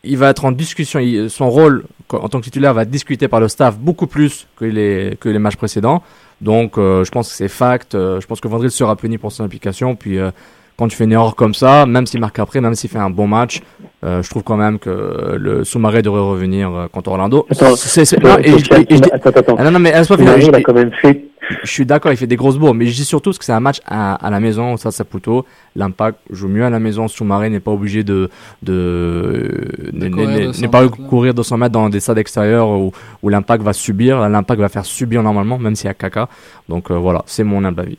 il 0.03 0.17
va 0.17 0.29
être 0.29 0.43
en 0.45 0.51
discussion. 0.51 0.99
il- 0.99 1.29
son 1.29 1.49
rôle 1.49 1.83
en 2.09 2.29
tant 2.29 2.39
que 2.39 2.45
titulaire 2.45 2.73
va 2.73 2.81
être 2.83 2.89
discuté 2.89 3.27
par 3.27 3.39
le 3.39 3.47
staff 3.47 3.77
beaucoup 3.77 4.07
plus 4.07 4.47
que 4.57 4.65
les, 4.65 5.17
que 5.19 5.29
les 5.29 5.39
matchs 5.39 5.57
précédents. 5.57 6.01
Donc, 6.41 6.77
euh, 6.77 7.03
je 7.03 7.11
pense 7.11 7.29
que 7.29 7.35
c'est 7.35 7.47
fact. 7.47 7.93
Euh, 7.95 8.19
je 8.21 8.25
pense 8.27 8.39
que 8.41 8.47
Vandril 8.47 8.71
sera 8.71 8.95
puni 8.95 9.17
pour 9.17 9.31
son 9.31 9.43
implication. 9.43 9.95
Puis, 9.95 10.17
euh, 10.17 10.31
quand 10.77 10.87
tu 10.87 10.95
fais 10.95 11.03
une 11.03 11.11
erreur 11.11 11.35
comme 11.35 11.53
ça, 11.53 11.85
même 11.85 12.05
s'il 12.07 12.19
marque 12.21 12.39
après, 12.39 12.61
même 12.61 12.75
s'il 12.75 12.89
fait 12.89 12.99
un 12.99 13.09
bon 13.09 13.27
match, 13.27 13.61
euh, 14.03 14.21
je 14.23 14.29
trouve 14.29 14.43
quand 14.43 14.57
même 14.57 14.79
que 14.79 15.35
le 15.37 15.63
sous-marin 15.63 16.01
devrait 16.01 16.21
revenir 16.21 16.71
euh, 16.73 16.87
contre 16.87 17.09
Orlando. 17.11 17.45
Attends, 17.51 17.75
C'est- 17.75 18.05
c'est- 18.05 18.17
Attends, 18.17 18.29
non, 18.29 18.37
et 18.39 18.57
je- 18.59 18.73
et- 18.73 18.93
et 18.93 18.95
je 18.97 19.01
dis- 19.01 19.09
attends, 19.11 19.29
attends. 19.31 19.55
ah 19.59 19.63
non, 19.63 19.71
non, 19.71 19.79
mais 19.79 19.91
laisse-moi 19.91 20.17
finir. 20.17 20.31
Soumaré, 20.33 20.49
il 20.49 20.55
a 20.55 20.61
quand 20.61 20.73
même 20.73 20.91
fait 21.01 21.25
je 21.63 21.69
suis 21.71 21.85
d'accord, 21.85 22.11
il 22.11 22.17
fait 22.17 22.27
des 22.27 22.35
grosses 22.35 22.57
bourres, 22.57 22.73
mais 22.75 22.85
je 22.87 22.93
dis 22.95 23.05
surtout 23.05 23.29
parce 23.29 23.37
que 23.37 23.45
c'est 23.45 23.53
un 23.53 23.59
match 23.59 23.79
à, 23.85 24.15
à 24.15 24.29
la 24.29 24.39
maison, 24.39 24.75
ça, 24.77 24.91
Saputo. 24.91 25.45
L'impact 25.75 26.19
joue 26.29 26.47
mieux 26.47 26.65
à 26.65 26.69
la 26.69 26.79
maison. 26.79 27.07
Sous-marin 27.07 27.49
n'est 27.49 27.59
pas 27.59 27.71
obligé 27.71 28.03
de, 28.03 28.29
de, 28.63 29.89
n'est- 29.93 30.09
courir 30.09 30.29
n'est- 30.29 30.45
200 30.45 30.61
n'est 30.61 30.67
pas 30.67 30.87
courir 30.89 31.33
200 31.33 31.57
mètres 31.57 31.71
dans 31.71 31.89
des 31.89 31.99
stades 31.99 32.17
extérieurs 32.17 32.67
où, 32.69 32.91
où 33.23 33.29
l'impact 33.29 33.63
va 33.63 33.73
subir. 33.73 34.27
L'impact 34.27 34.59
va 34.59 34.69
faire 34.69 34.85
subir 34.85 35.23
normalement, 35.23 35.57
même 35.57 35.75
s'il 35.75 35.87
y 35.87 35.91
a 35.91 35.93
caca. 35.93 36.27
Donc, 36.67 36.91
euh, 36.91 36.95
voilà, 36.95 37.23
c'est 37.27 37.43
mon 37.43 37.63
humble 37.63 37.81
avis. 37.81 37.97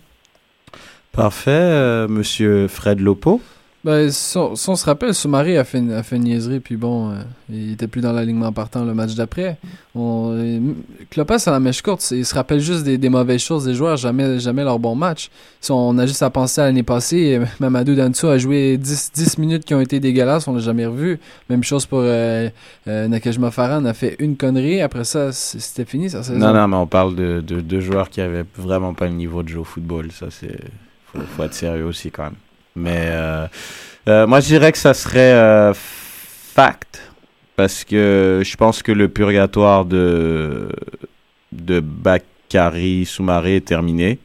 Parfait, 1.12 1.50
euh, 1.50 2.08
monsieur 2.08 2.68
Fred 2.68 3.00
Lopo. 3.00 3.40
Ben, 3.84 4.10
si 4.10 4.36
on, 4.36 4.56
se 4.56 4.84
rappelle, 4.84 5.14
Soumari 5.14 5.56
a 5.56 5.62
fait, 5.62 5.80
a 5.92 6.02
fait 6.02 6.16
une 6.16 6.24
niaiserie, 6.24 6.58
puis 6.58 6.76
bon, 6.76 7.10
euh, 7.10 7.14
il 7.48 7.72
était 7.74 7.86
plus 7.86 8.00
dans 8.00 8.10
l'alignement 8.10 8.52
partant 8.52 8.84
le 8.84 8.92
match 8.92 9.14
d'après. 9.14 9.56
On, 9.94 10.32
euh, 10.34 10.74
à 11.16 11.50
la 11.52 11.60
mèche 11.60 11.80
courte, 11.80 12.10
il 12.10 12.26
se 12.26 12.34
rappelle 12.34 12.58
juste 12.58 12.82
des, 12.82 12.98
des 12.98 13.08
mauvaises 13.08 13.40
choses 13.40 13.66
des 13.66 13.74
joueurs, 13.74 13.96
jamais, 13.96 14.40
jamais 14.40 14.64
leur 14.64 14.80
bon 14.80 14.96
match. 14.96 15.30
Si 15.60 15.70
on 15.70 15.96
a 15.96 16.06
juste 16.06 16.24
à 16.24 16.30
penser 16.30 16.60
à 16.60 16.64
l'année 16.64 16.82
passée, 16.82 17.36
euh, 17.36 17.44
Mamadou 17.60 17.94
Danso 17.94 18.28
a 18.28 18.38
joué 18.38 18.76
10, 18.78 19.12
10 19.14 19.38
minutes 19.38 19.64
qui 19.64 19.74
ont 19.74 19.80
été 19.80 20.00
dégueulasses, 20.00 20.48
on 20.48 20.54
l'a 20.54 20.60
jamais 20.60 20.86
revu. 20.86 21.20
Même 21.48 21.62
chose 21.62 21.86
pour 21.86 22.00
euh, 22.02 22.48
euh, 22.88 23.06
Nakajima 23.06 23.52
a 23.56 23.94
fait 23.94 24.16
une 24.18 24.36
connerie, 24.36 24.80
après 24.80 25.04
ça, 25.04 25.30
c'était 25.30 25.84
fini. 25.84 26.08
Non, 26.34 26.52
non, 26.52 26.66
mais 26.66 26.76
on 26.76 26.88
parle 26.88 27.14
de, 27.14 27.40
de, 27.46 27.60
de 27.60 27.80
joueurs 27.80 28.10
qui 28.10 28.20
avaient 28.20 28.44
vraiment 28.56 28.92
pas 28.92 29.06
le 29.06 29.14
niveau 29.14 29.44
de 29.44 29.48
jeu 29.48 29.60
au 29.60 29.64
football. 29.64 30.10
Ça, 30.10 30.26
c'est. 30.30 30.58
Faut, 31.12 31.20
faut 31.20 31.44
être 31.44 31.54
sérieux 31.54 31.84
aussi, 31.84 32.10
quand 32.10 32.24
même. 32.24 32.34
Mais 32.78 33.08
euh, 33.10 33.46
euh, 34.08 34.26
moi, 34.26 34.40
je 34.40 34.46
dirais 34.46 34.72
que 34.72 34.78
ça 34.78 34.94
serait 34.94 35.32
euh, 35.32 35.72
fact. 35.74 37.02
Parce 37.56 37.84
que 37.84 38.42
je 38.44 38.56
pense 38.56 38.82
que 38.82 38.92
le 38.92 39.08
purgatoire 39.08 39.84
de, 39.84 40.68
de 41.50 41.80
Bakary 41.80 43.04
Soumaré 43.04 43.56
est 43.56 43.64
terminé. 43.64 44.18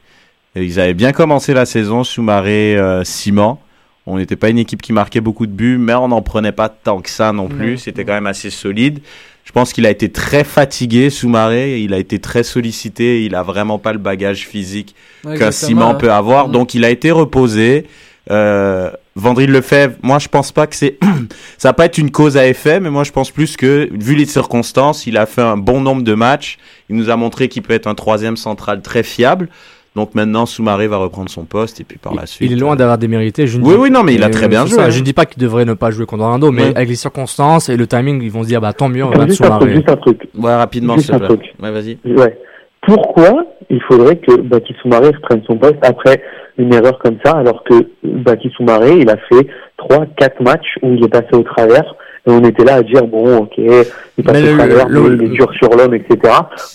Ils 0.56 0.78
avaient 0.78 0.94
bien 0.94 1.12
commencé 1.12 1.52
la 1.52 1.66
saison, 1.66 2.04
Soumaré, 2.04 2.76
euh, 2.76 3.02
Simon. 3.02 3.58
On 4.06 4.18
n'était 4.18 4.36
pas 4.36 4.50
une 4.50 4.58
équipe 4.58 4.82
qui 4.82 4.92
marquait 4.92 5.20
beaucoup 5.20 5.46
de 5.46 5.52
buts, 5.52 5.78
mais 5.78 5.94
on 5.94 6.08
n'en 6.08 6.22
prenait 6.22 6.52
pas 6.52 6.68
tant 6.68 7.00
que 7.00 7.10
ça 7.10 7.32
non 7.32 7.48
plus. 7.48 7.78
C'était 7.78 8.04
quand 8.04 8.12
même 8.12 8.26
assez 8.26 8.50
solide. 8.50 9.00
Je 9.44 9.52
pense 9.52 9.72
qu'il 9.72 9.84
a 9.84 9.90
été 9.90 10.10
très 10.10 10.44
fatigué, 10.44 11.10
Soumaré. 11.10 11.80
Il 11.80 11.92
a 11.92 11.98
été 11.98 12.18
très 12.18 12.44
sollicité. 12.44 13.24
Il 13.24 13.34
a 13.34 13.42
vraiment 13.42 13.78
pas 13.78 13.92
le 13.92 13.98
bagage 13.98 14.46
physique 14.46 14.94
Ouais, 15.24 15.38
qu'un 15.38 15.48
hein. 15.48 15.94
peut 15.94 16.12
avoir. 16.12 16.48
Donc, 16.48 16.74
il 16.74 16.84
a 16.84 16.90
été 16.90 17.10
reposé. 17.10 17.86
Euh, 18.30 18.90
Vandril 19.16 19.50
Lefebvre, 19.52 19.94
moi, 20.02 20.18
je 20.18 20.28
pense 20.28 20.50
pas 20.50 20.66
que 20.66 20.74
c'est, 20.74 20.98
ça 21.58 21.68
va 21.68 21.72
pas 21.72 21.84
être 21.84 21.98
une 21.98 22.10
cause 22.10 22.36
à 22.36 22.46
effet, 22.48 22.80
mais 22.80 22.90
moi, 22.90 23.04
je 23.04 23.12
pense 23.12 23.30
plus 23.30 23.56
que, 23.56 23.88
vu 23.92 24.14
les 24.14 24.24
circonstances, 24.26 25.06
il 25.06 25.16
a 25.16 25.26
fait 25.26 25.42
un 25.42 25.56
bon 25.56 25.80
nombre 25.80 26.02
de 26.02 26.14
matchs. 26.14 26.58
Il 26.90 26.96
nous 26.96 27.10
a 27.10 27.16
montré 27.16 27.48
qu'il 27.48 27.62
peut 27.62 27.74
être 27.74 27.86
un 27.86 27.94
troisième 27.94 28.36
central 28.36 28.80
très 28.82 29.02
fiable. 29.02 29.48
Donc 29.94 30.16
maintenant, 30.16 30.44
Soumaré 30.44 30.88
va 30.88 30.96
reprendre 30.96 31.30
son 31.30 31.44
poste 31.44 31.80
et 31.80 31.84
puis 31.84 31.98
par 31.98 32.14
la 32.14 32.26
suite. 32.26 32.50
Il 32.50 32.56
est 32.56 32.60
loin 32.60 32.74
d'avoir 32.74 32.98
démérité. 32.98 33.46
Je 33.46 33.58
ne 33.58 33.64
Oui, 33.64 33.74
dis- 33.74 33.80
oui, 33.80 33.90
non, 33.92 34.02
mais 34.02 34.14
il 34.14 34.24
a 34.24 34.26
Euh, 34.26 34.30
très 34.30 34.48
bien 34.48 34.66
joué, 34.66 34.74
ça, 34.74 34.86
hein. 34.86 34.90
Je 34.90 34.98
ne 34.98 35.04
dis 35.04 35.12
pas 35.12 35.24
qu'il 35.24 35.40
devrait 35.40 35.64
ne 35.64 35.74
pas 35.74 35.92
jouer 35.92 36.04
contre 36.04 36.24
Orlando, 36.24 36.50
mais 36.50 36.62
Ouais. 36.64 36.72
avec 36.76 36.88
les 36.88 36.96
circonstances 36.96 37.68
et 37.68 37.76
le 37.76 37.86
timing, 37.86 38.20
ils 38.20 38.32
vont 38.32 38.42
se 38.42 38.48
dire 38.48 38.60
bah 38.60 38.72
tant 38.72 38.88
mieux, 38.88 39.04
on 39.04 39.10
va 39.10 39.18
mettre 39.18 39.28
Juste 39.28 39.42
un 39.44 39.50
truc, 39.50 39.60
Soumaré. 39.60 39.74
juste 39.76 39.88
un 39.90 39.96
truc. 39.96 40.22
Ouais, 40.36 40.56
rapidement, 40.56 40.94
Juste 40.96 41.06
s'il 41.12 41.16
te 41.18 41.22
un 41.22 41.26
plaît. 41.28 41.36
truc. 41.36 41.54
Ouais, 41.62 41.70
vas-y. 41.70 41.98
Ouais. 42.06 42.36
Pourquoi 42.86 43.44
il 43.70 43.80
faudrait 43.82 44.16
que 44.16 44.40
Baki 44.40 44.74
Soumaré 44.82 45.08
reprenne 45.08 45.42
son 45.46 45.56
poste 45.56 45.76
après 45.82 46.20
une 46.58 46.72
erreur 46.74 46.98
comme 46.98 47.16
ça, 47.24 47.32
alors 47.32 47.64
que 47.64 47.74
Baki 48.04 48.50
Soumaré, 48.56 48.98
il 49.00 49.08
a 49.10 49.16
fait 49.28 49.46
trois, 49.76 50.06
quatre 50.16 50.40
matchs 50.42 50.76
où 50.82 50.92
il 50.94 51.04
est 51.04 51.08
passé 51.08 51.28
au 51.32 51.42
travers, 51.42 51.94
et 52.26 52.30
on 52.30 52.42
était 52.44 52.64
là 52.64 52.74
à 52.76 52.82
dire, 52.82 53.06
bon, 53.06 53.38
ok, 53.38 53.54
il 53.56 54.24
passe 54.24 54.34
Mais 54.34 54.42
au 54.48 54.52
le- 54.52 54.56
travers, 54.58 54.88
le- 54.88 55.00
mais 55.02 55.24
il 55.26 55.32
est 55.32 55.34
dur 55.34 55.50
sur 55.58 55.70
l'homme, 55.70 55.94
etc. 55.94 56.18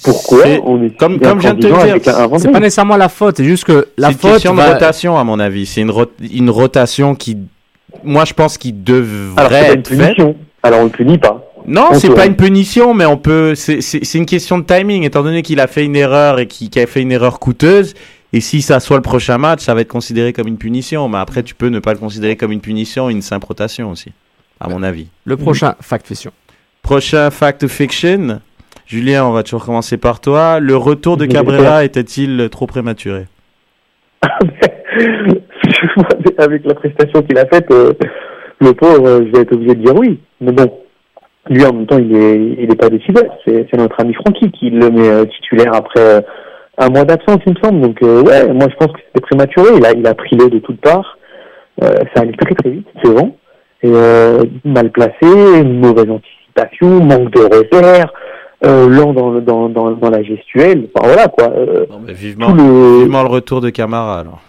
Pourquoi 0.04 0.44
C'est- 0.44 0.62
on 0.66 0.84
est 0.84 0.98
comme- 0.98 1.20
comme 1.20 1.38
je 1.40 1.44
viens 1.48 1.54
de 1.54 1.62
te 1.62 1.68
dire, 1.68 1.80
avec 1.80 2.08
un- 2.08 2.32
un 2.34 2.38
C'est 2.40 2.52
pas 2.52 2.60
nécessairement 2.60 2.98
la 2.98 3.10
faute, 3.10 3.38
c'est 3.38 3.44
juste 3.46 3.66
que 3.66 3.88
la 3.98 4.08
C'est 4.08 4.14
une 4.14 4.20
faute 4.20 4.32
question 4.34 4.54
va- 4.56 4.68
de 4.70 4.74
rotation, 4.74 5.18
à 5.18 5.24
mon 5.24 5.40
avis. 5.40 5.66
C'est 5.66 5.82
une, 5.82 5.92
rot- 5.92 6.06
une 6.34 6.50
rotation 6.50 7.16
qui, 7.16 7.38
moi, 8.04 8.26
je 8.26 8.34
pense 8.34 8.58
qu'il 8.58 8.76
Alors, 8.76 8.86
c'est 8.88 9.44
devrait 9.44 9.74
une 9.74 9.80
être 9.80 9.88
faite. 9.90 10.36
Alors, 10.62 10.80
on 10.82 10.84
le 10.86 10.90
punit 10.90 11.18
pas. 11.18 11.49
Non, 11.70 11.90
On 11.92 11.94
c'est 11.94 12.10
pas 12.10 12.26
une 12.26 12.36
punition, 12.36 12.96
mais 12.96 13.06
on 13.06 13.18
peut. 13.18 13.54
C'est 13.54 14.16
une 14.16 14.26
question 14.26 14.58
de 14.58 14.64
timing, 14.64 15.04
étant 15.04 15.22
donné 15.22 15.44
qu'il 15.44 15.60
a 15.60 15.68
fait 15.68 15.86
une 15.86 15.96
erreur 15.96 16.40
et 16.40 16.48
qu'il 16.48 16.70
a 16.80 16.88
fait 16.88 17.02
une 17.02 17.12
erreur 17.12 17.40
coûteuse. 17.40 17.94
Et 18.34 18.42
si 18.42 18.64
ça 18.64 18.80
soit 18.80 18.98
le 18.98 19.04
prochain 19.04 19.38
match, 19.38 19.62
ça 19.62 19.76
va 19.76 19.82
être 19.82 19.88
considéré 19.88 20.34
comme 20.34 20.48
une 20.48 20.58
punition. 20.58 21.08
Mais 21.10 21.20
après, 21.20 21.44
tu 21.44 21.54
peux 21.54 21.70
ne 21.70 21.78
pas 21.80 21.94
le 21.94 22.00
considérer 22.00 22.36
comme 22.36 22.52
une 22.52 22.62
punition, 22.62 23.10
une 23.10 23.22
simple 23.22 23.46
rotation 23.46 23.92
aussi, 23.92 24.12
à 24.60 24.68
mon 24.68 24.82
avis. 24.82 25.10
Le 25.26 25.38
prochain 25.38 25.76
fact 25.80 26.08
fiction. 26.08 26.32
Prochain 26.82 27.30
fact 27.30 27.68
fiction. 27.68 28.42
Julien, 28.88 29.26
on 29.26 29.32
va 29.32 29.44
toujours 29.44 29.64
commencer 29.64 29.98
par 29.98 30.22
toi. 30.22 30.60
Le 30.60 30.76
retour 30.76 31.18
de 31.18 31.28
Cabrera 31.28 31.86
était-il 31.86 32.50
trop 32.52 32.66
prématuré? 32.66 33.28
Avec 36.40 36.66
la 36.66 36.74
prestation 36.74 37.22
qu'il 37.22 37.38
a 37.38 37.46
faite, 37.46 37.70
euh, 37.70 37.94
le 38.60 38.74
pauvre, 38.74 39.08
euh, 39.08 39.22
je 39.28 39.32
vais 39.32 39.42
être 39.44 39.54
obligé 39.54 39.76
de 39.76 39.84
dire 39.84 39.96
oui. 39.96 40.20
Mais 40.42 40.52
bon, 40.52 40.72
lui 41.50 41.66
en 41.66 41.74
même 41.74 41.86
temps, 41.88 41.98
il 41.98 42.16
est, 42.16 42.36
il 42.60 42.72
est 42.72 42.76
pas 42.80 42.90
décideur. 42.90 43.26
C'est, 43.46 43.68
c'est 43.70 43.78
notre 43.78 44.00
ami 44.00 44.14
Francky 44.14 44.52
qui 44.52 44.70
le 44.70 44.90
met 44.90 45.10
euh, 45.10 45.26
titulaire 45.26 45.74
après 45.74 46.00
euh, 46.00 46.22
un 46.78 46.90
mois 46.90 47.04
d'absence, 47.04 47.40
il 47.46 47.54
me 47.54 47.60
semble. 47.64 47.82
Donc 47.82 48.02
euh, 48.04 48.22
ouais, 48.24 48.54
moi 48.54 48.68
je 48.70 48.76
pense 48.76 48.94
que 48.94 49.00
c'était 49.08 49.22
prématuré. 49.22 49.70
Il 49.78 49.86
a, 49.86 49.92
il 49.94 50.06
a 50.08 50.14
pris 50.14 50.36
l'eau 50.38 50.50
de 50.50 50.60
toutes 50.60 50.80
parts. 50.82 51.18
Euh, 51.84 51.88
ça 52.14 52.22
allait 52.24 52.34
très 52.34 52.54
très 52.56 52.70
vite, 52.70 52.88
c'est 53.04 53.14
bon. 53.14 53.36
Et 53.82 53.90
euh, 53.92 54.44
mal 54.66 54.92
placé, 54.92 55.64
mauvaise 55.64 56.10
anticipation, 56.10 57.00
manque 57.04 57.32
de 57.32 57.42
repères, 57.42 58.12
euh, 58.66 58.90
lent 58.90 59.14
dans, 59.14 59.30
le- 59.32 59.42
dans, 59.42 59.70
dans, 59.70 59.92
dans 59.92 60.10
la 60.10 60.22
gestuelle. 60.22 60.90
Enfin 60.94 61.08
voilà 61.08 61.28
quoi. 61.30 61.50
Euh, 61.56 61.86
Vivement, 62.10 62.48
tout 62.52 62.56
le, 62.56 63.00
vivement 63.04 63.24
le 63.24 63.30
retour 63.30 63.62
de 63.62 63.70
Camara 63.70 64.20
alors. 64.20 64.42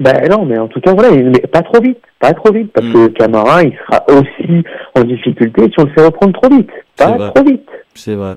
Ben 0.00 0.28
non, 0.30 0.44
mais 0.44 0.58
en 0.58 0.68
tout 0.68 0.80
cas, 0.80 0.92
voilà, 0.94 1.10
il- 1.14 1.30
mais 1.30 1.40
pas 1.40 1.62
trop 1.62 1.80
vite, 1.80 1.98
pas 2.20 2.32
trop 2.34 2.52
vite, 2.52 2.72
parce 2.72 2.86
Mm. 2.86 2.92
que 2.92 3.06
Camara, 3.08 3.62
il 3.62 3.72
sera 3.86 4.04
aussi 4.10 4.64
en 4.94 5.04
difficulté 5.04 5.62
si 5.70 5.74
on 5.80 5.84
le 5.84 5.90
fait 5.90 6.04
reprendre 6.04 6.32
trop 6.40 6.50
vite. 6.54 6.70
Pas 6.96 7.30
trop 7.34 7.44
vite. 7.44 7.68
C'est 7.94 8.14
vrai. 8.14 8.34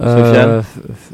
Euh, 0.00 0.60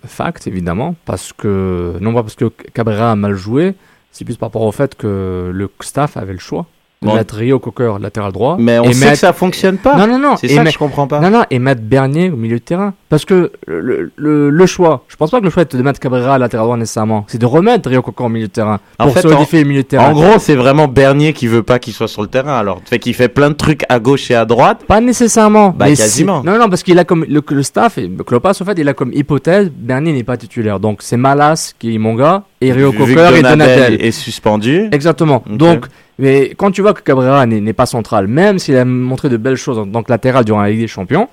fact, 0.07 0.47
évidemment, 0.47 0.95
parce 1.05 1.33
que, 1.35 1.95
non 2.01 2.15
pas 2.15 2.23
parce 2.23 2.35
que 2.35 2.47
Cabrera 2.73 3.13
a 3.13 3.17
mal 3.17 3.35
joué, 3.35 3.75
c'est 4.11 4.25
plus 4.25 4.37
par 4.39 4.49
rapport 4.49 4.63
au 4.63 4.73
fait 4.73 4.95
que 4.95 5.51
le 5.53 5.71
staff 5.81 6.17
avait 6.17 6.33
le 6.33 6.39
choix. 6.39 6.67
Bon. 7.03 7.15
Mettre 7.15 7.37
Rio 7.37 7.59
Cocker 7.59 7.95
latéral 7.99 8.31
droit. 8.31 8.57
Mais 8.61 8.79
on 8.79 8.85
et 8.85 8.93
sait 8.93 9.13
que 9.13 9.17
ça 9.17 9.33
fonctionne 9.33 9.79
pas. 9.79 9.97
Non, 9.97 10.07
non, 10.07 10.19
non. 10.19 10.37
C'est 10.37 10.49
ça 10.49 10.63
que 10.65 10.71
je 10.71 10.77
comprends 10.77 11.07
pas. 11.07 11.19
Non, 11.21 11.31
non, 11.31 11.45
et 11.51 11.59
mettre 11.59 11.81
Bernier 11.81 12.29
au 12.31 12.37
milieu 12.37 12.59
de 12.59 12.63
terrain. 12.63 12.93
Parce 13.09 13.25
que 13.25 13.53
le, 13.67 14.13
le, 14.17 14.51
le 14.51 14.67
choix, 14.67 15.05
je 15.09 15.17
pense 15.17 15.31
pas 15.31 15.39
que 15.41 15.45
le 15.45 15.51
choix 15.51 15.63
est 15.63 15.75
de 15.75 15.83
mettre 15.83 15.99
Cabrera 15.99 16.37
latéral 16.39 16.67
droit 16.67 16.77
nécessairement. 16.77 17.25
C'est 17.27 17.39
de 17.39 17.47
remettre 17.47 17.89
Rio 17.89 18.03
Cocker 18.03 18.25
au 18.25 18.29
milieu 18.29 18.49
de 18.49 18.53
terrain. 18.53 18.81
En 18.99 19.05
Pour 19.05 19.15
fait, 19.15 19.23
solidifier 19.23 19.63
le 19.63 19.69
milieu 19.71 19.83
de 19.83 19.87
terrain. 19.89 20.11
En 20.11 20.13
gros, 20.13 20.39
c'est 20.39 20.57
vraiment 20.57 20.89
Bernier 20.89 21.33
qui 21.33 21.47
veut 21.47 21.63
pas 21.63 21.79
qu'il 21.79 21.95
soit 21.95 22.07
sur 22.07 22.21
le 22.21 22.29
terrain. 22.29 22.59
Alors, 22.59 22.83
fait 22.85 22.99
qu'il 22.99 23.15
fait 23.15 23.29
plein 23.31 23.49
de 23.49 23.55
trucs 23.55 23.83
à 23.89 23.99
gauche 23.99 24.31
et 24.31 24.35
à 24.35 24.45
droite. 24.45 24.85
Pas 24.87 25.01
nécessairement. 25.01 25.71
Bah, 25.71 25.87
mais 25.89 25.97
quasiment. 25.97 26.43
si- 26.43 26.47
Non, 26.47 26.59
non, 26.59 26.69
parce 26.69 26.83
qu'il 26.83 26.99
a 26.99 27.05
comme 27.07 27.25
le, 27.27 27.41
le 27.49 27.63
staff, 27.63 27.97
et 27.97 28.11
Klopas, 28.27 28.59
en 28.61 28.65
fait, 28.67 28.79
il 28.79 28.87
a 28.87 28.93
comme 28.93 29.13
hypothèse, 29.15 29.71
Bernier 29.75 30.13
n'est 30.13 30.23
pas 30.23 30.37
titulaire. 30.37 30.79
Donc, 30.79 30.99
c'est 31.01 31.17
Malas 31.17 31.73
qui 31.79 31.95
est 31.95 31.99
mon 31.99 32.15
gars, 32.15 32.43
et 32.61 32.73
Rio 32.73 32.93
Cocker 32.93 33.37
et 33.37 33.43
Donatel. 33.43 34.01
est 34.01 34.11
suspendu. 34.11 34.89
Exactement. 34.93 35.43
Donc, 35.49 35.87
mais 36.19 36.53
quand 36.57 36.71
tu 36.71 36.83
vois 36.83 36.93
que 36.93 37.01
Cabrera 37.01 37.47
n'est 37.47 37.73
pas 37.73 37.87
central, 37.87 38.27
même 38.27 38.59
s'il 38.59 38.77
a 38.77 38.85
montré 38.85 39.29
de 39.29 39.37
belles 39.37 39.57
choses 39.57 39.79
en 39.79 39.87
tant 39.87 40.03
que 40.03 40.11
latéral 40.11 40.45
durant 40.45 40.61
la 40.61 40.71
Ligue 40.71 40.81
des 40.81 40.89
Champions, 40.89 41.29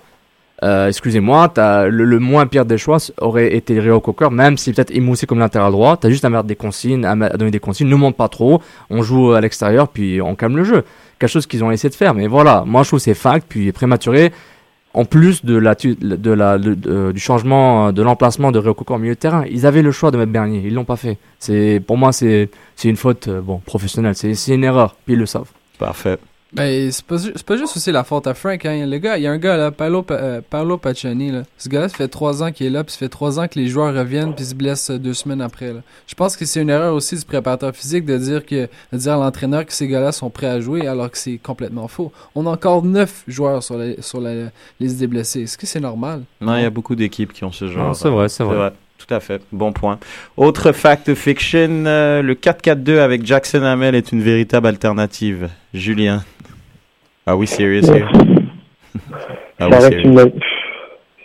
euh, 0.63 0.87
excusez-moi, 0.87 1.53
le, 1.57 1.89
le 1.89 2.19
moins 2.19 2.47
pire 2.47 2.65
des 2.65 2.77
choix 2.77 2.97
aurait 3.19 3.55
été 3.55 3.79
Rio 3.79 3.99
Cocker, 3.99 4.31
même 4.31 4.57
si 4.57 4.73
peut-être 4.73 4.95
émoussé 4.95 5.27
comme 5.27 5.39
latéral 5.39 5.71
droit. 5.71 5.97
T'as 5.97 6.09
juste 6.09 6.25
à 6.25 6.29
mettre 6.29 6.45
des 6.45 6.55
consignes, 6.55 7.05
à, 7.05 7.15
donner 7.15 7.51
des 7.51 7.59
consignes. 7.59 7.89
Ne 7.89 7.95
monte 7.95 8.15
pas 8.15 8.27
trop, 8.27 8.61
on 8.89 9.03
joue 9.03 9.33
à 9.33 9.41
l'extérieur, 9.41 9.87
puis 9.89 10.21
on 10.21 10.35
calme 10.35 10.57
le 10.57 10.63
jeu. 10.63 10.83
Quelque 11.19 11.29
chose 11.29 11.45
qu'ils 11.45 11.63
ont 11.63 11.71
essayé 11.71 11.89
de 11.89 11.95
faire. 11.95 12.13
Mais 12.13 12.27
voilà, 12.27 12.63
moi 12.65 12.83
je 12.83 12.89
trouve 12.89 12.99
c'est 12.99 13.13
fact, 13.13 13.45
puis 13.47 13.71
prématuré. 13.71 14.31
En 15.01 15.05
plus 15.05 15.45
de 15.45 15.55
la, 15.55 15.75
de 15.75 16.31
la, 16.31 16.57
de- 16.57 17.11
du 17.11 17.19
changement 17.19 17.87
euh, 17.87 17.91
de 17.91 18.01
l'emplacement 18.01 18.51
de 18.51 18.59
Cocker 18.59 18.95
au 18.95 18.97
milieu 18.97 19.13
de 19.13 19.19
terrain, 19.19 19.43
ils 19.57 19.65
avaient 19.67 19.83
le 19.83 19.91
choix 19.91 20.09
de 20.11 20.17
mettre 20.17 20.31
Bernier, 20.31 20.61
ils 20.65 20.73
l'ont 20.73 20.85
pas 20.93 20.95
fait. 21.05 21.17
C'est 21.39 21.81
pour 21.85 21.97
moi 21.97 22.11
c'est 22.11 22.49
c'est 22.75 22.89
une 22.89 22.95
faute 23.05 23.27
euh, 23.27 23.41
bon 23.41 23.57
professionnelle, 23.71 24.15
c'est 24.15 24.33
c'est 24.33 24.55
une 24.55 24.63
erreur, 24.63 24.95
puis 25.05 25.13
ils 25.13 25.19
le 25.19 25.27
savent. 25.27 25.51
Parfait. 25.77 26.17
Ben, 26.53 26.89
c'est 26.91 27.05
pas, 27.05 27.17
pas 27.45 27.57
juste 27.57 27.75
aussi 27.75 27.91
la 27.91 28.03
faute 28.05 28.25
à 28.25 28.33
Frank. 28.33 28.65
Hein. 28.65 28.85
Le 28.85 28.97
gars, 28.99 29.17
il 29.17 29.23
y 29.23 29.27
a 29.27 29.31
un 29.31 29.37
gars 29.37 29.57
là, 29.57 29.69
Paolo, 29.69 30.01
Pa- 30.01 30.13
euh, 30.15 30.41
Paolo 30.49 30.77
Pacciani. 30.77 31.31
Là. 31.31 31.43
Ce 31.57 31.67
gars-là, 31.67 31.89
ça 31.89 31.95
fait 31.97 32.07
trois 32.07 32.41
ans 32.41 32.51
qu'il 32.53 32.67
est 32.67 32.69
là, 32.69 32.83
puis 32.85 32.93
ça 32.93 32.99
fait 32.99 33.09
trois 33.09 33.37
ans 33.39 33.47
que 33.47 33.59
les 33.59 33.67
joueurs 33.67 33.93
reviennent, 33.93 34.33
puis 34.33 34.45
se 34.45 34.55
blessent 34.55 34.91
euh, 34.91 34.97
deux 34.97 35.13
semaines 35.13 35.41
après. 35.41 35.73
Là. 35.73 35.81
Je 36.07 36.15
pense 36.15 36.37
que 36.37 36.45
c'est 36.45 36.61
une 36.61 36.69
erreur 36.69 36.93
aussi 36.93 37.15
du 37.17 37.25
préparateur 37.25 37.75
physique 37.75 38.05
de 38.05 38.17
dire 38.17 38.45
que 38.45 38.69
de 38.93 38.97
dire 38.97 39.13
à 39.13 39.17
l'entraîneur 39.17 39.65
que 39.65 39.73
ces 39.73 39.87
gars-là 39.89 40.13
sont 40.13 40.29
prêts 40.29 40.47
à 40.47 40.61
jouer, 40.61 40.87
alors 40.87 41.11
que 41.11 41.17
c'est 41.17 41.37
complètement 41.37 41.89
faux. 41.89 42.13
On 42.33 42.45
a 42.47 42.49
encore 42.51 42.81
neuf 42.83 43.23
joueurs 43.27 43.61
sur 43.61 43.77
la, 43.77 44.01
sur 44.01 44.21
la 44.21 44.49
liste 44.79 44.97
des 44.99 45.07
blessés. 45.07 45.41
Est-ce 45.41 45.57
que 45.57 45.67
c'est 45.67 45.81
normal? 45.81 46.21
Non, 46.39 46.55
il 46.55 46.61
y 46.63 46.65
a 46.65 46.69
beaucoup 46.69 46.95
d'équipes 46.95 47.33
qui 47.33 47.43
ont 47.43 47.51
ce 47.51 47.67
genre. 47.67 47.93
C'est 47.95 48.09
vrai, 48.09 48.29
c'est 48.29 48.43
vrai. 48.45 48.71
Tout 49.05 49.13
à 49.13 49.19
fait. 49.19 49.43
Bon 49.51 49.71
point. 49.73 49.99
Autre 50.37 50.71
fact 50.71 51.13
fiction, 51.13 51.83
euh, 51.85 52.23
le 52.23 52.33
4-4-2 52.33 52.97
avec 52.97 53.23
Jackson 53.23 53.61
Hamel 53.61 53.93
est 53.93 54.11
une 54.11 54.23
véritable 54.23 54.65
alternative. 54.65 55.49
Julien. 55.71 56.23
Ah 57.29 57.35
oui, 57.35 57.45
serious 57.45 57.87
here? 57.91 58.07
Ah 59.59 59.67
Ça 59.69 59.79
reste 59.79 59.91
serious? 59.91 60.09
une 60.09 60.31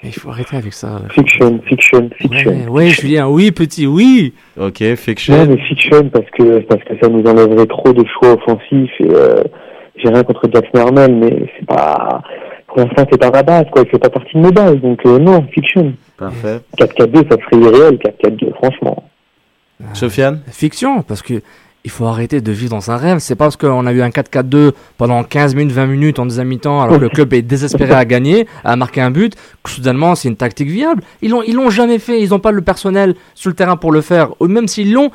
Il 0.02 0.12
faut 0.12 0.30
arrêter 0.30 0.56
avec 0.56 0.72
ça. 0.72 0.88
là. 0.88 1.08
fiction, 1.10 1.60
fiction, 1.68 2.10
fiction. 2.18 2.50
Ouais, 2.50 2.68
ouais, 2.68 2.88
Julien, 2.88 3.28
oui 3.28 3.52
petit, 3.52 3.86
oui. 3.86 4.34
Ok, 4.58 4.82
fiction. 4.96 5.36
Non, 5.36 5.46
mais 5.54 5.58
fiction 5.68 6.08
parce 6.08 6.28
que 6.36 6.58
parce 6.60 6.82
que 6.82 6.98
ça 7.00 7.08
nous 7.08 7.22
enlèverait 7.22 7.66
trop 7.66 7.92
de 7.92 8.04
choix 8.18 8.32
offensifs 8.32 8.90
et 8.98 9.10
euh, 9.10 9.44
j'ai 9.96 10.08
rien 10.08 10.24
contre 10.24 10.48
Jackson 10.52 10.78
Armel, 10.80 11.14
mais 11.14 11.48
c'est 11.56 11.66
pas 11.66 12.20
pour 12.66 12.78
l'instant 12.78 13.06
c'est 13.10 13.18
pas 13.20 13.30
ma 13.30 13.42
base 13.44 13.66
quoi, 13.70 13.82
il 13.84 13.88
fait 13.90 13.98
pas 13.98 14.10
partie 14.10 14.34
de 14.34 14.40
mes 14.40 14.50
bases 14.50 14.80
donc 14.80 14.98
euh, 15.06 15.18
non 15.20 15.46
fiction. 15.52 15.92
Parfait. 16.18 16.58
4-4-2 16.78 17.30
ça 17.30 17.36
serait 17.36 17.62
irréel 17.62 17.98
4-4-2 18.24 18.54
franchement. 18.54 19.04
Sofiane? 19.94 20.42
Fiction, 20.50 21.02
parce 21.02 21.22
que 21.22 21.34
il 21.84 21.90
faut 21.90 22.06
arrêter 22.06 22.40
de 22.40 22.52
vivre 22.52 22.70
dans 22.70 22.90
un 22.90 22.96
rêve. 22.96 23.18
C'est 23.18 23.34
pas 23.34 23.46
parce 23.46 23.56
qu'on 23.56 23.86
a 23.86 23.92
eu 23.92 24.02
un 24.02 24.10
4-4-2 24.10 24.72
pendant 24.98 25.22
15 25.24 25.54
minutes, 25.54 25.72
20 25.72 25.86
minutes 25.86 26.18
en 26.18 26.26
deuxième 26.26 26.48
mi-temps, 26.48 26.80
alors 26.80 26.96
que 26.96 27.02
le 27.02 27.08
club 27.08 27.32
est 27.34 27.42
désespéré 27.42 27.92
à 27.92 28.04
gagner, 28.04 28.46
à 28.64 28.76
marquer 28.76 29.00
un 29.00 29.10
but, 29.10 29.34
que 29.62 29.70
soudainement 29.70 30.14
c'est 30.14 30.28
une 30.28 30.36
tactique 30.36 30.68
viable. 30.68 31.02
Ils 31.22 31.30
l'ont, 31.30 31.42
ils 31.42 31.54
l'ont 31.54 31.70
jamais 31.70 31.98
fait. 31.98 32.20
Ils 32.22 32.30
n'ont 32.30 32.38
pas 32.38 32.52
le 32.52 32.62
personnel 32.62 33.14
sur 33.34 33.50
le 33.50 33.56
terrain 33.56 33.76
pour 33.76 33.92
le 33.92 34.00
faire. 34.00 34.30
Même 34.40 34.68
s'ils 34.68 34.92
l'ont, 34.92 35.10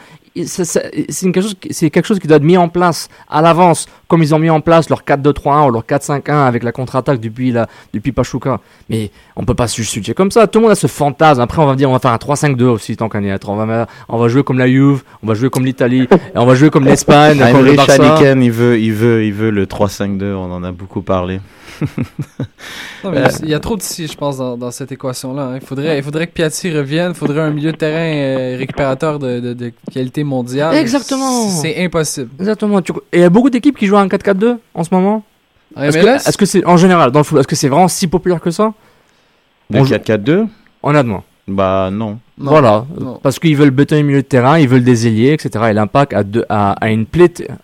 c'est 0.45 1.32
quelque 1.32 1.41
chose, 1.41 1.56
qui- 1.60 1.73
c'est 1.73 1.89
quelque 1.89 2.06
chose 2.06 2.19
qui 2.19 2.28
doit 2.28 2.38
être 2.38 2.43
mis 2.43 2.58
en 2.58 2.69
place 2.69 3.10
à 3.30 3.41
l'avance, 3.41 3.88
comme 4.08 4.21
ils 4.21 4.34
ont 4.36 4.39
mis 4.39 4.50
en 4.50 4.62
place 4.62 4.89
leur 4.89 5.04
4-2-3-1 5.04 5.67
ou 5.67 5.71
leur 5.71 5.86
4-5-1 5.86 6.45
avec 6.45 6.63
la 6.63 6.71
contre-attaque 6.71 7.19
depuis 7.19 7.52
la, 7.52 7.67
depuis 7.93 8.12
Pachuca. 8.12 8.60
Mais 8.89 9.12
on 9.36 9.43
peut 9.43 9.54
pas 9.54 9.67
se 9.67 9.76
justifier 9.78 10.13
comme 10.13 10.32
ça. 10.32 10.47
Tout 10.47 10.60
le 10.60 10.63
monde 10.63 10.71
a 10.71 10.76
ce 10.76 10.88
fantasme. 10.88 11.41
Après, 11.41 11.62
on 11.62 11.65
va 11.65 11.76
dire, 11.76 11.89
on 11.89 11.93
va 11.93 12.00
faire 12.00 12.12
un 12.12 12.17
3-5-2 12.17 12.65
aussi, 12.65 12.95
tant 12.97 13.10
qu'à 13.10 13.19
y 13.21 13.28
être. 13.30 13.50
On 13.50 13.56
va, 13.56 13.88
on 14.10 14.17
va 14.17 14.28
jouer 14.28 14.43
comme 14.43 14.60
la 14.60 14.67
Juve, 14.67 15.04
on 15.23 15.28
va 15.28 15.34
jouer 15.34 15.50
comme 15.50 15.65
l'Italie, 15.65 16.08
on 16.36 16.45
va 16.45 16.56
jouer 16.56 16.69
comme 16.69 16.86
l'Espagne, 16.86 17.39
comme 17.52 17.65
le 17.65 17.71
Barça. 17.76 17.93
Il 18.43 18.52
veut, 18.52 18.80
il 18.80 18.93
veut, 18.93 19.23
il 19.26 19.34
veut 19.34 19.50
le 19.50 19.65
3-5-2. 19.65 20.34
On 20.36 20.52
en 20.52 20.63
a 20.63 20.71
beaucoup 20.71 21.02
parlé. 21.02 21.39
Non, 23.03 23.12
mais 23.12 23.17
Euh, 23.19 23.27
il 23.43 23.49
y 23.49 23.53
a 23.53 23.60
trop 23.60 23.75
de 23.77 23.82
si, 23.82 24.08
je 24.08 24.15
pense, 24.17 24.38
dans, 24.38 24.58
dans 24.58 24.71
cette 24.71 24.91
équation-là. 24.91 25.43
hein. 25.43 25.56
Il, 25.62 25.65
faudrait, 25.65 25.97
il 25.97 26.03
faudrait 26.03 26.27
que 26.27 26.34
Piatti 26.34 26.71
revienne, 26.71 27.12
il 27.12 27.15
faudrait 27.15 27.41
un 27.41 27.51
milieu 27.51 27.71
de 27.71 27.77
terrain 27.77 27.97
euh, 27.99 28.56
récupérateur 28.58 29.19
de, 29.19 29.39
de, 29.39 29.53
de 29.53 29.71
qualité 29.93 30.23
mondiale. 30.23 30.75
Exactement. 30.75 31.47
C'est 31.49 31.84
impossible. 31.84 32.30
Exactement. 32.39 32.82
Tu- 32.82 32.91
Et 33.12 33.17
il 33.17 33.21
y 33.21 33.23
a 33.23 33.30
beaucoup 33.30 33.49
d'équipes 33.49 33.77
qui 33.77 33.86
jouent 33.88 33.95
en 33.97 34.08
4-4-2 34.08 34.58
en 34.73 34.84
ce 34.84 34.93
moment. 34.93 35.23
Est-ce 35.80 35.97
que, 35.97 36.06
là, 36.06 36.15
est-ce 36.15 36.38
que 36.38 36.45
c'est 36.45 36.65
en 36.65 36.77
général 36.77 37.12
dans 37.12 37.19
le 37.19 37.23
foot, 37.23 37.39
est-ce 37.39 37.47
que 37.47 37.56
c'est 37.56 37.67
vraiment 37.69 37.88
si 37.88 38.08
populaire 38.08 38.39
que 38.41 38.51
ça? 38.51 38.73
Joue- 39.71 39.84
4-4-2 39.86 40.47
Honnêtement. 40.82 41.23
Bah 41.47 41.89
non. 41.91 42.19
Non, 42.39 42.51
voilà, 42.51 42.86
non. 42.99 43.19
parce 43.23 43.39
qu'ils 43.39 43.56
veulent 43.56 43.71
bétonner 43.71 44.01
le 44.01 44.08
milieu 44.08 44.21
de 44.21 44.27
terrain, 44.27 44.60
ils 44.60 44.67
veulent 44.67 44.84
des 44.84 45.08
ailiers, 45.08 45.32
etc. 45.34 45.65
Et 45.69 45.73
l'impact 45.73 46.13
a, 46.49 46.75
une, 46.89 47.06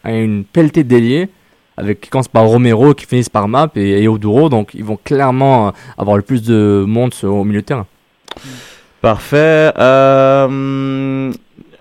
une 0.06 0.44
pelletée 0.46 0.84
d'ailiers, 0.84 1.30
avec, 1.78 2.02
qui 2.02 2.10
commence 2.10 2.28
par 2.28 2.46
Romero, 2.46 2.94
qui 2.94 3.06
finissent 3.06 3.30
par 3.30 3.48
Map 3.48 3.70
et, 3.76 4.04
et 4.04 4.08
Oduro, 4.08 4.50
donc 4.50 4.72
ils 4.74 4.84
vont 4.84 4.98
clairement 5.04 5.68
euh, 5.68 5.72
avoir 5.98 6.18
le 6.18 6.24
plus 6.24 6.44
de 6.44 6.84
monde 6.88 7.14
sur- 7.14 7.34
au 7.34 7.44
milieu 7.44 7.62
de 7.62 7.66
terrain. 7.66 7.88
Parfait. 9.02 9.72
Euh, 9.78 11.32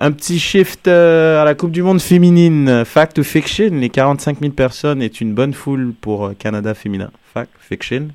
un 0.01 0.11
petit 0.13 0.39
shift 0.41 0.89
euh, 0.89 1.41
à 1.41 1.45
la 1.45 1.55
Coupe 1.55 1.71
du 1.71 1.83
Monde 1.83 2.01
féminine. 2.01 2.85
Fact 2.85 3.19
ou 3.19 3.23
fiction 3.25 3.71
Les 3.73 3.91
45 3.91 4.41
000 4.41 4.53
personnes 4.53 5.01
est 5.03 5.21
une 5.21 5.33
bonne 5.35 5.53
foule 5.55 5.93
pour 6.01 6.33
Canada 6.39 6.75
féminin. 6.75 7.11
Fact, 7.33 7.51
fiction 7.61 8.09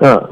Ah, 0.00 0.28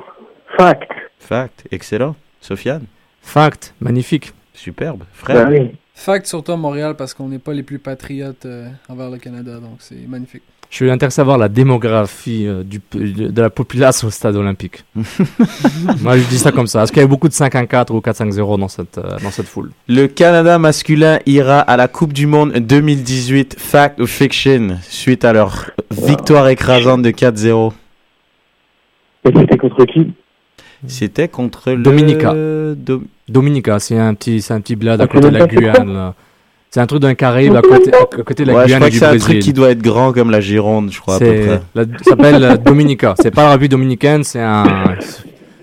fact. 0.59 0.91
Fact, 1.19 1.65
excellent. 1.71 2.15
Sofiane 2.43 2.85
Fact, 3.23 3.75
magnifique. 3.81 4.33
Superbe. 4.55 5.01
Bah 5.01 5.07
Frère 5.13 5.49
oui. 5.51 5.71
Fact 5.95 6.27
surtout 6.27 6.53
à 6.53 6.57
Montréal 6.57 6.95
parce 6.97 7.15
qu'on 7.15 7.29
n'est 7.29 7.39
pas 7.39 7.53
les 7.55 7.63
plus 7.63 7.79
patriotes 7.79 8.45
euh, 8.47 8.69
envers 8.89 9.11
le 9.11 9.19
Canada, 9.19 9.55
donc 9.61 9.77
c'est 9.79 10.07
magnifique. 10.09 10.43
Je 10.71 10.77
suis 10.77 10.91
intéressé 10.91 11.21
à 11.21 11.25
voir 11.25 11.37
la 11.37 11.49
démographie 11.49 12.47
euh, 12.47 12.63
du, 12.63 12.81
de 12.95 13.43
la 13.43 13.51
population 13.51 14.07
au 14.07 14.11
stade 14.13 14.37
olympique. 14.37 14.85
Moi, 16.01 16.17
je 16.17 16.23
dis 16.29 16.39
ça 16.39 16.53
comme 16.53 16.69
ça. 16.69 16.85
Est-ce 16.85 16.93
qu'il 16.93 17.03
y 17.03 17.05
a 17.05 17.09
beaucoup 17.09 17.27
de 17.29 17.33
5-1-4 17.35 17.93
ou 17.93 17.99
4-5-0 17.99 18.59
dans 18.61 18.69
cette, 18.69 18.99
euh, 18.99 19.19
dans 19.21 19.31
cette 19.33 19.47
foule? 19.49 19.73
Le 19.89 20.07
Canada 20.07 20.61
masculin 20.61 21.19
ira 21.27 21.59
à 21.59 21.77
la 21.77 21.89
Coupe 21.89 22.13
du 22.13 22.27
Monde 22.29 22.53
2018. 22.53 23.57
Fact 23.59 23.99
ou 24.01 24.07
fiction 24.07 24.79
Suite 24.83 25.25
à 25.25 25.33
leur 25.33 25.73
victoire 25.91 26.47
écrasante 26.49 27.03
de 27.03 27.11
4-0. 27.11 27.73
Et 29.29 29.33
c'était 29.37 29.59
contre 29.59 29.85
qui? 29.87 30.13
C'était 30.87 31.29
contre 31.29 31.73
le... 31.73 31.83
Dominica. 31.83 32.33
Dom- 32.33 33.05
Dominica, 33.29 33.79
c'est 33.81 33.99
un 33.99 34.15
petit, 34.15 34.41
c'est 34.41 34.55
un 34.55 34.61
petit 34.61 34.77
bled 34.77 35.01
à 35.01 35.07
côté 35.09 35.31
de 35.31 35.37
la 35.37 35.47
Guyane. 35.47 36.13
C'est 36.71 36.79
un 36.81 36.87
truc 36.87 37.01
d'un 37.01 37.15
Caraïbe 37.15 37.57
à 37.57 37.63
côté, 37.63 37.91
à 37.93 38.23
côté 38.23 38.45
de 38.45 38.49
la 38.53 38.55
Ouais, 38.59 38.61
je 38.63 38.67
Guyane 38.67 38.79
crois 38.81 38.87
et 38.87 38.91
que 38.91 38.95
du 38.95 38.99
c'est 39.01 39.07
un 39.07 39.19
truc 39.19 39.39
qui 39.41 39.53
doit 39.53 39.71
être 39.71 39.83
grand 39.83 40.13
comme 40.13 40.31
la 40.31 40.41
Gironde, 40.41 40.91
je 40.93 41.01
crois, 41.01 41.17
à 41.17 41.19
peu 41.19 41.25
C'est- 41.27 41.47
près. 41.47 41.61
la- 41.75 41.83
ça 41.85 42.11
s'appelle 42.11 42.45
euh, 42.45 42.57
Dominica. 42.57 43.15
C'est 43.21 43.35
pas 43.35 43.43
la 43.43 43.51
République 43.51 43.73
dominicaine, 43.73 44.23
c'est 44.23 44.41
un. 44.41 44.65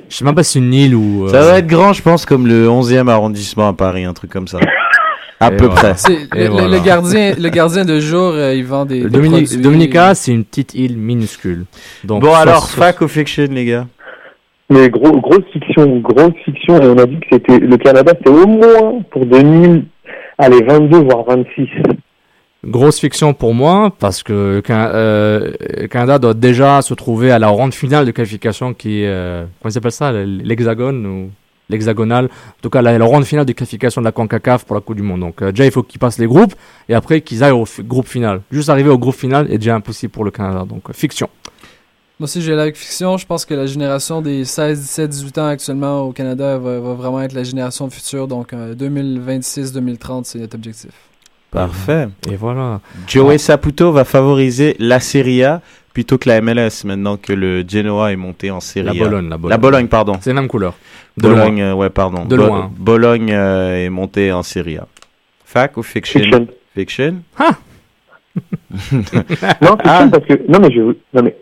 Je 0.10 0.16
sais 0.16 0.26
même 0.26 0.36
pas 0.36 0.44
si 0.44 0.54
c'est 0.54 0.60
une 0.60 0.74
île 0.74 0.96
ou. 0.96 1.28
Ça 1.30 1.38
euh, 1.38 1.44
doit 1.44 1.58
être 1.60 1.68
grand, 1.68 1.94
je 1.94 2.02
pense, 2.02 2.26
comme 2.26 2.46
le 2.46 2.68
11e 2.68 3.08
arrondissement 3.10 3.70
à 3.70 3.74
Paris, 3.74 4.04
un 4.04 4.14
truc 4.14 4.32
comme 4.32 4.48
ça. 4.48 4.60
À 5.40 5.54
Et 5.54 5.56
peu 5.56 5.68
voilà. 5.68 5.94
près. 5.94 6.14
Le, 6.34 6.48
voilà. 6.50 6.68
le 6.68 6.80
gardien, 6.84 7.34
le 7.40 7.50
gardien 7.50 7.86
de 7.86 8.00
jour, 8.00 8.32
euh, 8.34 8.56
il 8.56 8.66
vend 8.66 8.86
des, 8.86 9.04
des 9.04 9.10
Domini- 9.10 9.44
produits. 9.44 9.58
Dominica, 9.62 10.16
c'est 10.16 10.32
une 10.32 10.44
petite 10.44 10.74
île 10.74 10.98
minuscule. 10.98 11.66
Donc, 12.04 12.24
Bon, 12.24 12.32
ça- 12.34 12.40
alors, 12.40 12.66
ça- 12.66 12.76
fact 12.82 13.02
ou 13.02 13.08
fiction, 13.08 13.46
les 13.52 13.66
gars 13.66 13.86
Mais 14.72 14.90
gros, 14.90 15.22
grosse 15.22 15.44
fiction, 15.54 16.00
grosse 16.00 16.34
fiction. 16.44 16.82
Et 16.82 16.88
on 16.88 16.98
a 16.98 17.06
dit 17.06 17.20
que 17.20 17.28
c'était 17.32 17.60
le 17.60 17.78
Canada, 17.78 18.14
c'est 18.20 18.32
au 18.32 18.48
moins 18.48 19.00
pour 19.12 19.28
2000, 19.28 19.86
allez, 20.38 20.64
22 20.64 21.00
voire 21.04 21.24
26. 21.26 21.68
Grosse 22.66 23.00
fiction 23.00 23.34
pour 23.34 23.54
moi, 23.54 23.94
parce 24.00 24.24
que 24.24 24.62
Can- 24.66 24.90
euh, 24.94 25.52
le 25.80 25.88
Canada 25.88 26.20
doit 26.20 26.34
déjà 26.34 26.82
se 26.82 26.94
trouver 26.94 27.32
à 27.32 27.40
la 27.40 27.48
ronde 27.48 27.74
finale 27.74 28.06
de 28.06 28.12
qualification 28.12 28.74
qui 28.74 29.04
est, 29.04 29.08
euh, 29.08 29.46
comment 29.62 29.72
s'appelle 29.72 29.92
ça, 29.92 30.12
l'hexagone 30.12 31.06
ou 31.06 31.30
l'hexagonal. 31.70 32.26
En 32.26 32.62
tout 32.62 32.70
cas, 32.70 32.82
la, 32.82 32.98
ronde 33.06 33.26
finale 33.26 33.46
de 33.46 33.54
qualification 33.54 34.02
de 34.02 34.06
la 34.06 34.12
CONCACAF 34.12 34.66
pour 34.66 34.76
la 34.76 34.82
Coupe 34.82 34.96
du 34.96 35.02
Monde. 35.04 35.20
Donc, 35.22 35.42
euh, 35.42 35.52
déjà, 35.52 35.66
il 35.66 35.72
faut 35.72 35.84
qu'ils 35.84 36.00
passent 36.00 36.18
les 36.18 36.26
groupes 36.28 36.54
et 36.90 36.96
après 36.96 37.22
qu'ils 37.22 37.44
aillent 37.44 37.52
au 37.52 37.66
groupe 37.82 38.08
final. 38.08 38.42
Juste 38.52 38.70
arriver 38.70 38.90
au 38.90 38.98
groupe 38.98 39.16
final 39.16 39.52
est 39.52 39.58
déjà 39.60 39.76
impossible 39.76 40.12
pour 40.12 40.26
le 40.26 40.32
Canada. 40.32 40.66
Donc, 40.68 40.90
euh, 40.90 40.94
fiction. 40.94 41.30
Moi 42.20 42.26
aussi, 42.26 42.42
j'ai 42.42 42.56
la 42.56 42.66
fiction. 42.74 43.18
Je 43.18 43.26
pense 43.28 43.46
que 43.46 43.54
la 43.54 43.68
génération 43.68 44.22
des 44.22 44.44
16, 44.44 44.80
17, 44.82 45.10
18 45.10 45.38
ans 45.38 45.48
actuellement 45.48 46.02
au 46.02 46.12
Canada 46.12 46.58
va, 46.58 46.80
va 46.80 46.94
vraiment 46.94 47.22
être 47.22 47.34
la 47.34 47.44
génération 47.44 47.88
future. 47.92 48.28
Donc, 48.28 48.54
euh, 48.54 48.74
2026-2030, 48.74 50.24
c'est 50.24 50.40
notre 50.40 50.56
objectif. 50.56 50.90
Parfait. 51.52 52.10
Et 52.32 52.36
voilà. 52.36 52.82
Joey 53.08 53.38
Saputo 53.38 53.92
va 53.92 54.04
favoriser 54.04 54.76
la 54.80 55.00
Serie 55.00 55.44
A 55.44 55.62
plutôt 55.94 56.18
que 56.18 56.28
la 56.30 56.42
MLS 56.42 56.84
maintenant 56.86 57.18
que 57.18 57.34
le 57.34 57.64
Genoa 57.68 58.12
est 58.12 58.16
monté 58.18 58.52
en 58.52 58.60
Serie 58.60 58.86
La 58.86 58.92
A. 58.92 58.96
Bologne, 58.96 59.30
la 59.30 59.38
Bologne. 59.38 59.50
La 59.52 59.58
Bologne, 59.58 59.88
pardon. 59.88 60.14
C'est 60.20 60.32
la 60.34 60.42
même 60.42 60.50
couleur. 60.50 60.74
De 61.18 61.24
Bologne, 61.30 61.60
loin. 61.60 61.68
euh, 61.70 61.74
ouais, 61.74 61.90
pardon. 61.90 62.26
De 62.26 62.36
Bo- 62.36 62.46
loin. 62.48 62.72
Bologne 62.78 63.32
euh, 63.32 63.86
est 63.86 63.90
monté 63.90 64.32
en 64.32 64.44
Serie 64.44 64.78
A. 64.78 64.88
Fact 65.46 65.78
ou 65.78 65.84
fiction? 65.84 66.20
Fiction. 66.22 66.48
Fiction 66.76 67.16
Non, 68.92 69.02
fiction 69.02 69.78
Ah. 69.86 70.08
parce 70.12 70.26
que 70.26 70.52
non 70.52 70.60
mais 70.60 70.72
je 70.72 70.82
non 70.82 71.24
mais 71.24 71.36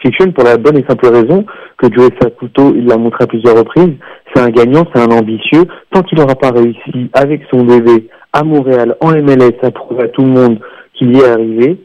fiction 0.00 0.32
pour 0.32 0.44
la 0.44 0.56
bonne 0.56 0.78
et 0.78 0.84
simple 0.88 1.06
raison 1.06 1.44
que 1.78 1.86
Joe 1.92 2.10
Saputo 2.20 2.74
il 2.74 2.86
l'a 2.86 2.96
montré 2.96 3.24
à 3.24 3.26
plusieurs 3.26 3.56
reprises, 3.56 3.94
c'est 4.34 4.42
un 4.42 4.50
gagnant, 4.50 4.86
c'est 4.94 5.00
un 5.00 5.10
ambitieux. 5.10 5.64
Tant 5.92 6.02
qu'il 6.02 6.18
n'aura 6.18 6.34
pas 6.34 6.50
réussi 6.50 7.10
avec 7.12 7.42
son 7.50 7.64
bébé 7.64 8.08
à 8.32 8.42
Montréal 8.42 8.96
en 9.00 9.10
MLS 9.10 9.58
à 9.62 9.70
prouver 9.70 10.04
à 10.04 10.08
tout 10.08 10.22
le 10.22 10.28
monde 10.28 10.60
qu'il 10.94 11.16
y 11.16 11.20
est 11.20 11.28
arrivé, 11.28 11.78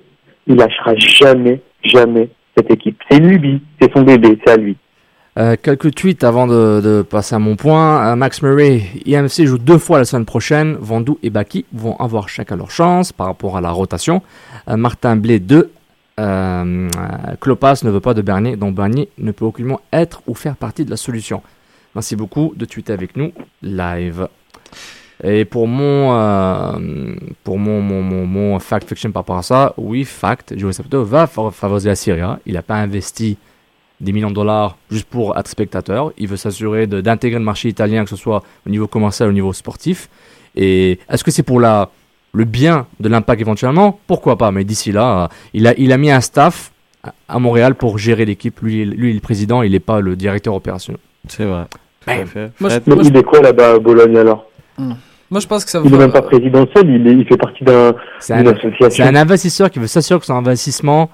il 0.48 0.56
lâchera 0.56 0.96
jamais, 0.96 1.62
jamais 1.84 2.30
cette 2.56 2.72
équipe. 2.72 2.98
C'est 3.10 3.18
une 3.18 3.28
lubie, 3.28 3.62
c'est 3.82 3.92
son 3.94 4.04
bébé, 4.04 4.38
c'est 4.46 4.54
à 4.54 4.58
lui. 4.58 4.78
Euh, 5.38 5.58
quelques 5.62 5.94
tweets 5.94 6.24
avant 6.24 6.48
de, 6.48 7.02
passer 7.02 7.36
à 7.36 7.40
mon 7.40 7.58
point. 7.58 8.12
Euh, 8.12 8.16
Max 8.16 8.42
Murray, 8.42 8.84
IMC 9.06 9.46
joue 9.46 9.58
deux 9.58 9.78
fois 9.78 9.98
la 9.98 10.06
semaine 10.06 10.26
prochaine. 10.26 10.78
Vandou 10.80 11.20
et 11.24 11.30
Baki 11.30 11.66
vont 11.74 11.98
avoir 11.98 12.30
chacun 12.30 12.56
leur 12.56 12.72
chance 12.72 13.12
par 13.12 13.28
rapport 13.28 13.58
à 13.58 13.62
la 13.62 13.72
rotation. 13.72 14.22
Euh, 14.70 14.78
Martin 14.78 15.18
Blé 15.18 15.40
2. 15.40 15.72
Euh, 16.20 16.90
euh, 16.98 17.36
Klopas 17.42 17.82
ne 17.84 17.90
veut 17.90 18.00
pas 18.00 18.14
de 18.14 18.22
Bernier, 18.22 18.56
donc 18.56 18.74
Bernier 18.76 19.10
ne 19.18 19.32
peut 19.32 19.46
aucunement 19.46 19.82
être 19.92 20.22
ou 20.28 20.34
faire 20.34 20.56
partie 20.56 20.86
de 20.86 20.90
la 20.90 20.98
solution. 20.98 21.42
Merci 21.94 22.16
beaucoup 22.16 22.54
de 22.56 22.66
tweeter 22.66 22.94
avec 22.94 23.18
nous 23.18 23.32
live. 23.62 24.28
Et 25.24 25.46
pour 25.46 25.68
mon, 25.68 26.14
euh, 26.14 27.16
pour 27.44 27.58
mon, 27.58 27.82
mon, 27.82 28.02
mon, 28.26 28.60
fact 28.60 28.88
fiction 28.88 29.12
par 29.12 29.22
rapport 29.24 29.38
à 29.38 29.44
ça, 29.44 29.74
oui, 29.78 30.04
fact, 30.04 30.58
Joey 30.58 30.74
Saputo 30.74 31.04
va 31.04 31.26
fa- 31.28 31.52
favoriser 31.52 31.90
la 31.90 31.96
Serie 31.96 32.22
A. 32.22 32.40
Il 32.46 32.54
n'a 32.54 32.62
pas 32.62 32.76
investi 32.76 33.38
des 34.02 34.12
millions 34.12 34.30
de 34.30 34.36
dollars 34.36 34.78
juste 34.92 35.08
pour 35.08 35.38
être 35.38 35.48
spectateur. 35.48 36.12
Il 36.18 36.28
veut 36.28 36.36
s'assurer 36.38 36.86
d'intégrer 36.86 37.40
le 37.40 37.46
marché 37.46 37.70
italien, 37.70 38.04
que 38.04 38.10
ce 38.10 38.18
soit 38.18 38.44
au 38.66 38.70
niveau 38.70 38.88
commercial, 38.88 39.30
au 39.30 39.34
niveau 39.34 39.54
sportif. 39.54 40.10
Et 40.54 41.00
est-ce 41.10 41.24
que 41.24 41.32
c'est 41.32 41.44
pour 41.44 41.62
la, 41.62 41.90
le 42.36 42.46
bien 42.46 42.86
de 43.00 43.10
l'impact 43.10 43.42
éventuellement 43.42 43.98
Pourquoi 44.08 44.38
pas 44.38 44.52
Mais 44.52 44.64
d'ici 44.64 44.92
là, 44.92 45.24
euh, 45.24 45.28
il 45.54 45.66
a, 45.68 45.74
il 45.78 45.92
a 45.92 45.98
mis 45.98 46.12
un 46.12 46.22
staff 46.22 46.72
à- 47.28 47.40
Montréal 47.40 47.76
pour 47.76 47.98
gérer 47.98 48.26
l'équipe. 48.26 48.60
Lui, 48.62 48.82
il- 48.82 48.92
lui, 48.92 49.08
il 49.10 49.12
est 49.12 49.16
le 49.16 49.20
président, 49.22 49.62
il 49.64 49.72
n'est 49.72 49.80
pas 49.80 50.00
le 50.02 50.16
directeur 50.16 50.54
opérationnel. 50.54 51.00
C'est 51.28 51.46
vrai. 51.46 51.66
Moi, 52.60 52.70
je- 52.70 52.80
Mais 52.88 52.96
il 53.04 53.18
est 53.18 53.24
quoi 53.24 53.42
là-bas 53.42 53.74
à 53.76 53.80
Bologne 53.80 54.16
alors 54.18 54.46
Moi, 54.78 55.40
je 55.40 55.48
pense 55.48 55.66
que 55.66 55.72
ça 55.72 55.82
Il 55.84 55.90
va. 55.90 55.98
est 55.98 56.00
même 56.00 56.12
pas 56.12 56.22
présidentiel, 56.22 56.88
il, 56.90 57.08
est- 57.08 57.14
il 57.14 57.26
fait 57.26 57.38
partie 57.38 57.64
d'un 57.64 57.94
C'est 58.20 58.36
d'une 58.38 58.48
un, 58.48 58.52
association. 58.52 58.90
c'est 59.04 59.04
un 59.10 59.16
investisseur 59.16 59.72
qui 59.72 59.80
veut 59.80 59.88
s'assurer 59.88 60.20
que 60.20 60.26
son 60.28 60.36
investissement 60.36 61.10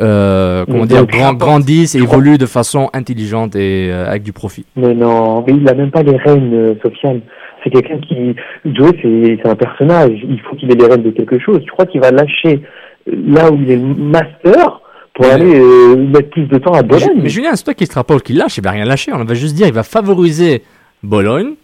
euh, 0.00 0.64
comment 0.66 0.86
dire, 0.86 1.04
grand- 1.06 1.34
grandisse 1.34 1.94
et 1.94 1.98
évolue 1.98 2.38
de 2.38 2.46
façon 2.46 2.88
intelligente 2.94 3.56
et 3.56 3.90
euh, 3.90 4.08
avec 4.08 4.22
du 4.22 4.32
profit. 4.32 4.64
Mais 4.74 4.94
non, 4.94 5.44
mais 5.46 5.52
il 5.54 5.68
a 5.68 5.74
même 5.74 5.90
pas 5.90 6.02
les 6.02 6.16
rênes, 6.16 6.50
euh, 6.54 6.74
Sofiane. 6.82 7.20
C'est 7.66 7.72
quelqu'un 7.72 7.98
qui... 7.98 8.36
Joe, 8.64 8.92
c'est 9.02 9.44
un 9.44 9.56
personnage. 9.56 10.12
Il 10.22 10.40
faut 10.42 10.54
qu'il 10.54 10.70
ait 10.70 10.76
les 10.76 10.86
rênes 10.86 11.02
de 11.02 11.10
quelque 11.10 11.38
chose. 11.40 11.60
Tu 11.64 11.70
crois 11.72 11.86
qu'il 11.86 12.00
va 12.00 12.12
lâcher 12.12 12.60
euh, 13.08 13.12
là 13.26 13.50
où 13.50 13.58
il 13.60 13.70
est 13.70 13.76
master 13.76 14.80
pour 15.14 15.26
aller 15.26 15.58
euh, 15.58 15.96
mettre 15.96 16.30
plus 16.30 16.44
de 16.44 16.58
temps 16.58 16.74
à 16.74 16.82
Bologne? 16.82 17.20
mais 17.22 17.28
Julien, 17.28 17.56
c'est 17.56 17.64
toi 17.64 17.74
qui 17.74 17.82
extrapole 17.82 18.22
qu'il 18.22 18.36
lâche, 18.36 18.56
il 18.58 18.62
va 18.62 18.70
rien 18.70 18.84
lâcher. 18.84 19.12
On 19.12 19.24
va 19.24 19.34
juste 19.34 19.56
dire 19.56 19.66
il 19.66 19.72
va 19.72 19.82
favoriser 19.82 20.62
Bologne 21.02 21.54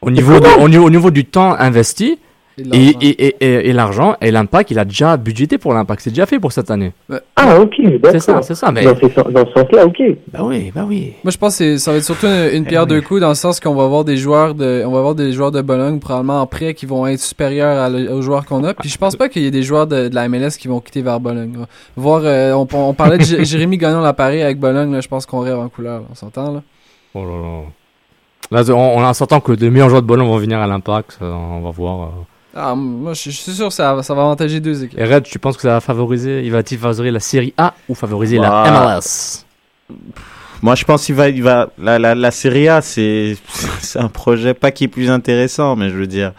au 0.00 0.10
niveau, 0.10 0.38
du, 0.38 0.46
au, 0.60 0.68
niveau, 0.68 0.86
au 0.86 0.90
niveau 0.90 1.10
du 1.10 1.24
temps 1.24 1.54
investi 1.58 2.18
Et 2.60 2.64
de 2.64 2.74
et, 2.74 2.78
l'argent. 2.92 2.98
et, 3.00 3.08
et, 3.08 3.36
et, 3.40 3.68
et 3.68 3.72
l'argent 3.72 4.16
et 4.20 4.30
l'impact. 4.30 4.70
Il 4.70 4.78
a 4.78 4.84
déjà 4.84 5.16
budgété 5.16 5.58
pour 5.58 5.72
l'impact. 5.74 6.02
C'est 6.02 6.10
déjà 6.10 6.26
fait 6.26 6.38
pour 6.38 6.52
cette 6.52 6.70
année. 6.70 6.92
Ah, 7.36 7.58
ok, 7.60 7.74
C'est 8.04 8.18
ça, 8.20 8.32
d'accord. 8.32 8.44
c'est 8.44 8.54
ça. 8.54 8.70
Mais 8.72 8.84
Dans, 8.84 8.94
ces 8.96 9.08
sens- 9.10 9.32
dans 9.32 9.46
ce 9.46 9.52
sens-là, 9.52 9.86
ok. 9.86 10.02
bah 10.32 10.40
oui, 10.42 10.70
bah 10.74 10.84
oui. 10.88 11.14
Moi, 11.24 11.30
je 11.30 11.38
pense 11.38 11.58
que 11.58 11.76
ça 11.78 11.90
va 11.92 11.96
être 11.98 12.04
surtout 12.04 12.26
une, 12.26 12.56
une 12.58 12.64
pierre 12.64 12.82
Eh 12.88 12.92
oui. 12.92 13.00
deux 13.00 13.06
coups 13.06 13.20
dans 13.20 13.28
le 13.30 13.34
sens 13.34 13.60
qu'on 13.60 13.74
va 13.74 13.84
avoir 13.84 14.04
des 14.04 14.16
joueurs 14.16 14.54
de, 14.54 14.82
on 14.86 14.90
va 14.92 14.98
avoir 14.98 15.14
des 15.14 15.32
joueurs 15.32 15.50
de 15.52 15.60
Bologne 15.62 15.98
probablement 15.98 16.40
en 16.42 16.46
prêt 16.46 16.74
qui 16.74 16.86
vont 16.86 17.06
être 17.06 17.20
supérieurs 17.20 17.78
à 17.78 17.88
le- 17.88 18.12
aux 18.12 18.22
joueurs 18.22 18.44
qu'on 18.44 18.62
a. 18.64 18.74
Puis 18.74 18.88
je 18.88 18.98
pense 18.98 19.16
pas 19.16 19.28
qu'il 19.28 19.42
y 19.42 19.46
ait 19.46 19.50
des 19.50 19.62
joueurs 19.62 19.86
de, 19.86 20.08
de 20.08 20.14
la 20.14 20.28
MLS 20.28 20.50
qui 20.58 20.68
vont 20.68 20.80
quitter 20.80 21.02
vers 21.02 21.20
Bologne. 21.20 21.54
là. 21.60 21.66
Voir, 21.96 22.22
euh, 22.24 22.52
on, 22.52 22.66
on 22.72 22.94
parlait 22.94 23.18
de 23.18 23.22
J- 23.24 23.44
Jérémy 23.44 23.78
Gagnon 23.78 24.00
l'appareil 24.00 24.42
avec 24.42 24.58
Bologne. 24.58 24.92
Là, 24.92 25.00
je 25.00 25.08
pense 25.08 25.26
qu'on 25.26 25.40
rêve 25.40 25.58
en 25.58 25.68
couleur. 25.68 26.00
là. 26.00 26.06
On 26.10 26.14
s'entend 26.14 26.52
là. 26.52 26.62
Oh 27.14 27.24
là 27.24 27.30
là. 27.42 27.62
Là, 28.52 28.74
on, 28.74 28.98
on 28.98 29.12
s'entend 29.12 29.38
que 29.40 29.52
les 29.52 29.70
meilleurs 29.70 29.88
joueurs 29.90 30.02
de 30.02 30.06
Bologne 30.06 30.26
vont 30.26 30.36
venir 30.38 30.58
à 30.58 30.66
l'impact. 30.66 31.16
ça, 31.20 31.24
On 31.24 31.60
va 31.60 31.70
voir. 31.70 32.00
euh. 32.02 32.06
Ah, 32.54 32.74
moi, 32.74 33.14
je, 33.14 33.30
je 33.30 33.36
suis 33.36 33.52
sûr 33.52 33.68
que 33.68 33.74
ça, 33.74 33.94
va- 33.94 34.02
ça 34.02 34.12
va 34.14 34.22
avantager 34.22 34.58
deux 34.60 34.84
équipes. 34.84 34.98
Et 34.98 35.04
Red, 35.04 35.22
tu 35.24 35.38
penses 35.38 35.56
que 35.56 35.62
ça 35.62 35.68
va 35.74 35.80
favoriser 35.80 36.42
Il 36.44 36.50
va-t-il 36.50 36.78
favoriser 36.80 37.10
la 37.10 37.20
série 37.20 37.54
A 37.56 37.74
ou 37.88 37.94
favoriser 37.94 38.38
Bah, 38.38 38.64
la 38.66 38.70
MLS 38.96 39.44
Moi, 40.62 40.74
je 40.74 40.84
pense 40.84 41.04
qu'il 41.06 41.14
va, 41.14 41.28
il 41.28 41.42
va, 41.42 41.70
la, 41.78 41.98
la, 41.98 42.14
la 42.14 42.30
Serie 42.30 42.68
A, 42.68 42.80
c'est, 42.82 43.36
c'est 43.80 43.98
un 43.98 44.08
projet 44.08 44.52
pas 44.54 44.70
qui 44.72 44.84
est 44.84 44.88
plus 44.88 45.10
intéressant, 45.10 45.76
mais 45.76 45.90
je 45.90 45.94
veux 45.94 46.06
dire, 46.08 46.32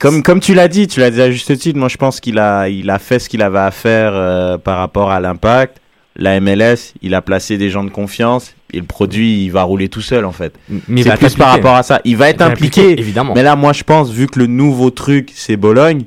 comme, 0.00 0.22
comme 0.22 0.40
tu 0.40 0.54
l'as 0.54 0.68
dit, 0.68 0.86
tu 0.88 1.00
l'as 1.00 1.10
dit 1.10 1.20
à 1.20 1.30
juste 1.30 1.56
titre, 1.58 1.78
moi, 1.78 1.88
je 1.88 1.96
pense 1.96 2.18
qu'il 2.20 2.38
a, 2.38 2.68
il 2.68 2.88
a 2.90 2.98
fait 2.98 3.18
ce 3.18 3.28
qu'il 3.28 3.42
avait 3.42 3.58
à 3.58 3.70
faire 3.70 4.12
euh, 4.14 4.58
par 4.58 4.78
rapport 4.78 5.10
à 5.10 5.20
l'impact. 5.20 5.76
La 6.16 6.40
MLS, 6.40 6.94
il 7.02 7.14
a 7.14 7.22
placé 7.22 7.56
des 7.58 7.70
gens 7.70 7.84
de 7.84 7.90
confiance. 7.90 8.54
Et 8.72 8.78
le 8.78 8.84
produit 8.84 9.44
il 9.44 9.50
va 9.50 9.62
rouler 9.62 9.88
tout 9.88 10.00
seul 10.00 10.24
en 10.24 10.32
fait. 10.32 10.54
Mais 10.88 11.02
c'est 11.02 11.16
plus 11.16 11.34
par 11.34 11.48
rapport 11.50 11.74
à 11.74 11.82
ça. 11.82 12.00
Il 12.04 12.16
va 12.16 12.28
être 12.30 12.40
Il 12.46 12.52
impliqué, 12.52 12.98
évidemment. 12.98 13.32
Mais 13.34 13.42
là, 13.42 13.56
moi, 13.56 13.72
je 13.72 13.82
pense 13.84 14.10
vu 14.10 14.26
que 14.26 14.38
le 14.38 14.46
nouveau 14.46 14.90
truc 14.90 15.30
c'est 15.34 15.56
Bologne, 15.56 16.02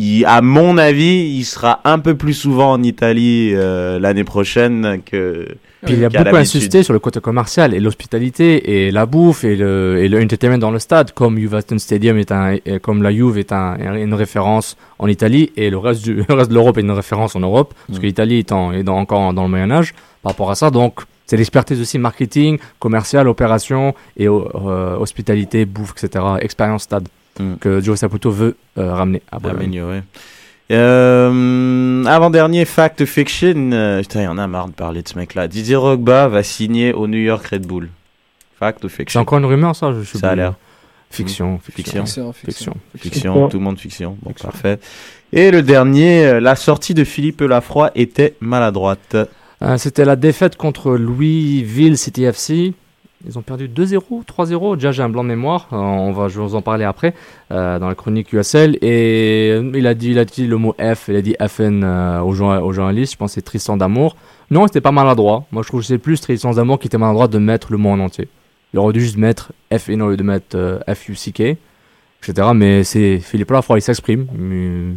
il, 0.00 0.24
à 0.26 0.42
mon 0.42 0.78
avis, 0.78 1.34
il 1.36 1.44
sera 1.44 1.80
un 1.84 1.98
peu 1.98 2.14
plus 2.16 2.34
souvent 2.34 2.70
en 2.72 2.82
Italie 2.84 3.50
euh, 3.54 3.98
l'année 3.98 4.22
prochaine 4.24 5.00
que. 5.04 5.48
Puis 5.84 5.94
il 5.94 6.04
a 6.04 6.08
beaucoup 6.08 6.34
insisté 6.36 6.82
sur 6.82 6.92
le 6.92 6.98
côté 6.98 7.20
commercial 7.20 7.72
et 7.72 7.78
l'hospitalité 7.78 8.86
et 8.86 8.90
la 8.90 9.06
bouffe 9.06 9.44
et 9.44 9.54
le, 9.54 9.98
et 10.02 10.08
le 10.08 10.20
entertainment 10.20 10.58
dans 10.58 10.72
le 10.72 10.80
stade, 10.80 11.12
comme 11.12 11.38
Juventus 11.38 11.80
Stadium 11.80 12.18
est 12.18 12.32
un, 12.32 12.56
comme 12.82 13.00
la 13.02 13.12
Juve 13.12 13.38
est 13.38 13.52
un, 13.52 13.76
une 13.94 14.12
référence 14.14 14.76
en 14.98 15.06
Italie 15.06 15.52
et 15.56 15.70
le 15.70 15.78
reste, 15.78 16.02
du, 16.02 16.14
le 16.28 16.34
reste 16.34 16.50
de 16.50 16.54
l'Europe 16.54 16.78
est 16.78 16.80
une 16.80 16.90
référence 16.90 17.36
en 17.36 17.40
Europe, 17.40 17.74
parce 17.86 17.98
Mm. 17.98 18.02
que 18.02 18.06
l'Italie 18.06 18.38
est, 18.38 18.50
en- 18.50 18.72
est 18.72 18.82
dans- 18.82 18.96
encore 18.98 19.32
dans 19.32 19.44
le 19.44 19.48
Moyen 19.50 19.70
Âge 19.70 19.94
par 20.22 20.32
rapport 20.32 20.50
à 20.50 20.56
ça. 20.56 20.70
Donc 20.70 21.00
c'est 21.28 21.36
l'expertise 21.36 21.80
aussi 21.80 21.98
marketing, 21.98 22.58
commercial, 22.80 23.28
opération 23.28 23.94
et 24.16 24.26
euh, 24.26 24.96
hospitalité, 24.96 25.64
bouffe, 25.66 25.92
etc. 26.02 26.24
Expérience 26.40 26.82
stade 26.82 27.06
Mm. 27.38 27.54
que 27.60 27.80
Joe 27.80 27.98
Saputo 27.98 28.30
veut 28.30 28.56
euh, 28.78 28.92
ramener 28.92 29.22
à 29.30 29.38
Bologne. 29.38 29.58
Améliorer. 29.58 30.02
Euh, 30.70 32.04
avant-dernier 32.04 32.64
fact 32.64 33.04
fiction, 33.06 33.70
euh, 33.72 34.00
putain, 34.00 34.20
il 34.20 34.24
y 34.24 34.28
en 34.28 34.38
a 34.38 34.46
marre 34.46 34.68
de 34.68 34.72
parler 34.72 35.02
de 35.02 35.08
ce 35.08 35.16
mec-là. 35.16 35.48
Didier 35.48 35.76
Drogba 35.76 36.28
va 36.28 36.42
signer 36.42 36.92
au 36.92 37.06
New 37.06 37.18
York 37.18 37.46
Red 37.46 37.66
Bull. 37.66 37.88
Fact 38.58 38.84
ou 38.84 38.88
C'est 38.88 38.96
fiction 38.96 39.20
encore 39.20 39.38
une 39.38 39.44
rumeur 39.46 39.74
ça 39.76 39.92
je 39.92 40.02
suis 40.02 40.18
Ça 40.18 40.30
a 40.30 40.34
l'air. 40.34 40.54
Fiction, 41.10 41.58
Fiction. 41.62 42.04
Fiction, 42.04 42.32
fiction. 42.32 42.32
Fiction. 42.34 42.72
Fiction, 42.96 43.10
Fiction. 43.32 43.48
tout 43.48 43.58
le 43.58 43.64
monde 43.64 43.78
fiction. 43.78 44.18
Bon, 44.20 44.32
parfait. 44.32 44.78
Et 45.32 45.50
le 45.50 45.62
dernier, 45.62 46.38
la 46.40 46.54
sortie 46.54 46.92
de 46.92 47.04
Philippe 47.04 47.40
Lafroy 47.40 47.90
était 47.94 48.34
maladroite. 48.40 49.16
Euh, 49.62 49.76
C'était 49.76 50.04
la 50.04 50.16
défaite 50.16 50.56
contre 50.56 50.92
Louisville 50.96 51.96
City 51.98 52.24
FC. 52.24 52.74
Ils 53.26 53.36
ont 53.36 53.42
perdu 53.42 53.68
2-0, 53.68 54.24
3-0. 54.24 54.76
Déjà, 54.76 54.92
j'ai 54.92 55.02
un 55.02 55.08
blanc 55.08 55.24
de 55.24 55.28
mémoire. 55.28 55.66
Euh, 55.72 55.76
on 55.76 56.12
va, 56.12 56.28
je 56.28 56.38
vais 56.38 56.46
vous 56.46 56.54
en 56.54 56.62
parler 56.62 56.84
après 56.84 57.14
euh, 57.50 57.80
dans 57.80 57.88
la 57.88 57.96
chronique 57.96 58.32
USL. 58.32 58.78
Et 58.80 59.56
il 59.74 59.86
a 59.88 59.94
dit, 59.94 60.10
il 60.12 60.18
a 60.20 60.24
dit 60.24 60.46
le 60.46 60.56
mot 60.56 60.74
F. 60.78 61.06
Il 61.08 61.16
a 61.16 61.22
dit 61.22 61.34
FN 61.48 61.82
aux, 61.84 62.32
jour- 62.32 62.62
aux 62.62 62.72
journalistes. 62.72 63.14
Je 63.14 63.18
pense 63.18 63.32
c'est 63.32 63.42
Tristan 63.42 63.76
d'Amour. 63.76 64.14
Non, 64.52 64.66
c'était 64.68 64.80
pas 64.80 64.92
maladroit. 64.92 65.44
Moi, 65.50 65.62
je 65.62 65.68
trouve 65.68 65.80
que 65.80 65.86
c'est 65.86 65.98
plus 65.98 66.20
Tristan 66.20 66.52
d'Amour 66.52 66.78
qui 66.78 66.86
était 66.86 66.98
maladroit 66.98 67.26
de 67.26 67.38
mettre 67.38 67.72
le 67.72 67.78
mot 67.78 67.90
en 67.90 67.98
entier. 67.98 68.28
Il 68.72 68.78
aurait 68.78 68.92
dû 68.92 69.00
juste 69.00 69.16
mettre 69.16 69.52
FN 69.76 70.00
au 70.02 70.10
lieu 70.10 70.16
de 70.16 70.22
mettre 70.22 70.80
FUCK, 70.94 71.56
etc. 72.22 72.48
Mais 72.54 72.84
c'est 72.84 73.18
Philippe 73.18 73.50
Lafroy, 73.50 73.78
il 73.78 73.82
s'exprime. 73.82 74.26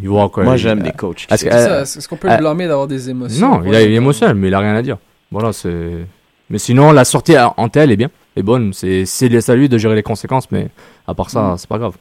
Il, 0.02 0.08
voit 0.10 0.30
quoi. 0.30 0.44
Moi, 0.44 0.58
j'aime 0.58 0.80
euh, 0.80 0.84
des 0.84 0.92
coachs. 0.92 1.28
est-ce 1.30 1.46
que- 1.46 1.52
s'expriment. 1.52 1.86
C'est 1.86 2.00
euh, 2.00 2.08
qu'on 2.10 2.16
peut 2.18 2.30
euh, 2.30 2.36
le 2.36 2.40
blâmer 2.42 2.68
d'avoir 2.68 2.88
des 2.88 3.10
émotions 3.10 3.48
non, 3.60 3.64
il, 3.66 3.76
a, 3.76 3.82
il 3.82 3.92
est 3.92 3.96
émotionnel, 3.96 4.36
mais 4.36 4.48
il 4.48 4.54
a 4.54 4.60
rien 4.60 4.76
à 4.76 4.82
dire. 4.82 4.98
Voilà, 5.32 5.54
c'est. 5.54 6.06
Mais 6.50 6.58
sinon, 6.58 6.92
la 6.92 7.06
sortie 7.06 7.36
en 7.38 7.70
telle 7.70 7.92
est 7.92 7.96
bien, 7.98 8.10
est 8.36 8.44
bonne. 8.44 8.74
C'est 8.74 9.06
c'est 9.06 9.50
à 9.50 9.56
lui 9.56 9.70
de 9.70 9.78
gérer 9.78 9.96
les 9.96 10.04
conséquences, 10.04 10.52
mais 10.52 10.68
à 11.08 11.14
part 11.14 11.30
ça, 11.30 11.42
Mm. 11.54 11.58
c'est 11.58 11.70
pas 11.70 11.78
grave. 11.78 11.94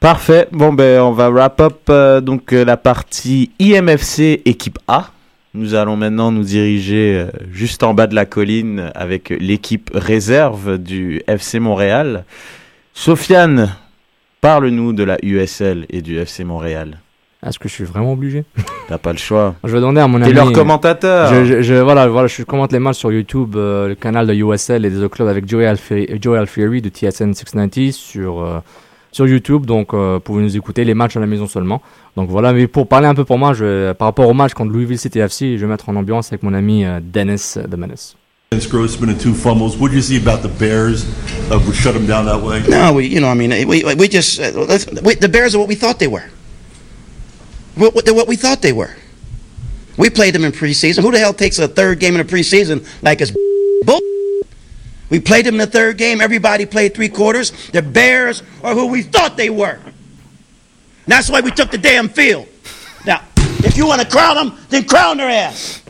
Parfait. 0.00 0.46
Bon, 0.52 0.72
ben, 0.72 1.00
on 1.00 1.10
va 1.12 1.28
wrap 1.28 1.60
up 1.60 1.78
euh, 1.90 2.20
donc 2.20 2.52
euh, 2.52 2.64
la 2.64 2.76
partie 2.76 3.50
IMFC 3.58 4.42
équipe 4.44 4.78
A. 4.86 5.10
Nous 5.54 5.74
allons 5.74 5.96
maintenant 5.96 6.30
nous 6.30 6.44
diriger 6.44 7.16
euh, 7.16 7.30
juste 7.50 7.82
en 7.82 7.94
bas 7.94 8.06
de 8.06 8.14
la 8.14 8.24
colline 8.26 8.92
avec 8.94 9.30
l'équipe 9.30 9.90
réserve 9.92 10.78
du 10.78 11.22
FC 11.26 11.58
Montréal. 11.58 12.24
Sofiane, 13.00 13.76
parle-nous 14.40 14.92
de 14.92 15.04
la 15.04 15.18
USL 15.22 15.86
et 15.88 16.02
du 16.02 16.18
FC 16.18 16.42
Montréal. 16.42 16.98
Est-ce 17.46 17.56
que 17.60 17.68
je 17.68 17.74
suis 17.74 17.84
vraiment 17.84 18.12
obligé? 18.14 18.44
T'as 18.88 18.98
pas 18.98 19.12
le 19.12 19.18
choix. 19.18 19.54
Je 19.62 19.68
vais 19.70 19.78
demander 19.78 20.00
à 20.00 20.08
mon 20.08 20.18
T'es 20.18 20.24
ami. 20.24 20.34
leur 20.34 20.50
commentateur. 20.50 21.32
Je, 21.32 21.44
je- 21.44 21.62
je- 21.62 21.74
voilà, 21.74 22.08
voilà, 22.08 22.26
je 22.26 22.42
commente 22.42 22.72
les 22.72 22.80
matchs 22.80 22.96
sur 22.98 23.12
YouTube, 23.12 23.54
euh, 23.54 23.86
le 23.86 23.94
canal 23.94 24.26
de 24.26 24.34
USL 24.34 24.84
et 24.84 24.90
des 24.90 24.98
autres 24.98 25.14
clubs 25.14 25.28
avec 25.28 25.48
Joey 25.48 25.64
Alfieri, 25.64 26.08
Joey 26.20 26.38
Alfieri 26.40 26.82
de 26.82 26.88
TSN 26.88 27.34
690 27.34 27.92
sur, 27.96 28.40
euh, 28.42 28.58
sur 29.12 29.28
YouTube. 29.28 29.64
Donc, 29.64 29.94
euh, 29.94 30.14
vous 30.14 30.20
pouvez 30.20 30.42
nous 30.42 30.56
écouter 30.56 30.82
les 30.84 30.94
matchs 30.94 31.16
à 31.16 31.20
la 31.20 31.26
maison 31.26 31.46
seulement. 31.46 31.80
Donc 32.16 32.28
voilà, 32.28 32.52
mais 32.52 32.66
pour 32.66 32.88
parler 32.88 33.06
un 33.06 33.14
peu 33.14 33.24
pour 33.24 33.38
moi, 33.38 33.52
je, 33.52 33.92
par 33.92 34.08
rapport 34.08 34.26
au 34.28 34.34
match 34.34 34.54
contre 34.54 34.72
Louisville 34.72 34.98
City 34.98 35.20
FC, 35.20 35.56
je 35.56 35.64
vais 35.64 35.70
mettre 35.70 35.88
en 35.88 35.94
ambiance 35.94 36.32
avec 36.32 36.42
mon 36.42 36.52
ami 36.52 36.84
euh, 36.84 36.98
Dennis 37.00 37.54
de 37.64 37.76
Menace. 37.76 38.16
Vince 38.50 38.66
Grossman 38.66 39.10
and 39.10 39.20
two 39.20 39.34
fumbles. 39.34 39.76
What 39.76 39.90
do 39.90 39.96
you 39.96 40.02
see 40.02 40.20
about 40.20 40.40
the 40.40 40.48
Bears 40.48 41.04
uh, 41.50 41.62
would 41.66 41.76
shut 41.76 41.92
them 41.92 42.06
down 42.06 42.24
that 42.24 42.42
way? 42.42 42.66
No, 42.66 42.94
we, 42.94 43.06
you 43.06 43.20
know, 43.20 43.28
I 43.28 43.34
mean, 43.34 43.50
we, 43.68 43.84
we 43.94 44.08
just, 44.08 44.40
uh, 44.40 44.78
we, 45.02 45.14
the 45.16 45.28
Bears 45.28 45.54
are 45.54 45.58
what 45.58 45.68
we 45.68 45.74
thought 45.74 45.98
they 45.98 46.08
were. 46.08 46.24
What, 47.74 47.94
what, 47.94 48.06
they're 48.06 48.14
what 48.14 48.26
we 48.26 48.36
thought 48.36 48.62
they 48.62 48.72
were. 48.72 48.96
We 49.98 50.08
played 50.08 50.34
them 50.34 50.44
in 50.44 50.52
preseason. 50.52 51.02
Who 51.02 51.12
the 51.12 51.18
hell 51.18 51.34
takes 51.34 51.58
a 51.58 51.68
third 51.68 52.00
game 52.00 52.16
in 52.16 52.26
the 52.26 52.32
preseason 52.32 52.88
like 53.02 53.20
it's 53.20 53.32
bull? 53.84 54.00
We 55.10 55.20
played 55.20 55.44
them 55.44 55.54
in 55.56 55.60
the 55.60 55.66
third 55.66 55.98
game. 55.98 56.22
Everybody 56.22 56.64
played 56.64 56.94
three 56.94 57.10
quarters. 57.10 57.52
The 57.68 57.82
Bears 57.82 58.42
are 58.64 58.74
who 58.74 58.86
we 58.86 59.02
thought 59.02 59.36
they 59.36 59.50
were. 59.50 59.78
And 59.78 59.94
that's 61.06 61.28
why 61.28 61.42
we 61.42 61.50
took 61.50 61.70
the 61.70 61.78
damn 61.78 62.08
field. 62.08 62.48
Now, 63.04 63.22
if 63.36 63.76
you 63.76 63.86
want 63.86 64.00
to 64.00 64.08
crown 64.08 64.36
them, 64.36 64.58
then 64.70 64.84
crown 64.84 65.18
their 65.18 65.28
ass. 65.28 65.82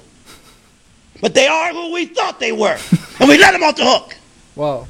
But 1.21 1.35
they 1.35 1.47
are 1.47 1.73
who 1.73 1.93
we 1.93 2.07
thought 2.07 2.39
they 2.39 2.53
were. 2.53 2.77
And 3.21 3.29
we 3.29 3.39
let 3.39 3.53
them 3.53 3.63
off 3.63 3.75
the 3.77 3.85
hook. 3.85 4.17
Wow. 4.57 4.87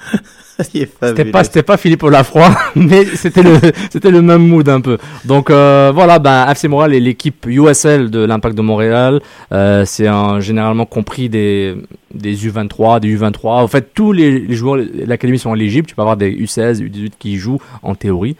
C'était 0.60 1.24
pas, 1.24 1.44
c'était 1.44 1.62
pas 1.62 1.76
Philippe 1.76 2.02
Lafroy, 2.02 2.48
mais 2.74 3.04
c'était 3.04 3.44
le, 3.44 3.60
c'était 3.92 4.10
le 4.10 4.22
même 4.22 4.44
mood 4.44 4.68
un 4.68 4.80
peu. 4.80 4.98
Donc 5.24 5.50
euh, 5.50 5.92
voilà, 5.94 6.18
ben 6.18 6.48
FC 6.50 6.66
Montréal 6.66 6.94
est 6.94 7.00
l'équipe 7.00 7.46
USL 7.46 8.10
de 8.10 8.24
l'Impact 8.24 8.56
de 8.56 8.62
Montréal. 8.62 9.20
Euh, 9.52 9.84
c'est 9.84 10.08
généralement 10.40 10.84
compris 10.84 11.28
des, 11.28 11.76
des 12.12 12.34
U23, 12.34 12.98
des 12.98 13.16
U23. 13.16 13.62
En 13.62 13.68
fait, 13.68 13.94
tous 13.94 14.10
les, 14.10 14.40
les 14.40 14.54
joueurs 14.56 14.78
de 14.78 15.04
l'académie 15.06 15.38
sont 15.38 15.54
éligibles. 15.54 15.86
Tu 15.86 15.94
peux 15.94 16.02
avoir 16.02 16.16
des 16.16 16.32
U16, 16.32 16.80
U18 16.80 17.12
qui 17.20 17.36
jouent 17.36 17.60
en 17.82 17.94
théorie, 17.94 18.34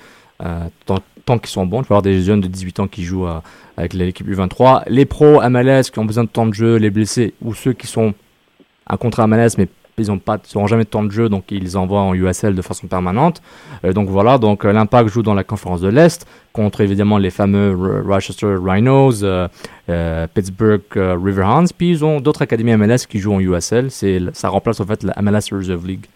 euh, 0.44 0.64
tant, 0.86 0.98
tant 1.24 1.38
qu'ils 1.38 1.50
sont 1.50 1.66
bons. 1.66 1.82
Tu 1.82 1.88
peux 1.88 1.94
avoir 1.94 2.02
des 2.02 2.20
jeunes 2.20 2.40
de 2.40 2.48
18 2.48 2.80
ans 2.80 2.88
qui 2.88 3.04
jouent 3.04 3.28
euh, 3.28 3.38
avec 3.78 3.94
l'équipe 3.94 4.28
U23. 4.28 4.82
Les 4.88 5.06
pros 5.06 5.40
MLS 5.48 5.84
qui 5.92 5.98
ont 6.00 6.04
besoin 6.04 6.24
de 6.24 6.28
temps 6.28 6.46
de 6.46 6.52
jeu, 6.52 6.76
les 6.76 6.90
blessés 6.90 7.32
ou 7.42 7.54
ceux 7.54 7.72
qui 7.72 7.86
sont 7.86 8.12
un 8.88 8.96
contrat 8.96 9.26
MLS 9.26 9.50
mais 9.56 9.68
ils 9.98 10.08
n'ont 10.08 10.18
pas, 10.18 10.38
ils 10.50 10.56
auront 10.56 10.66
jamais 10.66 10.84
de 10.84 10.88
temps 10.88 11.02
de 11.02 11.10
jeu, 11.10 11.28
donc 11.28 11.50
ils 11.50 11.76
envoient 11.76 12.00
en 12.00 12.14
USL 12.14 12.54
de 12.54 12.62
façon 12.62 12.86
permanente. 12.86 13.42
Euh, 13.84 13.92
donc 13.92 14.08
voilà, 14.08 14.38
donc 14.38 14.64
euh, 14.64 14.72
l'Impact 14.72 15.08
joue 15.08 15.22
dans 15.22 15.34
la 15.34 15.44
conférence 15.44 15.80
de 15.80 15.88
l'Est 15.88 16.26
contre 16.52 16.80
évidemment 16.80 17.18
les 17.18 17.30
fameux 17.30 18.02
Rochester 18.06 18.56
Rhinos, 18.60 19.20
euh, 19.22 19.48
euh, 19.88 20.26
Pittsburgh 20.32 20.82
Riverhounds. 20.94 21.72
Puis 21.76 21.90
ils 21.90 22.04
ont 22.04 22.20
d'autres 22.20 22.42
académies 22.42 22.76
MLS 22.76 23.06
qui 23.08 23.18
jouent 23.18 23.34
en 23.34 23.40
USL. 23.40 23.90
Ça 24.32 24.48
remplace 24.48 24.80
en 24.80 24.86
fait 24.86 25.02
la 25.02 25.14
MLS 25.20 25.52
Reserve 25.52 25.86
League. 25.86 26.06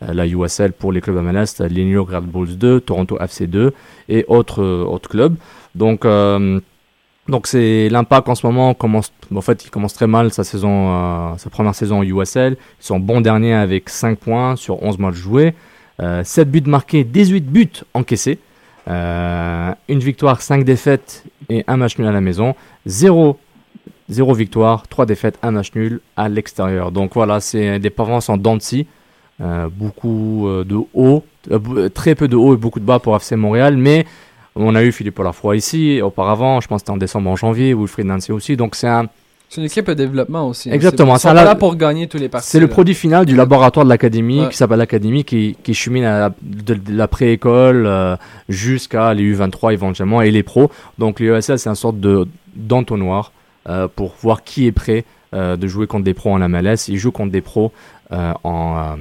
La 0.00 0.28
USL 0.28 0.72
pour 0.74 0.92
les 0.92 1.00
clubs 1.00 1.16
MLS, 1.16 1.60
les 1.68 1.84
New 1.84 1.90
York 1.90 2.10
Red 2.10 2.22
Bulls 2.22 2.56
2, 2.56 2.82
Toronto 2.82 3.18
FC 3.20 3.48
2 3.48 3.72
et 4.08 4.24
autres, 4.28 4.62
autres 4.62 5.08
clubs. 5.08 5.34
Donc, 5.74 6.04
donc 7.28 7.46
c'est 7.46 7.88
l'impact 7.88 8.28
en 8.28 8.34
ce 8.34 8.46
moment 8.46 8.74
commence 8.74 9.12
en 9.34 9.40
fait 9.40 9.64
il 9.64 9.70
commence 9.70 9.92
très 9.92 10.06
mal 10.06 10.32
sa 10.32 10.44
saison 10.44 10.88
euh, 10.90 11.36
sa 11.36 11.50
première 11.50 11.74
saison 11.74 11.98
en 11.98 12.02
USL 12.02 12.56
ils 12.80 12.84
sont 12.84 12.98
bons 12.98 13.20
derniers 13.20 13.54
avec 13.54 13.90
5 13.90 14.18
points 14.18 14.56
sur 14.56 14.82
11 14.82 14.98
matchs 14.98 15.14
joués. 15.16 15.54
Euh, 16.00 16.22
7 16.24 16.50
buts 16.50 16.62
marqués 16.66 17.02
18 17.04 17.40
buts 17.40 17.70
encaissés. 17.92 18.38
Euh, 18.88 19.74
une 19.88 19.98
victoire 19.98 20.40
5 20.40 20.64
défaites 20.64 21.24
et 21.50 21.64
un 21.66 21.76
match 21.76 21.98
nul 21.98 22.06
à 22.06 22.12
la 22.12 22.20
maison. 22.20 22.54
0 22.86 23.36
0 24.08 24.34
victoire 24.34 24.86
3 24.88 25.06
défaites 25.06 25.38
1 25.42 25.50
match 25.50 25.72
nul 25.74 26.00
à 26.16 26.28
l'extérieur. 26.28 26.92
Donc 26.92 27.14
voilà 27.14 27.40
c'est 27.40 27.78
des 27.78 27.90
performances 27.90 28.28
en 28.28 28.36
dents 28.36 28.56
de 28.56 28.62
scie. 28.62 28.86
Euh, 29.40 29.68
beaucoup 29.70 30.48
euh, 30.48 30.64
de 30.64 30.76
haut 30.94 31.22
euh, 31.52 31.88
très 31.90 32.16
peu 32.16 32.26
de 32.26 32.34
haut 32.34 32.54
et 32.54 32.56
beaucoup 32.56 32.80
de 32.80 32.84
bas 32.84 32.98
pour 32.98 33.14
FC 33.14 33.36
Montréal 33.36 33.76
mais 33.76 34.04
on 34.66 34.74
a 34.74 34.82
eu 34.82 34.92
Philippe 34.92 35.18
Lafroy 35.18 35.56
ici, 35.56 36.00
auparavant, 36.02 36.60
je 36.60 36.68
pense 36.68 36.78
que 36.78 36.86
c'était 36.86 36.90
en 36.92 36.96
décembre, 36.96 37.30
en 37.30 37.36
janvier, 37.36 37.74
Wilfried 37.74 38.06
Nancy 38.06 38.32
aussi, 38.32 38.56
donc 38.56 38.74
c'est 38.74 38.88
un... 38.88 39.06
C'est 39.50 39.62
une 39.62 39.66
équipe 39.66 39.86
de 39.86 39.94
développement 39.94 40.46
aussi. 40.46 40.68
Exactement, 40.70 41.16
pas 41.16 41.32
là- 41.32 41.54
pour 41.54 41.74
gagner 41.76 42.06
tous 42.06 42.18
les 42.18 42.28
parties. 42.28 42.48
C'est 42.50 42.60
le 42.60 42.66
produit 42.68 42.92
final 42.94 43.24
du 43.24 43.34
laboratoire 43.34 43.86
de 43.86 43.88
l'académie, 43.88 44.42
Ouais. 44.42 44.48
qui 44.50 44.58
s'appelle 44.58 44.76
l'académie, 44.78 45.24
qui, 45.24 45.56
qui 45.62 45.72
chemine 45.72 46.04
à 46.04 46.18
la- 46.20 46.34
de, 46.42 46.74
de 46.74 46.94
la 46.94 47.08
pré-école 47.08 47.86
euh, 47.86 48.14
jusqu'à 48.50 49.14
les 49.14 49.22
U23 49.34 49.72
éventuellement 49.72 50.20
et 50.20 50.30
les 50.30 50.42
pros. 50.42 50.70
Donc 50.98 51.18
les 51.20 51.28
ESL, 51.28 51.58
c'est 51.58 51.70
une 51.70 51.74
sorte 51.76 51.98
de 51.98 52.28
d'entonnoir 52.56 53.32
euh, 53.70 53.88
pour 53.88 54.14
voir 54.20 54.42
qui 54.44 54.66
est 54.66 54.72
prêt 54.72 55.04
euh, 55.34 55.56
de 55.56 55.66
jouer 55.66 55.86
contre 55.86 56.04
des 56.04 56.12
pros 56.14 56.30
en 56.34 56.46
MLS. 56.46 56.88
Ils 56.88 56.98
jouent 56.98 57.12
contre 57.12 57.32
des 57.32 57.40
pros 57.40 57.72
en, 58.44 58.96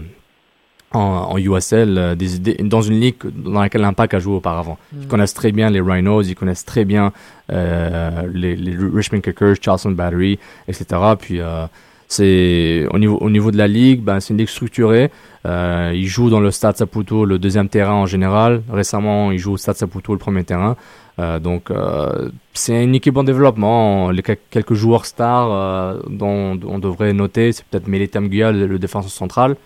en, 0.94 1.00
en 1.32 1.38
USL, 1.38 1.98
euh, 1.98 2.16
des, 2.16 2.40
des- 2.40 2.56
dans 2.64 2.82
une 2.82 3.00
ligue 3.00 3.16
dans 3.36 3.60
laquelle 3.62 3.82
l'Impact 3.82 4.14
a 4.14 4.20
joué 4.20 4.36
auparavant. 4.36 4.78
Ils 4.94 5.06
Mm. 5.06 5.08
connaissent 5.08 5.34
très 5.34 5.52
bien 5.52 5.70
les 5.70 5.82
Rhinos, 5.82 6.28
ils 6.30 6.36
connaissent 6.36 6.66
très 6.66 6.86
bien 6.86 7.12
euh, 7.52 8.22
les, 8.34 8.56
les 8.56 8.76
Richmond 8.94 9.22
Kickers, 9.22 9.56
Charleston 9.62 9.92
Battery, 9.92 10.40
etc. 10.68 10.86
Puis 11.20 11.40
euh, 11.42 11.66
C'est 12.10 12.86
au 12.94 13.00
niveau, 13.00 13.18
au 13.18 13.30
niveau 13.30 13.52
de 13.52 13.58
la 13.58 13.68
ligue, 13.68 14.02
ben, 14.02 14.22
c'est 14.22 14.32
une 14.34 14.38
ligue 14.40 14.48
structurée. 14.48 15.12
Euh, 15.46 15.92
il 15.94 16.08
joue 16.08 16.30
dans 16.30 16.40
le 16.40 16.52
Stade 16.52 16.78
Saputo, 16.78 17.26
le 17.26 17.38
deuxième 17.38 17.68
terrain 17.68 17.96
en 17.96 18.06
général. 18.06 18.62
Récemment, 18.72 19.32
il 19.32 19.40
joue 19.40 19.54
au 19.54 19.58
Stade 19.58 19.76
Saputo, 19.76 20.14
le 20.14 20.20
premier 20.20 20.46
terrain. 20.46 20.78
Euh, 21.20 21.38
donc, 21.40 21.70
euh, 21.70 22.30
c'est 22.54 22.82
une 22.82 22.96
équipe 22.96 23.18
en 23.18 23.26
développement. 23.26 24.10
Les 24.12 24.22
quel- 24.24 24.38
quelques 24.50 24.74
joueurs 24.76 25.06
stars 25.06 25.50
euh, 25.52 26.00
dont 26.10 26.58
on 26.66 26.80
devrait 26.80 27.12
noter, 27.12 27.52
c'est 27.52 27.66
peut-être 27.66 27.88
Meletam 27.90 28.30
Guya, 28.30 28.54
le, 28.54 28.68
le 28.68 28.80
défenseur 28.80 29.12
central, 29.12 29.58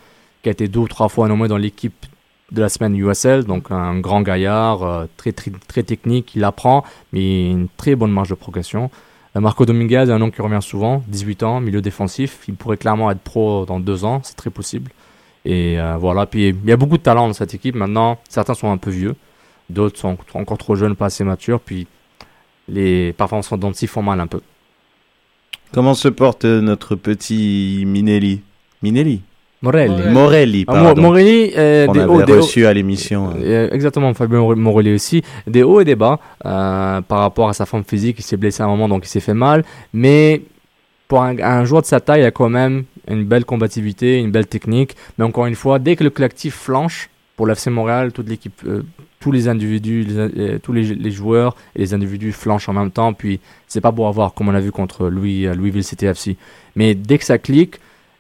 qui 0.42 0.50
a 0.50 0.52
été 0.52 0.68
deux 0.68 0.80
ou 0.80 0.88
trois 0.88 1.10
fois 1.10 1.28
nommé 1.28 1.48
dans 1.48 1.58
l'équipe 1.58 2.06
de 2.52 2.62
la 2.62 2.70
semaine 2.70 2.96
USL. 2.96 3.46
Donc, 3.46 3.72
un 3.72 4.00
grand 4.00 4.22
gaillard, 4.22 4.84
euh, 4.84 5.06
très, 5.18 5.32
très, 5.32 5.52
très 5.68 5.84
technique, 5.84 6.36
il 6.36 6.44
apprend, 6.44 6.84
mais 7.14 7.50
une 7.50 7.68
très 7.78 7.96
bonne 7.96 8.12
marge 8.12 8.30
de 8.30 8.36
progression. 8.36 8.92
Euh, 9.36 9.40
Marco 9.40 9.66
Dominguez 9.66 10.10
un 10.10 10.20
nom 10.20 10.32
qui 10.32 10.42
revient 10.42 10.62
souvent, 10.62 11.04
18 11.08 11.44
ans, 11.44 11.62
milieu 11.62 11.82
défensif. 11.82 12.40
Il 12.48 12.56
pourrait 12.56 12.78
clairement 12.78 13.10
être 13.12 13.22
pro 13.22 13.66
dans 13.66 13.80
deux 13.80 14.04
ans, 14.04 14.22
c'est 14.24 14.36
très 14.36 14.50
possible. 14.50 14.92
Et 15.46 15.80
euh, 15.80 15.98
voilà, 15.98 16.26
puis 16.26 16.50
il 16.50 16.70
y 16.70 16.72
a 16.72 16.78
beaucoup 16.78 16.98
de 16.98 17.04
talent 17.04 17.28
dans 17.28 17.34
cette 17.34 17.54
équipe. 17.54 17.76
Maintenant, 17.76 18.20
certains 18.30 18.54
sont 18.54 18.72
un 18.72 18.78
peu 18.78 18.92
vieux, 18.92 19.16
d'autres 19.70 19.98
sont 19.98 20.18
encore 20.34 20.58
trop 20.58 20.76
jeunes, 20.76 20.96
pas 20.96 21.06
assez 21.08 21.24
matures. 21.24 21.60
Puis 21.60 21.88
les 22.68 23.14
performances 23.14 23.52
dents 23.54 23.72
font 23.88 24.04
mal 24.04 24.20
un 24.20 24.28
peu. 24.28 24.42
Comment 25.74 25.94
se 25.94 26.10
porte 26.10 26.44
notre 26.46 26.96
petit 26.96 27.86
Minelli? 27.88 28.42
Minelli? 28.84 29.22
Morelli. 29.62 30.10
Morelli, 30.10 30.66
Ah, 30.68 30.74
pardon. 30.74 31.02
Morelli, 31.02 31.52
euh, 31.56 31.86
On 31.88 31.92
des 31.92 32.00
avait 32.00 32.10
hauts, 32.10 32.24
des 32.24 32.34
reçu 32.34 32.66
hauts- 32.66 32.68
à 32.70 32.74
l'émission. 32.74 33.30
hein. 33.30 33.36
Euh, 33.42 33.70
exactement, 33.72 34.12
Fabien 34.14 34.40
Morelli 34.56 34.94
aussi. 34.94 35.22
Des 35.46 35.62
hauts 35.64 35.80
et 35.82 35.86
des 35.86 35.96
bas 35.96 36.20
euh, 36.46 37.02
par 37.02 37.20
rapport 37.20 37.50
à 37.50 37.54
sa 37.54 37.66
forme 37.68 37.84
physique. 37.84 38.16
Il 38.20 38.24
s'est 38.24 38.38
blessé 38.38 38.64
à 38.64 38.66
un 38.66 38.70
moment, 38.70 38.90
donc 38.90 39.06
il 39.06 39.10
s'est 39.10 39.20
fait 39.20 39.36
mal. 39.36 39.64
Mais 39.94 40.42
pour 41.08 41.22
un, 41.22 41.38
un 41.40 41.64
joueur 41.66 41.82
de 41.84 41.88
sa 41.88 42.00
taille, 42.00 42.22
il 42.22 42.26
a 42.26 42.32
quand 42.32 42.50
même 42.50 42.86
une 43.08 43.24
belle 43.24 43.46
combativité, 43.46 44.18
une 44.20 44.32
belle 44.32 44.48
technique. 44.48 44.96
Mais 45.18 45.26
encore 45.26 45.46
une 45.46 45.56
fois, 45.56 45.78
dès 45.78 45.96
que 45.96 46.04
le 46.04 46.10
collectif 46.10 46.56
flanche, 46.56 47.10
pour 47.38 47.46
l'FC 47.46 47.70
Montréal, 47.70 48.12
toute 48.14 48.30
l'équipe, 48.30 48.62
euh, 48.66 48.82
tous 49.20 49.32
les 49.32 49.48
individus, 49.48 50.04
les- 50.04 50.18
euh, 50.18 50.60
tous 50.62 50.74
les, 50.74 50.84
les 50.96 51.12
joueurs 51.12 51.56
et 51.76 51.80
les 51.80 51.94
individus 51.94 52.32
flanchent 52.32 52.68
en 52.70 52.74
même 52.74 52.90
temps. 52.92 53.14
Puis 53.14 53.40
c'est 53.68 53.82
pas 53.82 53.92
beau 53.92 54.06
à 54.08 54.12
voir, 54.12 54.34
comme 54.34 54.50
on 54.50 54.56
a 54.56 54.60
vu 54.60 54.72
contre 54.72 55.08
Louis, 55.08 55.46
euh, 55.46 55.54
Louisville 55.54 55.84
CTFC. 55.84 56.36
Mais 56.76 56.96
dès 56.96 57.20
que 57.20 57.26
ça 57.26 57.38
clique, 57.38 57.76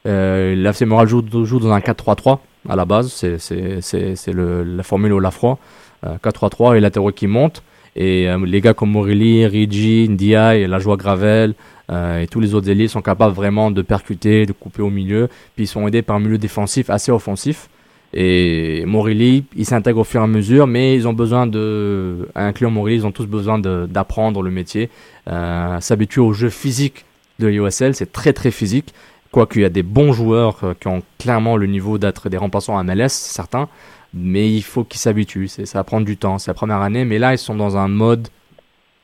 euh, 0.07 0.55
l'FC 0.55 0.85
Montréal 0.85 1.07
joue, 1.07 1.21
dans 1.21 1.71
un 1.71 1.79
4-3-3 1.79 2.39
à 2.69 2.75
la 2.75 2.85
base. 2.85 3.11
C'est- 3.11 4.33
la 4.33 4.83
formule 4.83 5.13
au 5.13 5.19
Lafroy. 5.19 5.57
Euh, 6.05 6.15
4-3-3 6.23 6.77
et 6.77 6.79
latéraux 6.79 7.11
qui 7.11 7.27
montent. 7.27 7.61
Et 7.95 8.27
euh, 8.29 8.43
les 8.45 8.61
gars 8.61 8.73
comme 8.73 8.91
Morelli, 8.91 9.45
Rigi, 9.45 10.07
Ndiaye, 10.09 10.65
la 10.67 10.79
joie 10.79 10.97
Gravel 10.97 11.53
euh, 11.91 12.21
et 12.21 12.27
tous 12.27 12.39
les 12.39 12.55
autres 12.55 12.69
ailiers 12.69 12.87
sont 12.87 13.01
capables 13.01 13.35
vraiment 13.35 13.69
de 13.69 13.81
percuter, 13.81 14.45
de 14.45 14.53
couper 14.53 14.81
au 14.81 14.89
milieu. 14.89 15.27
Puis 15.55 15.65
ils 15.65 15.67
sont 15.67 15.87
aidés 15.87 16.01
par 16.01 16.15
un 16.15 16.19
milieu 16.19 16.37
défensif 16.37 16.89
assez 16.89 17.11
offensif. 17.11 17.69
Et 18.13 18.83
Morelli, 18.87 19.45
il 19.55 19.65
s'intègre 19.65 19.99
au 19.99 20.03
fur 20.03 20.21
et 20.21 20.23
à 20.23 20.27
mesure, 20.27 20.67
mais 20.67 20.95
ils 20.95 21.07
ont 21.07 21.13
besoin 21.13 21.47
de, 21.47 22.27
incluant 22.35 22.71
Morelli, 22.71 22.95
ils 22.97 23.05
ont 23.05 23.11
tous 23.11 23.25
besoin 23.25 23.57
d'apprendre 23.59 24.41
le 24.41 24.51
métier, 24.51 24.89
euh, 25.29 25.79
s'habituer 25.79 26.19
au 26.21 26.33
jeu 26.33 26.49
physique 26.49 27.05
de 27.39 27.47
l'USL. 27.47 27.93
C'est 27.95 28.11
très 28.11 28.33
très 28.33 28.51
physique. 28.51 28.93
Quoique 29.31 29.59
il 29.59 29.61
y 29.61 29.65
a 29.65 29.69
des 29.69 29.83
bons 29.83 30.11
joueurs 30.13 30.57
euh, 30.63 30.73
qui 30.79 30.87
ont 30.87 31.01
clairement 31.17 31.55
le 31.57 31.65
niveau 31.67 31.97
d'être 31.97 32.27
des 32.29 32.37
remplaçants 32.37 32.77
à 32.77 32.83
MLS, 32.83 33.09
certains, 33.09 33.69
mais 34.13 34.51
il 34.51 34.61
faut 34.61 34.83
qu'ils 34.83 34.99
s'habituent. 34.99 35.47
C'est- 35.47 35.65
Ça 35.65 35.79
va 35.79 35.83
prendre 35.85 36.05
du 36.05 36.17
temps, 36.17 36.37
c'est 36.37 36.49
la 36.51 36.55
première 36.55 36.81
année, 36.81 37.05
mais 37.05 37.17
là 37.19 37.33
ils 37.33 37.37
sont 37.37 37.55
dans 37.55 37.77
un 37.77 37.87
mode. 37.87 38.27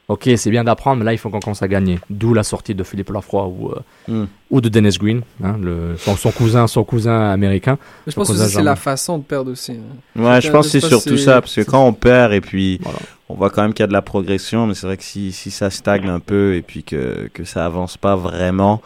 Ok, 0.09 0.29
c'est 0.37 0.49
bien 0.51 0.63
d'apprendre, 0.63 0.99
mais 0.99 1.05
là 1.05 1.11
il 1.13 1.17
faut 1.17 1.29
qu'on 1.29 1.41
commence 1.41 1.61
à 1.61 1.67
gagner. 1.67 1.99
D'où 2.09 2.33
la 2.33 2.43
sortie 2.43 2.73
de 2.73 2.81
Philippe 2.83 3.09
Lafroy 3.09 3.45
ou, 3.47 3.71
euh, 3.71 3.79
Mm. 4.07 4.27
ou 4.51 4.61
de 4.61 4.69
Dennis 4.69 4.97
Green, 4.97 5.21
hein, 5.43 5.57
le, 5.61 5.95
son, 5.97 6.15
son 6.15 6.31
cousin, 6.31 6.65
son 6.67 6.85
cousin 6.85 7.29
américain. 7.29 7.77
Je 8.05 8.11
Son 8.11 8.21
pense 8.21 8.29
que 8.31 8.37
c'est 8.37 8.61
la 8.63 8.77
façon 8.77 9.17
de 9.17 9.23
perdre 9.23 9.51
aussi. 9.51 9.73
hein. 9.73 10.21
Ouais, 10.21 10.39
je 10.39 10.49
pense 10.49 10.67
que 10.67 10.71
c'est 10.79 10.87
surtout 10.87 11.17
ça, 11.17 11.41
parce 11.41 11.55
que 11.55 11.61
quand 11.61 11.85
on 11.85 11.91
perd 11.91 12.31
et 12.31 12.39
puis 12.39 12.79
on 13.27 13.33
voit 13.35 13.49
quand 13.49 13.63
même 13.63 13.73
qu'il 13.73 13.83
y 13.83 13.85
a 13.85 13.87
de 13.87 13.93
la 13.93 14.01
progression, 14.01 14.65
mais 14.67 14.75
c'est 14.75 14.87
vrai 14.87 14.95
que 14.95 15.03
si, 15.03 15.33
si 15.33 15.51
ça 15.51 15.69
stagne 15.69 16.07
un 16.07 16.21
peu 16.21 16.55
et 16.55 16.61
puis 16.61 16.83
que, 16.83 17.29
que 17.33 17.43
ça 17.43 17.65
avance 17.65 17.97
pas 17.97 18.15
vraiment 18.15 18.81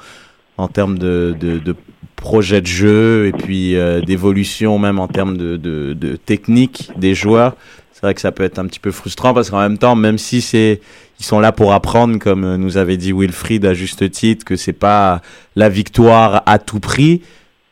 en 0.58 0.68
termes 0.68 0.98
de, 0.98 1.36
de, 1.40 1.60
de 1.60 1.76
projet 2.16 2.62
de 2.62 2.68
jeu 2.68 3.28
et 3.28 3.32
puis 3.32 3.76
euh, 3.76 4.02
d'évolution 4.02 4.78
même 4.78 5.00
en 5.00 5.08
termes 5.08 5.38
de, 5.38 5.58
de, 5.58 5.94
de 5.94 6.16
technique 6.16 6.92
des 6.98 7.16
joueurs, 7.16 7.56
c'est 7.94 8.02
vrai 8.04 8.14
que 8.14 8.22
ça 8.22 8.32
peut 8.32 8.44
être 8.44 8.60
un 8.60 8.66
petit 8.66 8.80
peu 8.80 8.92
frustrant 8.92 9.34
parce 9.34 9.50
qu'en 9.50 9.60
même 9.60 9.78
temps, 9.78 9.96
même 9.96 10.18
si 10.18 10.42
c'est 10.42 10.82
ils 11.20 11.26
sont 11.26 11.40
là 11.40 11.52
pour 11.52 11.72
apprendre, 11.72 12.18
comme 12.18 12.44
euh, 12.44 12.58
nous 12.58 12.78
avait 12.78 12.98
dit 12.98 13.12
Wilfried 13.14 13.64
à 13.64 13.76
juste 13.76 14.10
titre, 14.10 14.44
que 14.44 14.56
c'est 14.56 14.74
pas 14.74 15.22
la 15.56 15.70
victoire 15.70 16.42
à 16.48 16.58
tout 16.58 16.80
prix, 16.80 17.22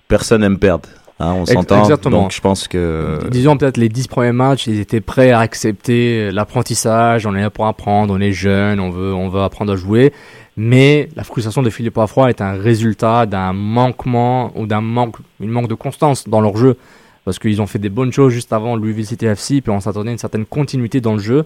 personne 0.07 0.43
aime 0.43 0.59
perdre. 0.59 0.87
Hein, 1.19 1.33
on 1.35 1.45
s'entend. 1.47 1.81
exactement. 1.81 2.21
Donc 2.21 2.31
je 2.31 2.41
pense 2.41 2.67
que 2.67 3.19
Disons 3.31 3.57
peut-être 3.57 3.77
les 3.77 3.89
10 3.89 4.07
premiers 4.07 4.31
matchs, 4.31 4.67
ils 4.67 4.79
étaient 4.79 5.01
prêts 5.01 5.31
à 5.31 5.39
accepter 5.39 6.31
l'apprentissage, 6.31 7.25
on 7.25 7.35
est 7.35 7.41
là 7.41 7.49
pour 7.49 7.65
apprendre, 7.65 8.13
on 8.13 8.21
est 8.21 8.31
jeune, 8.31 8.79
on 8.79 8.91
veut, 8.91 9.13
on 9.13 9.29
veut 9.29 9.41
apprendre 9.41 9.73
à 9.73 9.75
jouer. 9.75 10.13
Mais 10.61 11.07
la 11.15 11.23
frustration 11.23 11.63
de 11.63 11.69
Philippe 11.69 11.95
Lafroy 11.95 12.31
est 12.31 12.41
un 12.41 12.51
résultat 12.51 13.25
d'un 13.25 13.53
manquement 13.53 14.51
ou 14.59 14.67
d'un 14.67 14.81
manque, 14.81 15.15
une 15.39 15.51
manque 15.51 15.69
de 15.69 15.73
constance 15.73 16.27
dans 16.27 16.41
leur 16.41 16.57
jeu. 16.57 16.75
Parce 17.23 17.39
qu'ils 17.39 17.61
ont 17.61 17.65
fait 17.65 17.79
des 17.79 17.87
bonnes 17.87 18.11
choses 18.11 18.33
juste 18.33 18.51
avant 18.51 18.75
Louisville 18.75 19.05
City 19.05 19.25
FC, 19.25 19.61
puis 19.61 19.71
on 19.71 19.79
s'attendait 19.79 20.09
à 20.09 20.11
une 20.11 20.17
certaine 20.17 20.45
continuité 20.45 20.99
dans 20.99 21.13
le 21.13 21.21
jeu. 21.21 21.45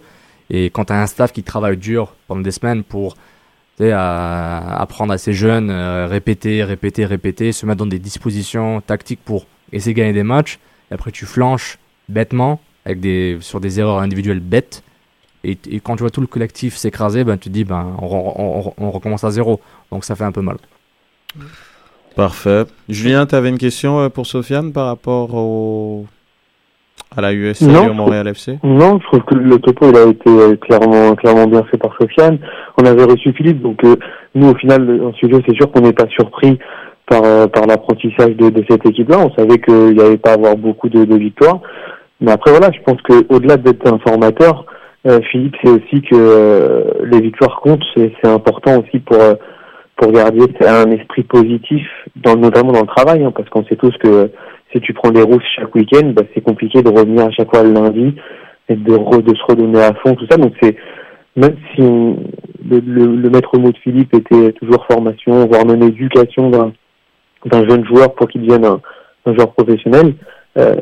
Et 0.50 0.72
quand 0.72 0.86
tu 0.86 0.94
as 0.94 1.00
un 1.00 1.06
staff 1.06 1.32
qui 1.32 1.44
travaille 1.44 1.78
dur 1.78 2.16
pendant 2.28 2.42
des 2.42 2.50
semaines 2.50 2.84
pour 2.84 3.16
apprendre 3.80 5.14
à 5.14 5.20
ces 5.20 5.34
jeunes, 5.34 5.70
euh, 5.70 6.08
répéter, 6.08 6.64
répéter, 6.64 7.06
répéter, 7.06 7.52
se 7.52 7.68
mettre 7.68 7.78
dans 7.78 7.86
des 7.86 8.00
dispositions 8.00 8.82
tactiques 8.82 9.22
pour 9.24 9.46
essayer 9.72 9.94
de 9.94 10.00
gagner 10.00 10.14
des 10.14 10.24
matchs, 10.24 10.58
et 10.90 10.96
après 10.96 11.12
tu 11.12 11.28
flanches 11.28 11.78
bêtement, 12.10 12.60
avec 12.84 13.00
des, 13.00 13.38
sur 13.42 13.60
des 13.60 13.80
erreurs 13.80 14.00
individuelles 14.00 14.40
bêtes, 14.40 14.82
et, 15.44 15.58
et 15.70 15.80
quand 15.80 15.96
tu 15.96 16.02
vois 16.04 16.10
tout 16.10 16.22
le 16.22 16.28
collectif 16.28 16.76
s'écraser, 16.76 17.24
ben, 17.24 17.38
tu 17.38 17.50
te 17.50 17.54
dis 17.54 17.64
ben, 17.66 17.86
on, 18.02 18.06
on- 18.08 18.60
on- 18.68 18.74
on 18.78 18.92
recommence 18.92 19.24
à 19.24 19.32
zéro. 19.32 19.60
Donc 19.92 20.04
ça 20.06 20.16
fait 20.16 20.24
un 20.24 20.32
peu 20.32 20.42
mal. 20.42 20.58
Parfait. 22.16 22.66
Julien, 22.90 23.26
tu 23.26 23.36
avais 23.36 23.50
une 23.50 23.58
question 23.58 24.00
euh, 24.00 24.10
pour 24.10 24.28
Sofiane 24.28 24.72
par 24.72 24.86
rapport 24.86 25.34
au... 25.34 26.06
à 27.18 27.22
la 27.22 27.34
USL 27.34 27.72
et 27.72 27.90
au 27.90 27.94
Montréal 27.94 28.28
FC 28.28 28.60
Non, 28.64 29.00
je 29.02 29.06
trouve 29.08 29.22
que 29.26 29.34
le 29.36 29.58
topo 29.60 29.90
il 29.90 29.98
a 29.98 30.06
été 30.06 30.30
euh, 30.30 30.56
clairement 30.58 31.16
clairement 31.16 31.48
bien 31.48 31.64
fait 31.72 31.78
par 31.78 31.92
Sofiane. 32.00 32.38
On 32.78 32.86
avait 32.86 33.04
reçu 33.04 33.34
Philippe, 33.34 33.62
donc 33.64 33.84
euh, 33.84 33.96
nous 34.36 34.50
au 34.50 34.56
final 34.56 35.02
en 35.04 35.14
studio 35.14 35.40
c'est 35.48 35.56
sûr 35.56 35.72
qu'on 35.72 35.82
n'est 35.82 35.94
pas 35.94 36.08
surpris 36.10 36.60
par 37.08 37.24
euh, 37.24 37.48
par 37.48 37.66
l'apprentissage 37.66 38.36
de, 38.36 38.50
de 38.52 38.64
cette 38.70 38.86
équipe-là. 38.86 39.18
On 39.20 39.34
savait 39.34 39.58
qu'il 39.60 39.96
n'y 39.96 40.02
allait 40.02 40.18
pas 40.18 40.34
avoir 40.34 40.56
beaucoup 40.56 40.90
de, 40.90 41.06
de 41.06 41.16
victoires, 41.16 41.62
mais 42.22 42.32
après 42.32 42.52
voilà, 42.52 42.70
je 42.72 42.80
pense 42.86 43.02
que 43.02 43.26
au-delà 43.34 43.58
d'être 43.58 43.92
un 43.92 43.98
formateur, 43.98 44.66
euh, 45.06 45.20
Philippe 45.32 45.56
c'est 45.64 45.70
aussi 45.70 46.02
que 46.02 46.16
euh, 46.16 46.84
les 47.06 47.22
victoires 47.22 47.60
comptent. 47.62 47.84
C'est 47.96 48.28
important 48.28 48.80
aussi 48.82 49.00
pour 49.00 49.20
euh, 49.22 49.36
pour 49.96 50.12
garder 50.12 50.46
un 50.66 50.90
esprit 50.92 51.24
positif, 51.24 51.86
dans, 52.16 52.36
notamment 52.36 52.72
dans 52.72 52.82
le 52.82 52.88
travail, 52.88 53.24
hein, 53.24 53.32
parce 53.36 53.48
qu'on 53.50 53.64
sait 53.66 53.76
tous 53.76 53.96
que 54.00 54.32
si 54.74 54.82
tu 54.82 54.92
prends 54.94 55.12
des 55.12 55.22
rousses 55.22 55.44
chaque 55.56 55.74
week-end, 55.76 56.12
bah, 56.16 56.24
c'est 56.34 56.42
compliqué 56.42 56.82
de 56.82 56.90
revenir 56.90 57.26
à 57.28 57.32
chaque 57.32 57.54
fois 57.54 57.64
le 57.64 57.74
lundi 57.74 58.16
et 58.70 58.76
de, 58.76 58.92
re- 58.94 59.22
de 59.22 59.36
se 59.36 59.44
redonner 59.48 59.82
à 59.84 59.94
fond, 59.96 60.16
tout 60.16 60.26
ça. 60.30 60.38
Donc 60.38 60.54
c'est 60.62 60.76
même 61.36 61.56
si 61.74 61.82
on- 61.82 62.18
le, 62.70 62.80
le- 62.80 63.16
le 63.18 63.30
maître 63.30 63.56
mot 63.60 63.72
de 63.72 63.78
Philippe 63.78 64.16
était 64.16 64.54
toujours 64.54 64.86
formation, 64.90 65.46
voire 65.48 65.66
même 65.66 65.84
éducation 65.84 66.50
d'un 66.50 66.74
d'un 67.46 67.68
jeune 67.68 67.86
joueur 67.86 68.16
pour 68.16 68.28
qu'il 68.30 68.42
devienne 68.42 68.64
un, 68.66 68.80
un 69.26 69.34
joueur 69.36 69.52
professionnel, 69.54 70.16
euh, 70.58 70.76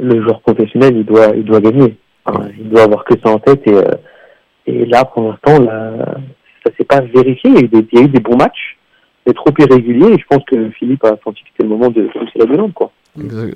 le 0.00 0.22
joueur 0.22 0.40
professionnel 0.40 0.96
il 0.96 1.04
doit 1.04 1.28
il 1.36 1.44
doit 1.44 1.60
gagner. 1.60 1.96
Enfin, 2.26 2.48
il 2.58 2.68
doit 2.68 2.82
avoir 2.82 3.04
que 3.04 3.14
ça 3.22 3.30
en 3.30 3.38
tête 3.38 3.62
et 3.66 3.72
euh, 3.74 3.82
et 4.66 4.84
là 4.86 5.04
pour 5.04 5.22
l'instant 5.28 5.64
ça 6.64 6.70
s'est 6.76 6.84
pas 6.84 7.00
vérifié. 7.00 7.50
Il 7.50 7.54
y 7.54 7.58
a 7.58 7.60
eu 7.62 7.68
des, 7.68 7.86
il 7.92 7.98
y 7.98 8.02
a 8.02 8.04
eu 8.04 8.08
des 8.08 8.20
bons 8.20 8.36
matchs, 8.36 8.76
mais 9.26 9.32
trop 9.32 9.50
irréguliers 9.58 10.14
et 10.14 10.18
je 10.18 10.24
pense 10.28 10.42
que 10.46 10.70
Philippe 10.70 11.04
a 11.04 11.16
senti 11.24 11.42
que 11.42 11.48
c'était 11.52 11.62
le 11.62 11.68
moment 11.70 11.90
de 11.90 12.02
pousser 12.08 12.38
la 12.38 12.46
violente 12.46 12.74
quoi. 12.74 12.90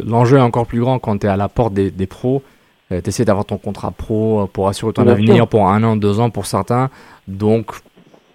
L'enjeu 0.07 0.39
est 0.39 0.43
encore 0.43 0.67
plus 0.67 0.81
grand 0.81 0.99
quand 0.99 1.19
tu 1.19 1.27
es 1.27 1.31
à 1.31 1.37
la 1.37 1.49
porte 1.49 1.75
des, 1.75 1.91
des 1.91 2.07
pros. 2.07 2.43
tu 2.91 2.97
essaies 2.97 3.25
d'avoir 3.25 3.45
ton 3.45 3.59
contrat 3.59 3.91
pro 3.91 4.41
euh, 4.43 4.47
pour 4.47 4.69
assurer 4.69 4.93
ton 4.93 5.03
Bien 5.03 5.13
avenir 5.13 5.35
sûr. 5.37 5.49
pour 5.49 5.69
un 5.69 5.83
an, 5.83 5.97
deux 5.97 6.19
ans 6.19 6.31
pour 6.31 6.47
certains. 6.47 6.89
Donc, 7.29 7.73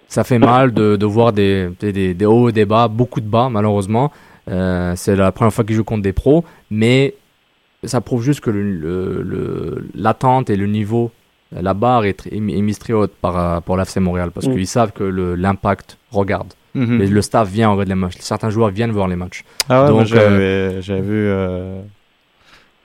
ça 0.08 0.22
fait 0.22 0.38
mal 0.38 0.72
de, 0.72 0.94
de 0.96 1.04
voir 1.06 1.32
des, 1.32 1.68
des, 1.80 2.14
des- 2.14 2.26
hauts 2.26 2.48
et 2.48 2.52
des 2.52 2.64
bas, 2.64 2.86
beaucoup 2.88 3.20
de 3.20 3.26
bas 3.28 3.48
malheureusement. 3.50 4.12
Euh, 4.48 4.92
c'est 4.94 5.16
la 5.16 5.32
première 5.32 5.52
fois 5.52 5.64
qu'ils 5.64 5.74
jouent 5.74 5.82
contre 5.82 6.02
des 6.02 6.12
pros, 6.12 6.44
mais 6.70 7.14
ça 7.86 8.00
prouve 8.00 8.22
juste 8.22 8.40
que 8.40 8.50
le- 8.50 8.62
le- 8.62 9.22
le- 9.22 9.88
l'attente 9.94 10.50
et 10.50 10.56
le 10.56 10.66
niveau, 10.66 11.10
la 11.52 11.74
barre 11.74 12.04
est, 12.04 12.26
est 12.30 12.40
mise 12.40 12.78
très 12.78 12.92
haute 12.92 13.12
par, 13.20 13.38
euh, 13.38 13.60
pour 13.60 13.76
l'AFC 13.76 13.98
Montréal 14.00 14.30
parce 14.34 14.46
Mm. 14.46 14.52
qu'ils 14.54 14.66
savent 14.66 14.92
que 14.92 15.04
l'impact 15.04 15.98
regarde. 16.10 16.52
Et 16.74 17.06
le 17.06 17.22
staff 17.22 17.48
vient 17.48 17.70
regarder 17.70 17.88
les 17.90 17.94
matchs. 17.94 18.16
Certains 18.20 18.50
joueurs 18.50 18.68
viennent 18.68 18.90
voir 18.90 19.08
les 19.08 19.16
matchs. 19.16 19.44
Ah 19.70 19.84
ouais, 19.84 19.88
Donc, 19.88 20.00
euh, 20.00 20.04
j'avais 20.04 20.82
j'avais 20.82 21.00
vu 21.00 21.14
euh, 21.28 21.80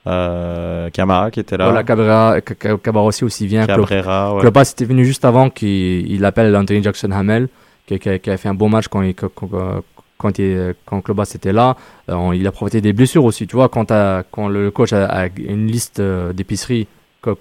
euh, 0.06 0.90
Camara 0.90 1.30
qui 1.30 1.40
était 1.40 1.56
là. 1.56 1.66
Voilà, 1.66 1.84
Cabrera, 1.84 2.36
Ca- 2.46 2.54
Ca- 2.60 2.78
Cabrera 2.78 3.04
aussi, 3.04 3.24
aussi 3.24 3.46
vient. 3.46 3.66
Cabrera, 3.66 4.34
ouais. 4.34 4.40
Klopas 4.40 4.70
était 4.70 4.84
venu 4.84 5.04
juste 5.04 5.24
avant 5.24 5.50
qu'il 5.50 6.10
il 6.10 6.24
appelle 6.24 6.54
Anthony 6.56 6.82
Jackson 6.82 7.10
Hamel, 7.10 7.48
qui, 7.86 7.98
qui 7.98 8.08
a, 8.08 8.18
qui 8.18 8.30
a 8.30 8.36
fait 8.36 8.48
un 8.48 8.54
bon 8.54 8.68
match 8.68 8.88
quand 8.88 9.02
il, 9.02 9.14
quand, 9.14 9.30
quand, 10.22 10.38
il, 10.38 10.74
quand 10.86 11.00
Klobas 11.02 11.32
était 11.34 11.52
là, 11.52 11.76
euh, 12.08 12.30
il 12.34 12.46
a 12.46 12.52
profité 12.52 12.80
des 12.80 12.92
blessures 12.94 13.24
aussi. 13.24 13.46
Tu 13.46 13.56
vois, 13.56 13.68
quand, 13.68 13.92
quand 14.30 14.48
le 14.48 14.70
coach 14.70 14.92
a, 14.94 15.04
a 15.06 15.26
une 15.36 15.66
liste 15.66 16.00
euh, 16.00 16.32
d'épicerie, 16.32 16.86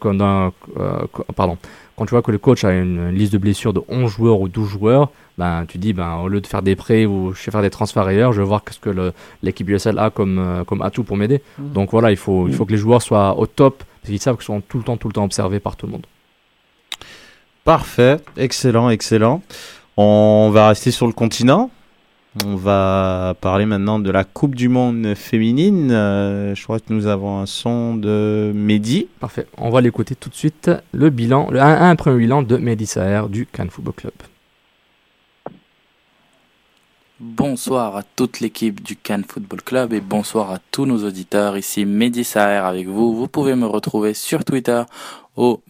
dans- 0.04 0.52
euh, 0.80 1.00
pardon, 1.36 1.58
quand 1.96 2.06
tu 2.06 2.12
vois 2.12 2.22
que 2.22 2.32
le 2.32 2.38
coach 2.38 2.64
a 2.64 2.72
une, 2.72 3.10
une 3.10 3.16
liste 3.16 3.34
de 3.34 3.38
blessures 3.38 3.74
de 3.74 3.82
11 3.88 4.12
joueurs 4.12 4.40
ou 4.42 4.48
12 4.48 4.68
joueurs, 4.70 5.10
ben, 5.38 5.66
tu 5.68 5.78
dis, 5.78 5.94
ben, 5.94 6.18
au 6.18 6.28
lieu 6.28 6.42
de 6.42 6.48
faire 6.48 6.62
des 6.62 6.76
prêts 6.76 7.06
ou 7.06 7.34
je 7.34 7.44
vais 7.46 7.52
faire 7.52 7.62
des 7.62 7.70
transferts 7.70 8.04
ailleurs, 8.04 8.32
je 8.34 8.42
vais 8.42 8.48
voir 8.48 8.64
qu'est-ce 8.64 8.80
que 8.80 8.90
le- 8.90 9.14
l'équipe 9.44 9.68
USL 9.70 9.98
a 10.00 10.10
comme, 10.10 10.64
comme 10.68 10.82
atout 10.82 11.04
pour 11.04 11.18
m'aider. 11.18 11.42
Mm. 11.58 11.64
Mhm. 11.64 11.74
Donc 11.74 11.92
voilà, 11.92 12.12
il 12.12 12.18
faut, 12.18 12.48
il 12.48 12.54
faut 12.54 12.66
que 12.66 12.72
les 12.72 12.78
joueurs 12.78 13.02
soient 13.02 13.38
au 13.40 13.46
top, 13.48 13.84
parce 14.02 14.10
qu'ils 14.10 14.20
savent 14.22 14.36
qu'ils 14.38 14.46
sont 14.46 14.62
tout 14.62 14.78
le 14.78 14.84
temps, 14.84 14.98
tout 14.98 15.08
le 15.08 15.14
temps 15.14 15.24
observés 15.26 15.60
par 15.60 15.76
tout 15.76 15.86
le 15.88 15.94
monde. 15.94 16.06
Parfait, 17.64 18.18
excellent, 18.38 18.90
excellent. 18.90 19.42
On 19.98 20.50
va 20.52 20.70
rester 20.70 20.90
sur 20.92 21.06
le 21.08 21.14
continent. 21.14 21.70
On 22.46 22.56
va 22.56 23.36
parler 23.42 23.66
maintenant 23.66 24.00
de 24.00 24.10
la 24.10 24.24
Coupe 24.24 24.56
du 24.56 24.70
Monde 24.70 25.16
féminine. 25.16 25.92
Euh, 25.92 26.56
je 26.56 26.64
crois 26.64 26.80
que 26.80 26.94
nous 26.94 27.06
avons 27.06 27.40
un 27.40 27.46
son 27.46 27.96
de 27.96 28.54
Mehdi. 28.56 29.10
Parfait. 29.20 29.48
On 29.58 29.70
va 29.70 29.82
l'écouter 29.82 30.16
tout 30.16 30.30
de 30.30 30.36
suite. 30.36 30.72
Le 30.94 31.10
bilan, 31.10 31.50
le, 31.52 31.60
un, 31.60 31.90
un 31.90 31.96
premier 31.98 32.20
bilan 32.20 32.42
de 32.42 32.56
Mehdi 32.56 32.86
Saher 32.86 33.24
du 33.28 33.46
Cannes 33.48 33.70
Football 33.70 33.96
Club. 33.96 34.14
Bonsoir 37.20 37.98
à 37.98 38.04
toute 38.04 38.40
l'équipe 38.40 38.82
du 38.82 38.96
Cannes 38.96 39.26
Football 39.28 39.62
Club 39.62 39.92
et 39.92 40.00
bonsoir 40.00 40.52
à 40.52 40.60
tous 40.72 40.86
nos 40.86 41.06
auditeurs. 41.06 41.58
Ici 41.58 41.84
Mehdi 41.84 42.24
Saher 42.24 42.66
avec 42.66 42.88
vous. 42.88 43.14
Vous 43.14 43.28
pouvez 43.28 43.56
me 43.56 43.66
retrouver 43.66 44.14
sur 44.14 44.46
Twitter 44.46 44.84
au 45.36 45.62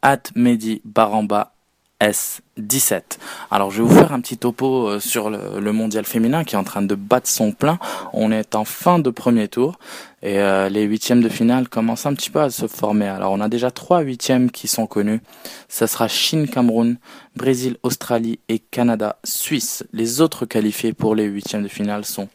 at 0.00 0.22
Mehdi 0.36 0.80
Baramba 0.84 1.53
S17. 2.00 3.02
Alors 3.50 3.70
je 3.70 3.82
vais 3.82 3.88
vous 3.88 3.94
faire 3.94 4.12
un 4.12 4.20
petit 4.20 4.36
topo 4.36 4.88
euh, 4.88 5.00
sur 5.00 5.30
le, 5.30 5.72
mondial 5.72 6.04
féminin 6.04 6.44
qui 6.44 6.54
est 6.54 6.58
en 6.58 6.64
train 6.64 6.82
de 6.82 6.94
battre 6.94 7.28
son 7.28 7.52
plein. 7.52 7.78
On 8.12 8.32
est 8.32 8.54
en 8.54 8.64
fin 8.64 8.98
de 8.98 9.10
premier 9.10 9.48
tour 9.48 9.78
et 10.22 10.38
euh, 10.40 10.68
les 10.68 10.82
huitièmes 10.82 11.22
de 11.22 11.28
finale 11.28 11.68
commencent 11.68 12.06
un 12.06 12.14
petit 12.14 12.30
peu 12.30 12.40
à 12.40 12.50
se 12.50 12.66
former. 12.66 13.08
Alors 13.08 13.32
on 13.32 13.40
a 13.40 13.48
déjà 13.48 13.70
trois 13.70 14.00
huitièmes 14.00 14.50
qui 14.50 14.68
sont 14.68 14.86
connus. 14.86 15.20
Ça 15.68 15.86
sera 15.86 16.08
Chine-Cameroun, 16.08 16.96
Brésil, 17.36 17.76
Australie 17.82 18.40
et 18.48 18.58
Canada-Suisse. 18.58 19.84
Les 19.92 20.20
autres 20.20 20.46
qualifiés 20.46 20.92
pour 20.92 21.14
les 21.14 21.24
huitièmes 21.24 21.62
de 21.62 21.68
finale 21.68 22.04
sont 22.04 22.28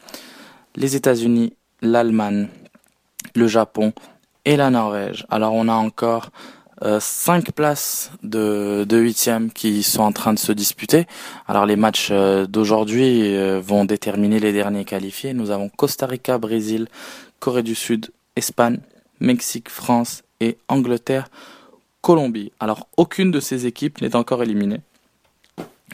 les 0.76 0.95
États-Unis, 0.95 1.53
l'Allemagne, 1.82 2.47
le 3.36 3.47
Japon 3.47 3.93
et 4.45 4.55
la 4.55 4.70
Norvège. 4.70 5.26
Alors 5.30 5.53
on 5.53 5.68
a 5.68 5.74
encore 5.74 6.32
euh, 6.84 6.99
cinq 6.99 7.51
places 7.51 8.11
de, 8.23 8.86
de 8.88 8.97
huitièmes 8.97 9.51
qui 9.51 9.84
sont 9.84 10.01
en 10.01 10.11
train 10.11 10.34
de 10.34 10.39
se 10.39 10.51
disputer. 10.51 11.07
Alors 11.47 11.65
les 11.65 11.75
matchs 11.75 12.09
euh, 12.11 12.45
d'aujourd'hui 12.45 13.36
euh, 13.36 13.59
vont 13.59 13.86
déterminer 13.86 14.39
les 14.39 14.53
derniers 14.53 14.86
qualifiés. 14.86 15.34
Nous 15.34 15.51
avons 15.51 15.69
Costa 15.69 16.05
Rica, 16.05 16.38
Brésil, 16.38 16.88
Corée 17.39 17.63
du 17.63 17.75
Sud, 17.75 18.11
Espagne, 18.36 18.80
Mexique, 19.19 19.69
France 19.69 20.23
et 20.39 20.57
Angleterre, 20.67 21.27
Colombie. 22.01 22.51
Alors 22.59 22.88
aucune 22.97 23.32
de 23.32 23.39
ces 23.39 23.65
équipes 23.65 24.01
n'est 24.01 24.15
encore 24.15 24.41
éliminée. 24.43 24.82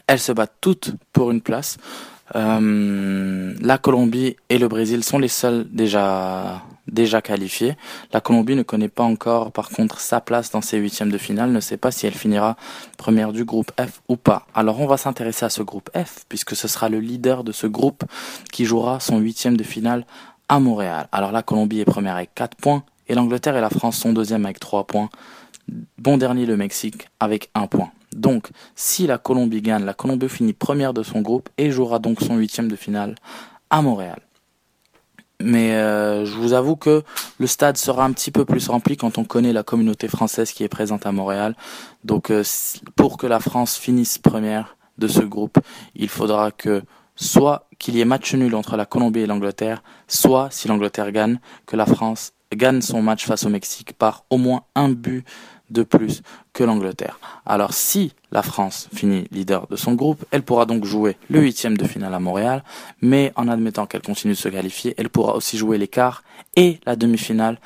Elles 0.07 0.19
se 0.19 0.31
battent 0.31 0.57
toutes 0.61 0.91
pour 1.13 1.31
une 1.31 1.41
place. 1.41 1.77
Euh, 2.36 3.53
la 3.59 3.77
Colombie 3.77 4.36
et 4.49 4.57
le 4.57 4.67
Brésil 4.67 5.03
sont 5.03 5.19
les 5.19 5.27
seuls 5.27 5.65
déjà 5.71 6.63
déjà 6.88 7.21
qualifiés. 7.21 7.75
La 8.13 8.21
Colombie 8.21 8.55
ne 8.55 8.63
connaît 8.63 8.89
pas 8.89 9.03
encore, 9.03 9.51
par 9.51 9.69
contre, 9.69 9.99
sa 9.99 10.21
place 10.21 10.51
dans 10.51 10.61
ces 10.61 10.77
huitièmes 10.77 11.11
de 11.11 11.17
finale, 11.17 11.51
ne 11.51 11.59
sait 11.59 11.77
pas 11.77 11.91
si 11.91 12.05
elle 12.05 12.13
finira 12.13 12.55
première 12.97 13.33
du 13.33 13.45
groupe 13.45 13.71
F 13.79 14.01
ou 14.07 14.17
pas. 14.17 14.45
Alors 14.53 14.79
on 14.79 14.88
va 14.88 14.97
s'intéresser 14.97 15.45
à 15.45 15.49
ce 15.49 15.63
groupe 15.63 15.89
F, 15.95 16.25
puisque 16.29 16.55
ce 16.55 16.67
sera 16.67 16.89
le 16.89 16.99
leader 16.99 17.43
de 17.43 17.51
ce 17.51 17.67
groupe 17.67 18.03
qui 18.51 18.65
jouera 18.65 18.99
son 18.99 19.19
huitième 19.19 19.57
de 19.57 19.63
finale 19.63 20.05
à 20.49 20.59
Montréal. 20.59 21.07
Alors 21.11 21.31
la 21.31 21.43
Colombie 21.43 21.79
est 21.79 21.86
première 21.86 22.15
avec 22.15 22.33
4 22.36 22.55
points, 22.55 22.83
et 23.07 23.15
l'Angleterre 23.15 23.57
et 23.57 23.61
la 23.61 23.69
France 23.69 23.97
sont 23.97 24.13
deuxième 24.13 24.45
avec 24.45 24.59
3 24.59 24.86
points. 24.86 25.09
Bon 25.97 26.17
dernier 26.17 26.45
le 26.45 26.57
Mexique 26.57 27.07
avec 27.19 27.49
1 27.55 27.67
point. 27.67 27.91
Donc, 28.15 28.49
si 28.75 29.07
la 29.07 29.17
Colombie 29.17 29.61
gagne, 29.61 29.83
la 29.83 29.93
Colombie 29.93 30.29
finit 30.29 30.53
première 30.53 30.93
de 30.93 31.03
son 31.03 31.21
groupe 31.21 31.49
et 31.57 31.69
jouera 31.69 31.99
donc 31.99 32.21
son 32.21 32.38
huitième 32.38 32.69
de 32.69 32.75
finale 32.75 33.15
à 33.69 33.81
Montréal. 33.81 34.21
Mais 35.41 35.73
euh, 35.73 36.25
je 36.25 36.36
vous 36.36 36.53
avoue 36.53 36.75
que 36.75 37.03
le 37.39 37.47
stade 37.47 37.77
sera 37.77 38.05
un 38.05 38.13
petit 38.13 38.31
peu 38.31 38.45
plus 38.45 38.67
rempli 38.67 38.95
quand 38.95 39.17
on 39.17 39.25
connaît 39.25 39.53
la 39.53 39.63
communauté 39.63 40.07
française 40.07 40.51
qui 40.51 40.63
est 40.63 40.69
présente 40.69 41.05
à 41.05 41.11
Montréal. 41.11 41.55
Donc 42.03 42.31
euh, 42.31 42.43
pour 42.95 43.17
que 43.17 43.27
la 43.27 43.39
France 43.39 43.75
finisse 43.75 44.17
première 44.17 44.77
de 44.97 45.07
ce 45.07 45.21
groupe, 45.21 45.59
il 45.95 46.09
faudra 46.09 46.51
que 46.51 46.83
soit 47.15 47.67
qu'il 47.79 47.95
y 47.95 48.01
ait 48.01 48.05
match 48.05 48.33
nul 48.33 48.55
entre 48.55 48.77
la 48.77 48.86
Colombie 48.86 49.21
et 49.21 49.27
l'Angleterre, 49.27 49.83
soit 50.07 50.49
si 50.51 50.67
l'Angleterre 50.67 51.11
gagne, 51.11 51.39
que 51.65 51.75
la 51.75 51.86
France 51.86 52.33
gagne 52.53 52.81
son 52.81 53.01
match 53.01 53.25
face 53.25 53.45
au 53.45 53.49
Mexique 53.49 53.93
par 53.93 54.25
au 54.29 54.38
moins 54.38 54.63
un 54.75 54.89
but 54.89 55.25
de 55.70 55.84
plus 55.84 56.22
que 56.53 56.63
l'Angleterre. 56.63 57.20
Alors 57.45 57.74
si 57.74 58.13
la 58.32 58.41
France 58.41 58.88
finit 58.93 59.28
leader 59.32 59.68
de 59.68 59.76
son 59.76 59.93
groupe, 59.93 60.26
elle 60.32 60.43
pourra 60.43 60.66
donc 60.66 60.86
jouer 60.86 61.18
le 61.30 61.41
huitième 61.41 61.78
de 61.78 61.86
finale 61.86 62.13
à 62.13 62.20
Montréal, 62.20 62.63
mais 63.01 63.32
en 63.36 63.47
admettant 63.47 63.86
qu'elle 63.86 64.01
continue 64.01 64.34
de 64.34 64.38
se 64.38 64.49
qualifier, 64.49 64.93
elle 64.97 65.09
pourra 65.09 65.36
aussi 65.36 65.57
jouer 65.57 65.78
les 65.78 65.88
quarts 65.88 66.24
et 66.55 66.80
la 66.86 66.95
demi-finale 66.95 67.59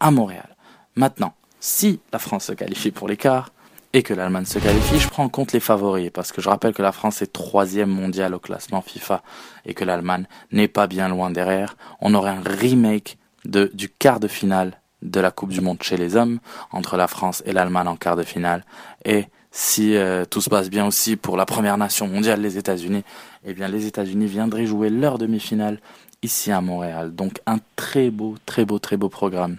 à 0.00 0.10
Montréal. 0.10 0.56
Maintenant, 0.94 1.34
si 1.60 2.00
la 2.12 2.18
France 2.18 2.44
se 2.46 2.52
qualifie 2.52 2.90
pour 2.90 3.08
les 3.08 3.16
quarts 3.16 3.50
et 3.92 4.02
que 4.02 4.14
l'Allemagne 4.14 4.44
se 4.44 4.58
qualifie, 4.58 4.98
je 4.98 5.08
prends 5.08 5.24
en 5.24 5.28
compte 5.28 5.52
les 5.52 5.60
favoris, 5.60 6.10
parce 6.12 6.32
que 6.32 6.42
je 6.42 6.48
rappelle 6.48 6.74
que 6.74 6.82
la 6.82 6.92
France 6.92 7.22
est 7.22 7.32
troisième 7.32 7.88
mondial 7.88 8.34
au 8.34 8.38
classement 8.38 8.82
FIFA 8.82 9.22
et 9.64 9.74
que 9.74 9.84
l'Allemagne 9.84 10.26
n'est 10.52 10.68
pas 10.68 10.86
bien 10.86 11.08
loin 11.08 11.30
derrière. 11.30 11.76
On 12.00 12.14
aurait 12.14 12.30
un 12.30 12.42
remake 12.44 13.18
de, 13.44 13.70
du 13.72 13.88
quart 13.88 14.20
de 14.20 14.28
finale 14.28 14.80
de 15.02 15.20
la 15.20 15.30
Coupe 15.30 15.50
du 15.50 15.60
Monde 15.60 15.82
chez 15.82 15.96
les 15.96 16.16
hommes, 16.16 16.38
entre 16.72 16.96
la 16.96 17.06
France 17.06 17.42
et 17.46 17.52
l'Allemagne 17.52 17.88
en 17.88 17.96
quart 17.96 18.16
de 18.16 18.22
finale. 18.22 18.64
Et 19.04 19.26
si 19.50 19.96
euh, 19.96 20.24
tout 20.24 20.40
se 20.40 20.50
passe 20.50 20.68
bien 20.68 20.86
aussi 20.86 21.16
pour 21.16 21.36
la 21.36 21.46
première 21.46 21.78
nation 21.78 22.08
mondiale, 22.08 22.40
les 22.40 22.58
États-Unis, 22.58 23.04
eh 23.44 23.54
bien 23.54 23.68
les 23.68 23.86
États-Unis 23.86 24.26
viendraient 24.26 24.66
jouer 24.66 24.90
leur 24.90 25.18
demi-finale 25.18 25.80
ici 26.22 26.52
à 26.52 26.60
Montréal. 26.60 27.14
Donc 27.14 27.40
un 27.46 27.58
très 27.74 28.10
beau, 28.10 28.36
très 28.44 28.64
beau, 28.64 28.78
très 28.78 28.96
beau 28.96 29.08
programme 29.08 29.56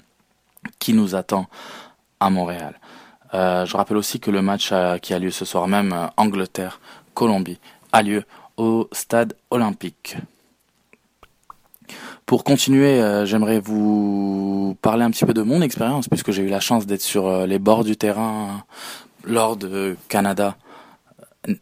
qui 0.80 0.94
nous 0.94 1.16
attend 1.16 1.48
à 2.20 2.30
Montréal. 2.30 2.80
Euh, 3.34 3.66
je 3.66 3.76
rappelle 3.76 3.98
aussi 3.98 4.20
que 4.20 4.32
le 4.32 4.42
match 4.42 4.70
euh, 4.72 4.98
qui 4.98 5.14
a 5.14 5.20
lieu 5.20 5.32
ce 5.32 5.46
soir 5.46 5.68
même, 5.68 6.10
Angleterre-Colombie, 6.18 7.60
a 7.92 8.02
lieu 8.02 8.24
au 8.58 8.88
stade 8.92 9.34
olympique. 9.50 10.18
Pour 12.28 12.44
continuer, 12.44 13.02
euh, 13.02 13.26
j'aimerais 13.26 13.62
vous 13.62 14.78
parler 14.82 15.06
un 15.06 15.12
petit 15.12 15.24
peu 15.24 15.34
de 15.34 15.44
mon 15.44 15.62
expérience, 15.62 16.10
puisque 16.10 16.32
j'ai 16.32 16.44
eu 16.44 16.50
la 16.50 16.60
chance 16.60 16.86
d'être 16.86 17.02
sur 17.02 17.26
euh, 17.26 17.46
les 17.46 17.58
bords 17.58 17.86
du 17.86 17.96
terrain 17.96 18.66
euh, 19.24 19.32
lors 19.32 19.56
de 19.56 19.96
Canada. 20.10 20.58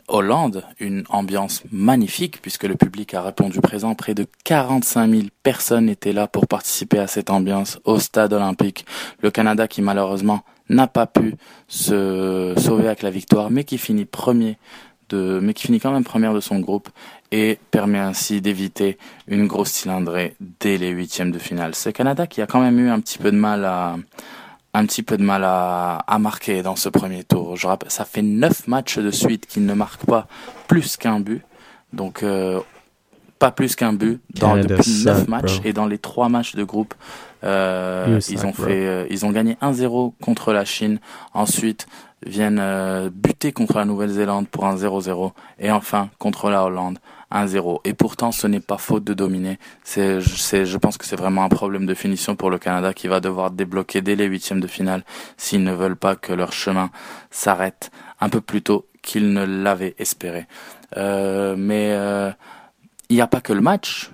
Hollande, 0.07 0.63
une 0.79 1.03
ambiance 1.09 1.61
magnifique 1.71 2.41
puisque 2.41 2.63
le 2.63 2.73
public 2.73 3.13
a 3.13 3.21
répondu 3.21 3.61
présent. 3.61 3.93
Près 3.93 4.15
de 4.15 4.25
45 4.43 5.07
000 5.07 5.23
personnes 5.43 5.87
étaient 5.87 6.13
là 6.13 6.25
pour 6.25 6.47
participer 6.47 6.97
à 6.97 7.05
cette 7.05 7.29
ambiance 7.29 7.77
au 7.83 7.99
stade 7.99 8.33
olympique. 8.33 8.87
Le 9.21 9.29
Canada 9.29 9.67
qui 9.67 9.83
malheureusement 9.83 10.41
n'a 10.69 10.87
pas 10.87 11.05
pu 11.05 11.35
se 11.67 12.55
sauver 12.57 12.87
avec 12.87 13.03
la 13.03 13.11
victoire, 13.11 13.51
mais 13.51 13.63
qui 13.63 13.77
finit 13.77 14.05
premier 14.05 14.57
de, 15.09 15.39
mais 15.39 15.53
qui 15.53 15.67
finit 15.67 15.79
quand 15.79 15.91
même 15.91 16.03
première 16.03 16.33
de 16.33 16.39
son 16.39 16.59
groupe 16.59 16.89
et 17.31 17.59
permet 17.71 17.99
ainsi 17.99 18.41
d'éviter 18.41 18.97
une 19.27 19.47
grosse 19.47 19.71
cylindrée 19.71 20.35
dès 20.59 20.77
les 20.77 20.89
huitièmes 20.89 21.31
de 21.31 21.39
finale. 21.39 21.75
C'est 21.75 21.89
le 21.89 21.93
Canada 21.93 22.27
qui 22.27 22.41
a 22.41 22.47
quand 22.47 22.61
même 22.61 22.79
eu 22.79 22.89
un 22.89 22.99
petit 22.99 23.17
peu 23.17 23.31
de 23.31 23.37
mal 23.37 23.65
à, 23.65 23.95
un 24.73 24.85
petit 24.85 25.03
peu 25.03 25.17
de 25.17 25.23
mal 25.23 25.43
à, 25.43 25.97
à 26.07 26.19
marquer 26.19 26.61
dans 26.61 26.75
ce 26.75 26.89
premier 26.89 27.23
tour. 27.23 27.55
Je 27.55 27.67
rappelle, 27.67 27.91
ça 27.91 28.05
fait 28.05 28.21
neuf 28.21 28.67
matchs 28.67 28.99
de 28.99 29.11
suite 29.11 29.47
qu'ils 29.47 29.65
ne 29.65 29.73
marquent 29.73 30.05
pas 30.05 30.27
plus 30.67 30.97
qu'un 30.97 31.19
but. 31.19 31.41
Donc, 31.93 32.23
euh, 32.23 32.59
pas 33.39 33.51
plus 33.51 33.75
qu'un 33.75 33.93
but 33.93 34.21
dans, 34.39 34.55
depuis 34.57 35.03
neuf 35.05 35.19
suck, 35.19 35.27
matchs. 35.27 35.59
bro. 35.59 35.67
Et 35.69 35.73
dans 35.73 35.87
les 35.87 35.97
trois 35.97 36.29
matchs 36.29 36.55
de 36.55 36.63
groupe, 36.63 36.93
euh, 37.43 38.05
You 38.09 38.17
ils 38.17 38.39
suck, 38.39 38.45
ont 38.45 38.51
bro. 38.51 38.65
fait, 38.65 38.85
euh, 38.85 39.07
ils 39.09 39.25
ont 39.25 39.31
gagné 39.31 39.57
1-0 39.61 40.13
contre 40.21 40.53
la 40.53 40.65
Chine. 40.65 40.99
Ensuite, 41.33 41.87
viennent 42.25 42.59
euh, 42.59 43.09
buter 43.13 43.51
contre 43.51 43.77
la 43.77 43.85
Nouvelle-Zélande 43.85 44.47
pour 44.47 44.65
un 44.65 44.75
0-0. 44.75 45.31
Et 45.59 45.71
enfin, 45.71 46.09
contre 46.17 46.49
la 46.49 46.63
Hollande, 46.63 46.99
1-0. 47.35 47.79
Et 47.83 47.93
pourtant, 47.93 48.31
ce 48.31 48.47
n'est 48.47 48.59
pas 48.59 48.77
faute 48.77 49.03
de 49.03 49.13
dominer. 49.13 49.59
C'est, 49.83 50.21
je- 50.21 50.77
pense 50.77 50.97
que 50.97 51.05
c'est 51.05 51.15
vraiment 51.15 51.43
un 51.43 51.49
problème 51.49 51.85
de 51.85 51.93
finition 51.93 52.35
pour 52.35 52.49
le 52.49 52.57
Canada 52.57 52.93
qui 52.93 53.07
va 53.07 53.19
devoir 53.19 53.51
débloquer 53.51 54.01
dès 54.01 54.15
les 54.15 54.25
huitièmes 54.25 54.59
de 54.61 54.67
finale 54.67 55.03
s'ils 55.37 55.63
ne 55.63 55.73
veulent 55.73 55.95
pas 55.97 56.15
que 56.15 56.33
leur 56.33 56.51
chemin 56.53 56.89
s'arrête 57.31 57.91
un 58.21 58.29
peu 58.29 58.41
plus 58.41 58.61
tôt 58.61 58.87
qu'ils 59.01 59.33
ne 59.33 59.43
l'avaient 59.45 59.95
espéré. 59.99 60.47
Euh, 60.97 61.55
mais 61.57 61.91
euh, 61.91 62.31
il 63.09 63.15
n'y 63.15 63.21
a 63.21 63.27
pas 63.27 63.41
que 63.41 63.53
le 63.53 63.61
match 63.61 64.11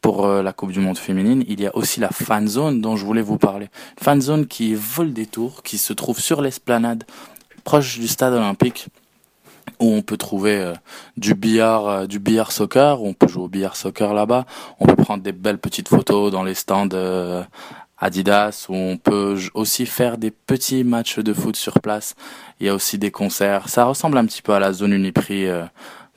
pour 0.00 0.26
euh, 0.26 0.42
la 0.42 0.52
Coupe 0.52 0.72
du 0.72 0.80
Monde 0.80 0.98
féminine, 0.98 1.44
il 1.46 1.60
y 1.60 1.66
a 1.66 1.76
aussi 1.76 2.00
la 2.00 2.08
fan 2.08 2.48
zone 2.48 2.80
dont 2.80 2.96
je 2.96 3.04
voulais 3.04 3.22
vous 3.22 3.38
parler. 3.38 3.68
Fan 4.00 4.20
zone 4.20 4.46
qui 4.46 4.74
vole 4.74 5.12
des 5.12 5.26
tours, 5.26 5.62
qui 5.62 5.78
se 5.78 5.92
trouve 5.92 6.18
sur 6.18 6.42
l'esplanade 6.42 7.04
proche 7.64 7.98
du 8.00 8.08
stade 8.08 8.32
olympique 8.34 8.88
où 9.82 9.92
on 9.92 10.02
peut 10.02 10.16
trouver 10.16 10.56
euh, 10.56 10.74
du 11.16 11.34
billard, 11.34 11.88
euh, 11.88 12.06
du 12.06 12.20
billard 12.20 12.52
soccer, 12.52 13.02
où 13.02 13.08
on 13.08 13.14
peut 13.14 13.26
jouer 13.26 13.42
au 13.42 13.48
billard 13.48 13.74
soccer 13.74 14.14
là-bas. 14.14 14.46
On 14.78 14.86
peut 14.86 14.96
prendre 14.96 15.22
des 15.22 15.32
belles 15.32 15.58
petites 15.58 15.88
photos 15.88 16.30
dans 16.30 16.44
les 16.44 16.54
stands 16.54 16.88
euh, 16.92 17.42
Adidas, 17.98 18.66
où 18.68 18.74
on 18.74 18.96
peut 18.96 19.36
aussi 19.54 19.86
faire 19.86 20.18
des 20.18 20.30
petits 20.30 20.84
matchs 20.84 21.18
de 21.18 21.34
foot 21.34 21.56
sur 21.56 21.80
place. 21.80 22.14
Il 22.60 22.66
y 22.66 22.68
a 22.68 22.74
aussi 22.74 22.96
des 22.96 23.10
concerts. 23.10 23.68
Ça 23.68 23.84
ressemble 23.84 24.18
un 24.18 24.24
petit 24.24 24.40
peu 24.40 24.52
à 24.52 24.60
la 24.60 24.72
zone 24.72 24.92
Uniprix 24.92 25.48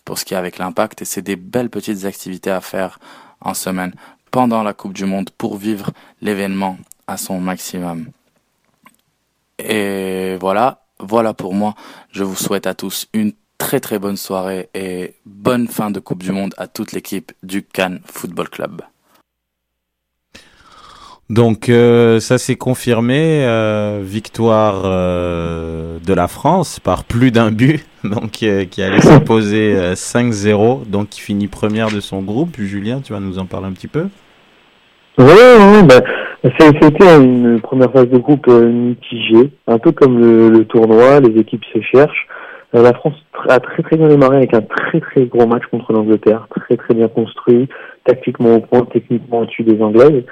pour 0.03 0.19
ce 0.19 0.25
qui 0.25 0.35
est 0.35 0.37
avec 0.37 0.59
l'impact, 0.59 1.01
et 1.01 1.05
c'est 1.05 1.23
des 1.23 1.35
belles 1.35 1.71
petites 1.71 2.05
activités 2.05 2.51
à 2.51 2.61
faire 2.61 2.99
en 3.41 3.55
semaine 3.55 3.93
pendant 4.29 4.61
la 4.61 4.73
Coupe 4.73 4.93
du 4.93 5.05
Monde 5.05 5.31
pour 5.37 5.57
vivre 5.57 5.91
l'événement 6.21 6.77
à 7.07 7.17
son 7.17 7.39
maximum. 7.39 8.09
Et 9.57 10.37
voilà, 10.39 10.85
voilà 10.99 11.33
pour 11.33 11.53
moi. 11.53 11.73
Je 12.11 12.23
vous 12.23 12.35
souhaite 12.35 12.67
à 12.67 12.73
tous 12.73 13.07
une 13.13 13.33
très 13.65 13.79
très 13.79 13.97
bonne 13.97 14.15
soirée 14.15 14.69
et 14.75 15.15
bonne 15.25 15.67
fin 15.67 15.89
de 15.89 15.99
Coupe 15.99 16.21
du 16.21 16.31
Monde 16.31 16.53
à 16.59 16.67
toute 16.67 16.91
l'équipe 16.91 17.31
du 17.41 17.63
Cannes 17.63 17.99
Football 18.05 18.47
Club. 18.47 18.83
Donc 21.31 21.69
euh, 21.69 22.19
ça 22.19 22.37
s'est 22.37 22.57
confirmé, 22.57 23.43
euh, 23.43 24.01
victoire 24.03 24.83
euh, 24.85 25.97
de 25.97 26.13
la 26.13 26.27
France 26.27 26.79
par 26.79 27.05
plus 27.05 27.31
d'un 27.31 27.49
but, 27.49 27.83
donc 28.03 28.43
euh, 28.43 28.65
qui 28.65 28.83
allait 28.83 29.01
s'imposer 29.01 29.75
euh, 29.75 29.95
5-0, 29.95 30.87
donc 30.87 31.09
qui 31.09 31.21
finit 31.21 31.47
première 31.47 31.89
de 31.89 32.01
son 32.01 32.21
groupe. 32.21 32.57
Julien, 32.59 33.01
tu 33.03 33.13
vas 33.13 33.19
nous 33.19 33.39
en 33.39 33.45
parler 33.45 33.65
un 33.65 33.73
petit 33.73 33.87
peu? 33.87 34.09
Ouais, 35.17 35.25
ouais, 35.25 35.81
bah, 35.81 36.01
c'était 36.43 37.15
une 37.17 37.59
première 37.61 37.91
phase 37.91 38.09
de 38.09 38.19
groupe 38.19 38.47
euh, 38.47 38.71
mitigée, 38.71 39.49
un 39.65 39.79
peu 39.79 39.91
comme 39.91 40.19
le, 40.19 40.49
le 40.49 40.65
tournoi, 40.65 41.19
les 41.19 41.39
équipes 41.39 41.65
se 41.73 41.81
cherchent. 41.81 42.27
Euh, 42.75 42.81
la 42.81 42.93
France 42.93 43.13
a 43.47 43.59
très 43.59 43.83
très 43.83 43.95
bien 43.97 44.07
démarré 44.07 44.37
avec 44.37 44.53
un 44.53 44.61
très 44.61 44.99
très 44.99 45.25
gros 45.25 45.45
match 45.47 45.63
contre 45.71 45.93
l'Angleterre, 45.93 46.47
très 46.49 46.75
très 46.75 46.93
bien 46.93 47.07
construit, 47.07 47.67
tactiquement 48.03 48.55
au 48.55 48.59
point, 48.59 48.85
techniquement 48.91 49.39
au-dessus 49.39 49.63
des 49.63 49.81
Anglaises. 49.81 50.23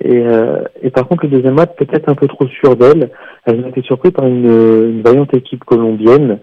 Et, 0.00 0.22
euh, 0.26 0.62
et 0.82 0.90
par 0.90 1.08
contre, 1.08 1.24
le 1.24 1.30
deuxième 1.30 1.54
match, 1.54 1.70
peut-être 1.76 2.08
un 2.08 2.14
peu 2.14 2.28
trop 2.28 2.46
sûr 2.46 2.76
d'elle. 2.76 3.10
Elles 3.46 3.60
ont 3.64 3.68
été 3.68 3.82
surprises 3.82 4.12
par 4.12 4.26
une, 4.26 4.44
une 4.44 5.02
vaillante 5.02 5.34
équipe 5.34 5.64
colombienne. 5.64 6.38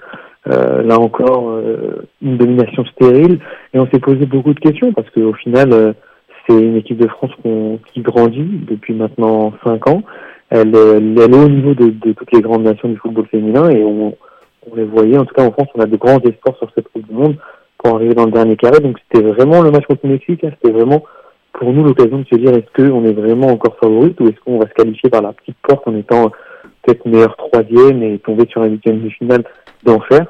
Euh, 0.52 0.84
là 0.84 1.00
encore, 1.00 1.50
euh, 1.50 2.06
une 2.22 2.38
domination 2.38 2.86
stérile. 2.86 3.40
Et 3.74 3.80
on 3.80 3.88
s'est 3.88 4.00
posé 4.00 4.26
beaucoup 4.26 4.54
de 4.54 4.60
questions 4.60 4.94
parce 4.94 5.10
qu'au 5.12 5.34
final, 5.34 5.70
euh, 5.74 5.94
c'est 6.48 6.62
une 6.62 6.76
équipe 6.76 6.98
de 6.98 7.08
France 7.08 7.32
qu'on- 7.42 7.80
qui 7.92 8.02
grandit 8.02 8.62
depuis 8.70 8.94
maintenant 8.94 9.54
cinq 9.64 9.88
ans. 9.90 10.04
Elle, 10.50 10.76
elle 10.76 11.18
est 11.18 11.44
au 11.44 11.50
niveau 11.50 11.74
de, 11.74 11.90
de 11.90 12.12
toutes 12.14 12.32
les 12.32 12.42
grandes 12.42 12.64
nations 12.64 12.90
du 12.90 12.98
football 12.98 13.26
féminin 13.28 13.70
et 13.70 13.84
on, 13.84 14.16
on 14.72 14.76
les 14.76 14.86
voyait. 14.86 15.18
En 15.18 15.26
tout 15.26 15.34
cas, 15.34 15.44
en 15.44 15.52
France, 15.52 15.68
on 15.76 15.82
a 15.82 15.86
de 15.86 15.98
grands 15.98 16.20
espoirs 16.20 16.58
sur 16.58 16.70
cette 16.76 16.88
Coupe 16.90 17.08
du 17.08 17.14
Monde 17.14 17.38
pour 17.78 17.96
arriver 17.96 18.14
dans 18.14 18.26
le 18.26 18.32
dernier 18.32 18.56
carré. 18.56 18.80
Donc, 18.80 18.98
c'était 19.00 19.26
vraiment 19.26 19.62
le 19.62 19.72
match 19.72 19.86
contre 19.86 20.02
le 20.04 20.12
Mexique. 20.12 20.44
hein. 20.44 20.52
C'était 20.62 20.74
vraiment 20.74 21.04
pour 21.54 21.72
nous 21.72 21.84
l'occasion 21.84 22.20
de 22.20 22.26
se 22.26 22.36
dire 22.36 22.54
est-ce 22.54 22.72
qu'on 22.76 23.04
est 23.06 23.14
vraiment 23.14 23.48
encore 23.48 23.78
favorite 23.80 24.20
ou 24.20 24.28
est-ce 24.28 24.40
qu'on 24.44 24.60
va 24.60 24.68
se 24.68 24.74
qualifier 24.74 25.10
par 25.10 25.22
la 25.22 25.34
petite 25.34 25.58
porte 25.64 25.88
en 25.88 25.96
étant 25.96 26.32
peut-être 26.84 27.06
meilleur 27.06 27.36
troisième 27.38 28.04
et 28.04 28.20
tomber 28.20 28.46
sur 28.50 28.62
un 28.62 28.68
huitième 28.68 29.02
de 29.02 29.10
finale 29.10 29.44
d'enfer? 29.84 30.26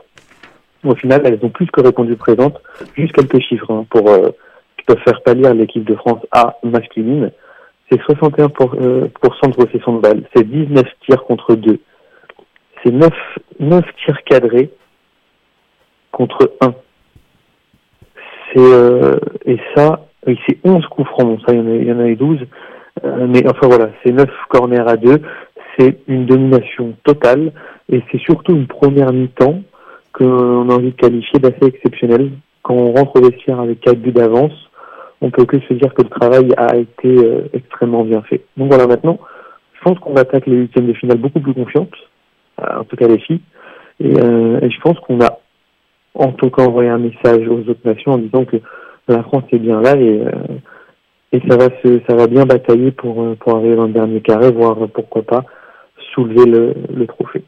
Au 0.84 0.96
final, 0.96 1.22
elles 1.26 1.40
ont 1.42 1.50
plus 1.50 1.66
que 1.68 1.82
répondu 1.82 2.16
présentes. 2.16 2.62
Juste 2.96 3.14
quelques 3.14 3.40
chiffres 3.40 3.72
hein, 3.72 3.86
pour 3.90 4.08
euh, 4.10 4.30
qui 4.78 4.86
peuvent 4.86 5.04
faire 5.04 5.22
pâlir 5.24 5.54
l'équipe 5.54 5.84
de 5.84 5.96
France 5.96 6.22
A 6.32 6.58
masculine. 6.64 7.32
C'est 7.90 8.00
61% 8.02 8.50
pour, 8.50 8.74
euh, 8.76 9.02
de 9.02 9.56
possession 9.56 9.96
de 9.96 10.02
balles. 10.02 10.24
C'est 10.36 10.48
19 10.48 10.86
tirs 11.06 11.24
contre 11.24 11.56
2. 11.56 11.80
C'est 12.86 12.92
9, 12.92 13.10
9 13.60 13.84
tirs 14.06 14.24
cadrés 14.26 14.70
contre 16.12 16.54
1. 16.62 16.74
C'est, 18.54 18.60
euh, 18.60 19.16
et 19.46 19.58
ça, 19.76 20.06
c'est 20.26 20.60
11 20.64 20.86
coups 20.88 21.10
francs. 21.10 21.40
Ça, 21.48 21.54
il 21.54 21.60
y 21.60 21.62
en 21.62 21.68
a, 21.68 21.76
il 21.76 21.88
y 21.88 21.92
en 21.92 22.00
a 22.00 22.08
eu 22.08 22.16
12. 22.16 22.40
Euh, 23.04 23.28
mais 23.28 23.44
enfin 23.50 23.68
voilà, 23.68 23.90
c'est 24.04 24.12
9 24.12 24.30
corners 24.50 24.88
à 24.88 24.98
2. 24.98 25.20
C'est 25.78 25.98
une 26.08 26.28
domination 26.28 26.94
totale. 27.04 27.52
Et 27.92 28.04
c'est 28.12 28.20
surtout 28.20 28.56
une 28.56 28.68
première 28.68 29.12
mi-temps 29.12 29.62
qu'on 30.14 30.70
a 30.70 30.74
envie 30.74 30.92
de 30.92 30.96
qualifier 30.96 31.40
d'assez 31.40 31.66
exceptionnelle. 31.66 32.32
Quand 32.62 32.76
on 32.76 32.94
rentre 32.94 33.16
au 33.16 33.30
vestiaire 33.30 33.60
avec 33.60 33.82
4 33.82 33.98
buts 33.98 34.12
d'avance, 34.12 34.54
on 35.22 35.32
peut 35.32 35.46
que 35.46 35.60
se 35.62 35.74
dire 35.74 35.94
que 35.94 36.04
le 36.04 36.10
travail 36.10 36.52
a 36.56 36.76
été 36.78 37.08
euh, 37.08 37.50
extrêmement 37.54 38.04
bien 38.04 38.22
fait. 38.22 38.42
Donc 38.58 38.70
voilà, 38.70 38.86
maintenant, 38.86 39.20
je 39.74 39.82
pense 39.82 40.00
qu'on 40.00 40.16
attaque 40.16 40.46
les 40.46 40.58
huitièmes 40.58 40.88
de 40.88 40.94
finale 40.94 41.18
beaucoup 41.18 41.40
plus 41.40 41.54
confiante, 41.54 41.92
en 42.58 42.84
tout 42.84 42.95
cas 42.95 43.08
les 43.08 43.20
filles, 43.20 43.41
et, 43.99 44.20
euh, 44.20 44.60
et 44.62 44.70
je 44.70 44.80
pense 44.82 44.99
qu'on 44.99 45.22
a 45.22 45.39
en 46.14 46.32
tout 46.32 46.49
cas 46.49 46.64
envoyé 46.64 46.89
un 46.89 46.97
message 46.97 47.47
aux 47.47 47.70
autres 47.70 47.86
nations 47.86 48.14
en 48.14 48.18
disant 48.18 48.45
que 48.45 48.58
la 49.08 49.24
France 49.24 49.43
est 49.51 49.60
bien 49.60 49.82
là 49.82 49.95
et, 49.95 50.22
euh, 50.22 50.32
et 51.36 51.41
ça 51.49 51.58
va 51.58 51.70
se, 51.82 51.99
ça 52.08 52.16
va 52.16 52.28
bien 52.28 52.45
batailler 52.45 52.91
pour, 52.91 53.22
euh, 53.22 53.36
pour 53.36 53.58
arriver 53.58 53.76
dans 53.76 53.88
le 53.88 53.93
dernier 53.93 54.22
carré, 54.22 54.51
voire 54.51 54.82
euh, 54.82 54.88
pourquoi 54.88 55.24
pas 55.24 55.43
soulever 56.14 56.45
le, 56.45 57.08
trophée. 57.08 57.43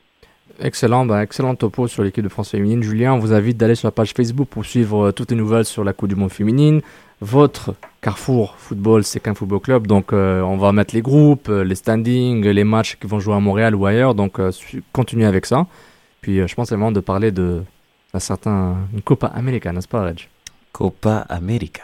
Excellent, 0.60 1.05
bah, 1.05 1.24
excellent 1.24 1.55
topo 1.55 1.88
sur 1.88 2.03
l'équipe 2.03 2.24
de 2.24 2.30
France 2.30 2.51
féminine. 2.51 2.84
Julien, 2.84 3.14
on 3.14 3.20
vous 3.20 3.32
invite 3.32 3.55
d'aller 3.55 3.76
sur 3.76 3.88
la 3.88 3.91
page 3.91 4.12
Facebook 4.12 4.49
pour 4.49 4.66
suivre 4.66 5.08
euh, 5.08 5.12
toutes 5.12 5.32
les 5.32 5.38
nouvelles 5.38 5.66
sur 5.66 5.84
la 5.84 5.93
Coupe 5.93 6.10
du 6.10 6.16
Monde 6.16 6.32
féminine. 6.32 6.82
Votre 7.20 7.74
Carrefour 8.01 8.55
Football, 8.57 9.03
c'est 9.03 9.20
qu'un 9.20 9.34
football 9.34 9.59
club, 9.59 9.88
donc 9.88 10.13
euh, 10.13 10.41
on 10.41 10.57
va 10.57 10.72
mettre 10.72 10.93
les 10.93 11.01
groupes, 11.01 11.49
euh, 11.49 11.63
les 11.63 11.74
standings, 11.74 12.45
les 12.45 12.63
matchs 12.63 12.95
qui 12.95 13.07
vont 13.07 13.20
jouer 13.20 13.34
à 13.34 13.39
Montréal 13.39 13.74
ou 13.74 13.88
ailleurs, 13.88 14.13
donc 14.13 14.39
euh, 14.39 14.51
continuez 14.93 15.26
avec 15.26 15.47
ça. 15.47 15.65
Puis 16.22 16.39
euh, 16.39 16.47
je 16.47 16.53
pense 16.53 16.70
vraiment 16.70 16.91
de 16.91 16.99
parler 16.99 17.32
de 17.32 17.63
certain 18.20 18.76
une 18.93 19.01
Copa 19.01 19.28
América, 19.28 19.72
n'est-ce 19.72 19.88
pas, 19.88 20.03
Reg? 20.03 20.28
Copa 20.72 21.26
América. 21.30 21.84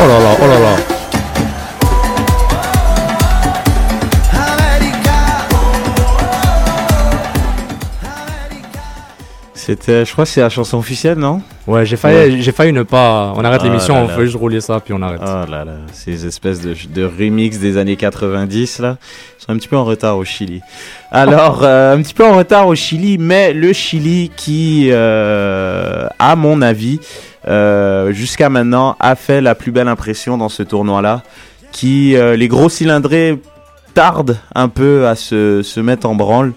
Oh 0.00 0.06
là 0.06 0.18
là, 0.20 0.36
oh 0.40 0.46
là 0.46 0.58
là. 0.60 0.76
C'était, 9.54 10.06
je 10.06 10.12
crois 10.12 10.24
que 10.24 10.30
c'est 10.30 10.40
la 10.40 10.48
chanson 10.48 10.78
officielle, 10.78 11.18
non? 11.18 11.42
Ouais, 11.66 11.84
j'ai 11.84 11.96
failli, 11.96 12.40
j'ai 12.42 12.52
failli 12.52 12.72
ne 12.72 12.84
pas. 12.84 13.34
On 13.36 13.44
arrête 13.44 13.60
Ah 13.62 13.66
l'émission, 13.66 13.94
là 13.96 14.00
on 14.04 14.08
là. 14.08 14.14
fait 14.14 14.22
juste 14.24 14.36
rouler 14.36 14.62
ça, 14.62 14.80
puis 14.80 14.94
on 14.94 15.02
arrête. 15.02 15.20
Oh 15.22 15.50
là 15.50 15.64
là, 15.64 15.72
ces 15.92 16.24
espèces 16.24 16.62
de, 16.62 16.74
de 16.88 17.04
remix 17.04 17.58
des 17.58 17.76
années 17.76 17.96
90 17.96 18.78
là, 18.78 18.96
ils 19.38 19.44
sont 19.44 19.52
un 19.52 19.56
petit 19.58 19.68
peu 19.68 19.76
en 19.76 19.84
retard 19.84 20.16
au 20.16 20.24
Chili. 20.24 20.62
Alors, 21.10 21.64
euh, 21.64 21.94
un 21.94 22.00
petit 22.00 22.14
peu 22.14 22.24
en 22.24 22.36
retard 22.36 22.66
au 22.68 22.74
Chili, 22.74 23.18
mais 23.18 23.52
le 23.52 23.74
Chili 23.74 24.30
qui, 24.36 24.88
euh, 24.90 26.06
à 26.18 26.34
mon 26.36 26.62
avis, 26.62 27.00
euh, 27.48 28.12
jusqu'à 28.12 28.48
maintenant, 28.48 28.96
a 29.00 29.14
fait 29.16 29.40
la 29.40 29.54
plus 29.54 29.72
belle 29.72 29.88
impression 29.88 30.36
dans 30.36 30.48
ce 30.48 30.62
tournoi-là, 30.62 31.22
qui 31.72 32.16
euh, 32.16 32.36
les 32.36 32.48
gros 32.48 32.68
cylindrés 32.68 33.38
tardent 33.94 34.36
un 34.54 34.68
peu 34.68 35.06
à 35.06 35.14
se, 35.16 35.62
se 35.62 35.80
mettre 35.80 36.06
en 36.08 36.14
branle. 36.14 36.52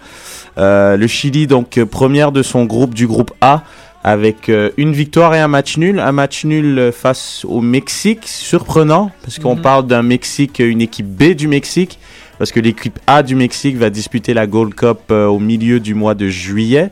Euh, 0.58 0.96
le 0.96 1.06
Chili, 1.06 1.46
donc 1.46 1.82
première 1.84 2.30
de 2.30 2.42
son 2.42 2.64
groupe 2.64 2.94
du 2.94 3.06
groupe 3.06 3.32
A, 3.40 3.62
avec 4.04 4.50
une 4.76 4.92
victoire 4.92 5.32
et 5.34 5.38
un 5.40 5.46
match 5.46 5.76
nul. 5.78 6.00
Un 6.00 6.10
match 6.10 6.44
nul 6.44 6.90
face 6.92 7.44
au 7.48 7.60
Mexique, 7.60 8.26
surprenant, 8.26 9.12
parce 9.22 9.38
qu'on 9.38 9.54
Mhm. 9.54 9.62
parle 9.62 9.86
d'un 9.86 10.02
Mexique, 10.02 10.58
une 10.58 10.80
équipe 10.80 11.06
B 11.06 11.34
du 11.34 11.46
Mexique, 11.46 12.00
parce 12.36 12.50
que 12.50 12.58
l'équipe 12.58 12.98
A 13.06 13.22
du 13.22 13.36
Mexique 13.36 13.76
va 13.76 13.90
disputer 13.90 14.34
la 14.34 14.48
Gold 14.48 14.74
Cup 14.74 15.12
au 15.12 15.38
milieu 15.38 15.78
du 15.78 15.94
mois 15.94 16.14
de 16.16 16.26
juillet. 16.26 16.90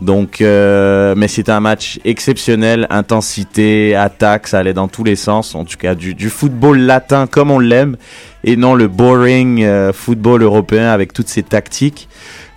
Donc, 0.00 0.40
euh, 0.40 1.14
mais 1.16 1.28
c'était 1.28 1.52
un 1.52 1.60
match 1.60 2.00
exceptionnel, 2.04 2.86
intensité, 2.90 3.94
attaque, 3.94 4.48
ça 4.48 4.58
allait 4.58 4.72
dans 4.74 4.88
tous 4.88 5.04
les 5.04 5.14
sens, 5.16 5.54
en 5.54 5.64
tout 5.64 5.76
cas 5.78 5.94
du, 5.94 6.14
du 6.14 6.30
football 6.30 6.78
latin 6.80 7.26
comme 7.26 7.50
on 7.50 7.58
l'aime, 7.60 7.96
et 8.42 8.56
non 8.56 8.74
le 8.74 8.88
boring 8.88 9.62
euh, 9.62 9.92
football 9.92 10.42
européen 10.42 10.88
avec 10.90 11.12
toutes 11.12 11.28
ses 11.28 11.42
tactiques. 11.44 12.08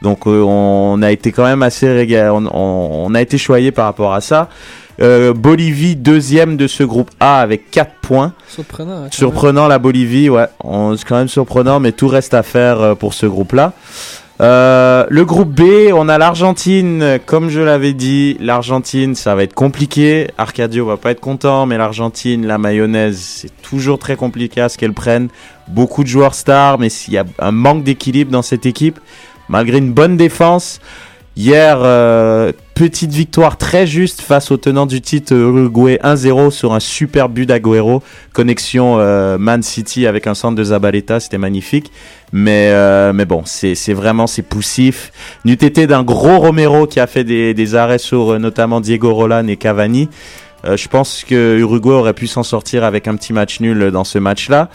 Donc 0.01 0.25
euh, 0.27 0.41
on 0.41 1.01
a 1.03 1.11
été 1.11 1.31
quand 1.31 1.43
même 1.45 1.61
assez 1.63 1.88
régal, 1.91 2.31
on, 2.31 2.45
on- 2.47 3.05
on 3.07 3.13
a 3.15 3.21
été 3.21 3.38
choyé 3.38 3.71
par 3.71 3.85
rapport 3.85 4.13
à 4.13 4.21
ça. 4.21 4.49
Euh, 4.99 5.31
Bolivie 5.31 5.95
deuxième 5.95 6.57
de 6.57 6.65
ce 6.65 6.81
groupe 6.83 7.11
A 7.19 7.39
avec 7.39 7.69
4 7.69 7.91
points. 8.01 8.33
Surprenant. 8.47 9.03
hein, 9.03 9.09
Surprenant 9.11 9.67
la 9.67 9.77
Bolivie, 9.77 10.27
ouais. 10.29 10.47
On- 10.63 10.97
C'est 10.97 11.05
quand 11.07 11.17
même 11.17 11.27
surprenant, 11.27 11.79
mais 11.79 11.91
tout 11.91 12.07
reste 12.07 12.33
à 12.33 12.41
faire 12.41 12.81
euh, 12.81 12.95
pour 12.95 13.13
ce 13.13 13.27
groupe-là. 13.27 13.73
Euh, 14.39 15.05
le 15.09 15.25
groupe 15.25 15.49
B, 15.49 15.91
on 15.93 16.09
a 16.09 16.17
l'Argentine, 16.17 17.19
comme 17.25 17.49
je 17.49 17.59
l'avais 17.59 17.93
dit, 17.93 18.38
l'Argentine, 18.39 19.15
ça 19.15 19.33
va 19.33 19.43
être 19.43 19.55
compliqué. 19.55 20.27
Arcadio 20.38 20.85
va 20.85 20.97
pas 20.97 21.11
être 21.11 21.19
content, 21.19 21.65
mais 21.65 21.77
l'Argentine, 21.77 22.45
la 22.45 22.57
mayonnaise, 22.57 23.19
c'est 23.19 23.61
toujours 23.61 23.97
très 23.97 24.15
compliqué 24.15 24.61
à 24.61 24.69
ce 24.69 24.77
qu'elle 24.77 24.93
prenne. 24.93 25.29
Beaucoup 25.67 26.03
de 26.03 26.07
joueurs 26.07 26.35
stars, 26.35 26.77
mais 26.77 26.89
s'il 26.89 27.15
y 27.15 27.17
a 27.17 27.25
un 27.39 27.51
manque 27.51 27.83
d'équilibre 27.83 28.31
dans 28.31 28.43
cette 28.43 28.65
équipe, 28.65 28.99
malgré 29.49 29.79
une 29.79 29.91
bonne 29.91 30.17
défense, 30.17 30.79
Hier, 31.38 31.77
euh, 31.83 32.51
petite 32.78 33.11
victoire 33.11 33.57
très 33.57 33.88
juste 33.88 34.21
face 34.21 34.51
au 34.51 34.57
tenant 34.57 34.86
du 34.86 35.01
titre 35.01 35.34
Uruguay 35.34 35.99
1-0 36.03 36.51
sur 36.51 36.73
un 36.73 36.80
super 36.80 37.28
but 37.28 37.47
d'Aguero. 37.47 38.03
Connexion 38.34 38.99
euh, 38.99 39.39
Man 39.39 39.63
City 39.63 40.05
avec 40.05 40.28
un 40.28 40.36
centre 40.36 40.55
de 40.55 40.63
Zabaleta, 40.63 41.19
c'était 41.19 41.39
magnifique. 41.39 41.91
Mais, 42.34 42.69
euh, 42.69 43.13
mais 43.13 43.25
bon, 43.25 43.41
c'est 43.45 43.93
vraiment 43.93 44.28
c'est 44.28 44.43
poussif. 44.43 45.11
N'eût 45.43 45.53
été 45.53 45.88
d'un 45.88 46.03
gros 46.03 46.38
Romero 46.38 46.86
qui 46.86 46.99
a 46.99 47.07
fait 47.07 47.23
des, 47.23 47.55
des 47.55 47.73
arrêts 47.73 47.97
sur 47.97 48.34
euh, 48.34 48.38
notamment 48.38 48.80
Diego 48.80 49.11
Roland 49.11 49.47
et 49.47 49.57
Cavani. 49.57 50.07
Euh, 50.63 50.78
je 50.78 50.88
pense 50.88 51.23
que 51.28 51.57
Uruguay 51.57 51.95
aurait 51.95 52.13
pu 52.13 52.28
s'en 52.28 52.43
sortir 52.43 52.84
avec 52.84 53.07
un 53.07 53.15
petit 53.15 53.34
match 53.34 53.59
nul 53.59 53.89
dans 53.89 54.03
ce 54.03 54.19
match-là. 54.19 54.69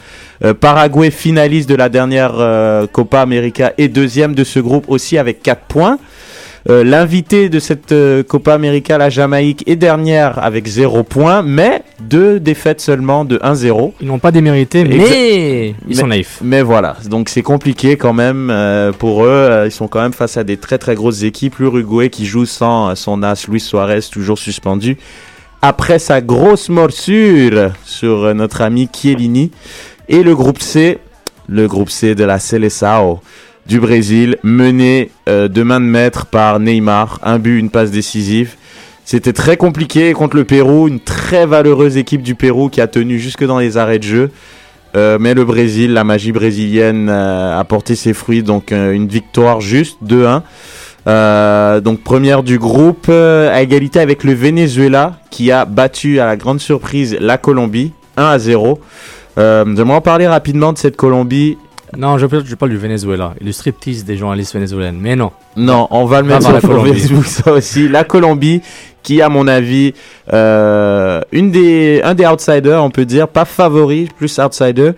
Paraguay 0.60 1.12
finaliste 1.12 1.68
de 1.68 1.76
la 1.76 1.88
dernière 1.88 2.32
Copa 2.90 3.20
América 3.20 3.74
et 3.78 3.86
deuxième 3.86 4.34
de 4.34 4.42
ce 4.42 4.58
groupe 4.58 4.86
aussi 4.88 5.18
avec 5.18 5.40
4 5.40 5.60
points. 5.66 5.98
Euh, 6.70 6.84
L'invité 6.84 7.48
de 7.48 7.58
cette 7.58 7.90
euh, 7.92 8.22
Copa 8.22 8.54
América, 8.54 8.96
la 8.98 9.10
Jamaïque, 9.10 9.64
est 9.66 9.74
dernière 9.76 10.38
avec 10.42 10.66
0 10.66 11.02
points, 11.02 11.42
mais 11.42 11.82
deux 12.00 12.38
défaites 12.38 12.80
seulement 12.80 13.24
de 13.24 13.38
1-0. 13.38 13.92
Ils 14.00 14.06
n'ont 14.06 14.18
pas 14.20 14.30
démérité, 14.30 14.84
mais 14.84 14.98
Exa- 14.98 15.74
ils 15.88 15.96
sont 15.96 16.06
naïfs. 16.06 16.38
Mais 16.42 16.62
voilà, 16.62 16.96
donc 17.10 17.28
c'est 17.28 17.42
compliqué 17.42 17.96
quand 17.96 18.12
même 18.12 18.48
euh, 18.50 18.92
pour 18.92 19.24
eux. 19.24 19.62
Ils 19.66 19.72
sont 19.72 19.88
quand 19.88 20.00
même 20.02 20.12
face 20.12 20.36
à 20.36 20.44
des 20.44 20.56
très 20.56 20.78
très 20.78 20.94
grosses 20.94 21.22
équipes. 21.24 21.56
L'Uruguay 21.58 22.10
qui 22.10 22.26
joue 22.26 22.46
sans 22.46 22.94
son 22.94 23.22
as 23.24 23.48
Luis 23.48 23.60
Suarez, 23.60 24.00
toujours 24.10 24.38
suspendu. 24.38 24.98
Après 25.62 25.98
sa 25.98 26.20
grosse 26.20 26.68
morsure 26.68 27.70
sur 27.84 28.34
notre 28.34 28.60
ami 28.62 28.88
Chiellini. 28.92 29.50
Et 30.08 30.22
le 30.22 30.34
groupe 30.34 30.60
C, 30.60 30.98
le 31.48 31.66
groupe 31.68 31.88
C 31.90 32.14
de 32.14 32.24
la 32.24 32.38
Seleção 32.38 33.20
du 33.66 33.80
Brésil, 33.80 34.36
mené 34.42 35.10
euh, 35.28 35.48
de 35.48 35.62
main 35.62 35.80
de 35.80 35.86
maître 35.86 36.26
par 36.26 36.60
Neymar. 36.60 37.20
Un 37.22 37.38
but, 37.38 37.58
une 37.58 37.70
passe 37.70 37.90
décisive. 37.90 38.56
C'était 39.04 39.32
très 39.32 39.56
compliqué 39.56 40.12
contre 40.12 40.36
le 40.36 40.44
Pérou, 40.44 40.88
une 40.88 41.00
très 41.00 41.46
valeureuse 41.46 41.96
équipe 41.96 42.22
du 42.22 42.34
Pérou 42.34 42.68
qui 42.68 42.80
a 42.80 42.86
tenu 42.86 43.18
jusque 43.18 43.44
dans 43.44 43.58
les 43.58 43.76
arrêts 43.76 43.98
de 43.98 44.04
jeu. 44.04 44.30
Euh, 44.94 45.18
mais 45.20 45.34
le 45.34 45.44
Brésil, 45.44 45.92
la 45.92 46.04
magie 46.04 46.32
brésilienne 46.32 47.08
euh, 47.08 47.58
a 47.58 47.64
porté 47.64 47.96
ses 47.96 48.12
fruits, 48.12 48.42
donc 48.42 48.72
une 48.72 49.08
victoire 49.08 49.60
juste 49.60 49.98
2-1. 50.04 50.42
Euh, 51.08 51.80
donc 51.80 52.00
première 52.02 52.44
du 52.44 52.60
groupe 52.60 53.08
à 53.08 53.60
égalité 53.60 53.98
avec 53.98 54.22
le 54.22 54.34
Venezuela 54.34 55.18
qui 55.30 55.50
a 55.50 55.64
battu 55.64 56.20
à 56.20 56.26
la 56.26 56.36
grande 56.36 56.60
surprise 56.60 57.16
la 57.18 57.38
Colombie 57.38 57.92
1 58.16 58.24
à 58.24 58.38
0. 58.38 58.78
Euh, 59.38 59.64
J'aimerais 59.76 59.96
en 59.96 60.00
parler 60.00 60.26
rapidement 60.26 60.72
de 60.72 60.78
cette 60.78 60.96
Colombie. 60.96 61.58
Non, 61.96 62.16
je, 62.16 62.26
je 62.44 62.54
parle 62.54 62.70
du 62.70 62.78
Venezuela 62.78 63.34
et 63.40 63.44
du 63.44 63.52
striptease 63.52 64.04
des 64.04 64.16
journalistes 64.16 64.54
vénézuéliennes. 64.54 64.98
Mais 64.98 65.14
non. 65.14 65.30
Non, 65.56 65.88
on 65.90 66.06
va 66.06 66.22
le 66.22 66.26
mettre 66.26 66.40
dans 66.40 66.52
la 66.52 66.60
sur 66.60 66.70
Colombie. 66.70 67.00
Ça 67.26 67.52
aussi. 67.52 67.88
La 67.88 68.04
Colombie 68.04 68.62
qui, 69.02 69.20
à 69.20 69.28
mon 69.28 69.46
avis, 69.46 69.92
euh, 70.32 71.20
une 71.32 71.50
des, 71.50 72.00
un 72.02 72.14
des 72.14 72.26
outsiders, 72.26 72.82
on 72.82 72.90
peut 72.90 73.04
dire, 73.04 73.28
pas 73.28 73.44
favori, 73.44 74.08
plus 74.16 74.38
outsider. 74.38 74.92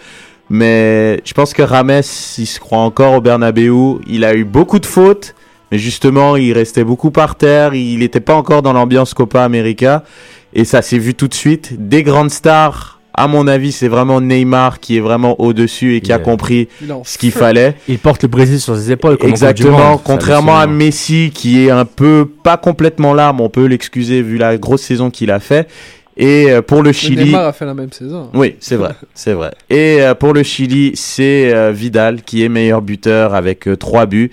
Mais 0.50 1.20
je 1.24 1.32
pense 1.32 1.52
que 1.52 1.62
Rames, 1.62 2.02
il 2.38 2.46
se 2.46 2.60
croit 2.60 2.78
encore 2.78 3.14
au 3.14 3.20
Bernabeu. 3.20 3.98
Il 4.06 4.24
a 4.24 4.34
eu 4.34 4.44
beaucoup 4.44 4.78
de 4.78 4.86
fautes, 4.86 5.34
mais 5.72 5.78
justement, 5.78 6.36
il 6.36 6.52
restait 6.52 6.84
beaucoup 6.84 7.10
par 7.10 7.34
terre. 7.34 7.74
Il 7.74 7.98
n'était 8.00 8.20
pas 8.20 8.34
encore 8.34 8.62
dans 8.62 8.72
l'ambiance 8.72 9.14
Copa 9.14 9.42
América. 9.42 10.04
Et 10.52 10.64
ça 10.64 10.82
s'est 10.82 10.98
vu 10.98 11.14
tout 11.14 11.26
de 11.26 11.34
suite. 11.34 11.88
Des 11.88 12.04
grandes 12.04 12.30
stars, 12.30 12.93
à 13.14 13.28
mon 13.28 13.46
avis, 13.46 13.70
c'est 13.72 13.88
vraiment 13.88 14.20
Neymar 14.20 14.80
qui 14.80 14.96
est 14.96 15.00
vraiment 15.00 15.40
au-dessus 15.40 15.94
et 15.94 16.00
qui 16.00 16.12
a 16.12 16.18
compris 16.18 16.68
ce 17.04 17.16
qu'il 17.16 17.30
fallait. 17.30 17.76
Il 17.88 17.98
porte 17.98 18.22
le 18.22 18.28
Brésil 18.28 18.60
sur 18.60 18.76
ses 18.76 18.92
épaules. 18.92 19.16
comme 19.16 19.30
Exactement. 19.30 19.98
Contrairement 19.98 20.58
à. 20.58 20.66
Messi, 20.66 21.30
qui 21.32 21.66
est 21.66 21.70
un 21.70 21.84
peu 21.84 22.28
pas 22.42 22.56
complètement 22.56 23.14
là, 23.14 23.32
mais 23.32 23.42
on 23.42 23.48
peut 23.48 23.66
l'excuser 23.66 24.22
vu 24.22 24.38
la 24.38 24.56
grosse 24.56 24.82
saison 24.82 25.10
qu'il 25.10 25.30
a 25.30 25.38
fait. 25.38 25.68
Et 26.16 26.50
euh, 26.50 26.62
pour 26.62 26.82
le 26.82 26.92
Chili, 26.92 27.24
Neymar 27.24 27.46
a 27.46 27.52
fait 27.52 27.64
la 27.64 27.74
même 27.74 27.92
saison. 27.92 28.30
oui, 28.34 28.56
c'est 28.60 28.76
vrai, 28.76 28.94
c'est 29.14 29.32
vrai. 29.32 29.52
Et 29.68 30.00
euh, 30.00 30.14
pour 30.14 30.32
le 30.32 30.42
Chili, 30.42 30.92
c'est 30.94 31.52
euh, 31.54 31.70
Vidal 31.72 32.22
qui 32.22 32.44
est 32.44 32.48
meilleur 32.48 32.82
buteur 32.82 33.34
avec 33.34 33.68
trois 33.78 34.06
buts, 34.06 34.30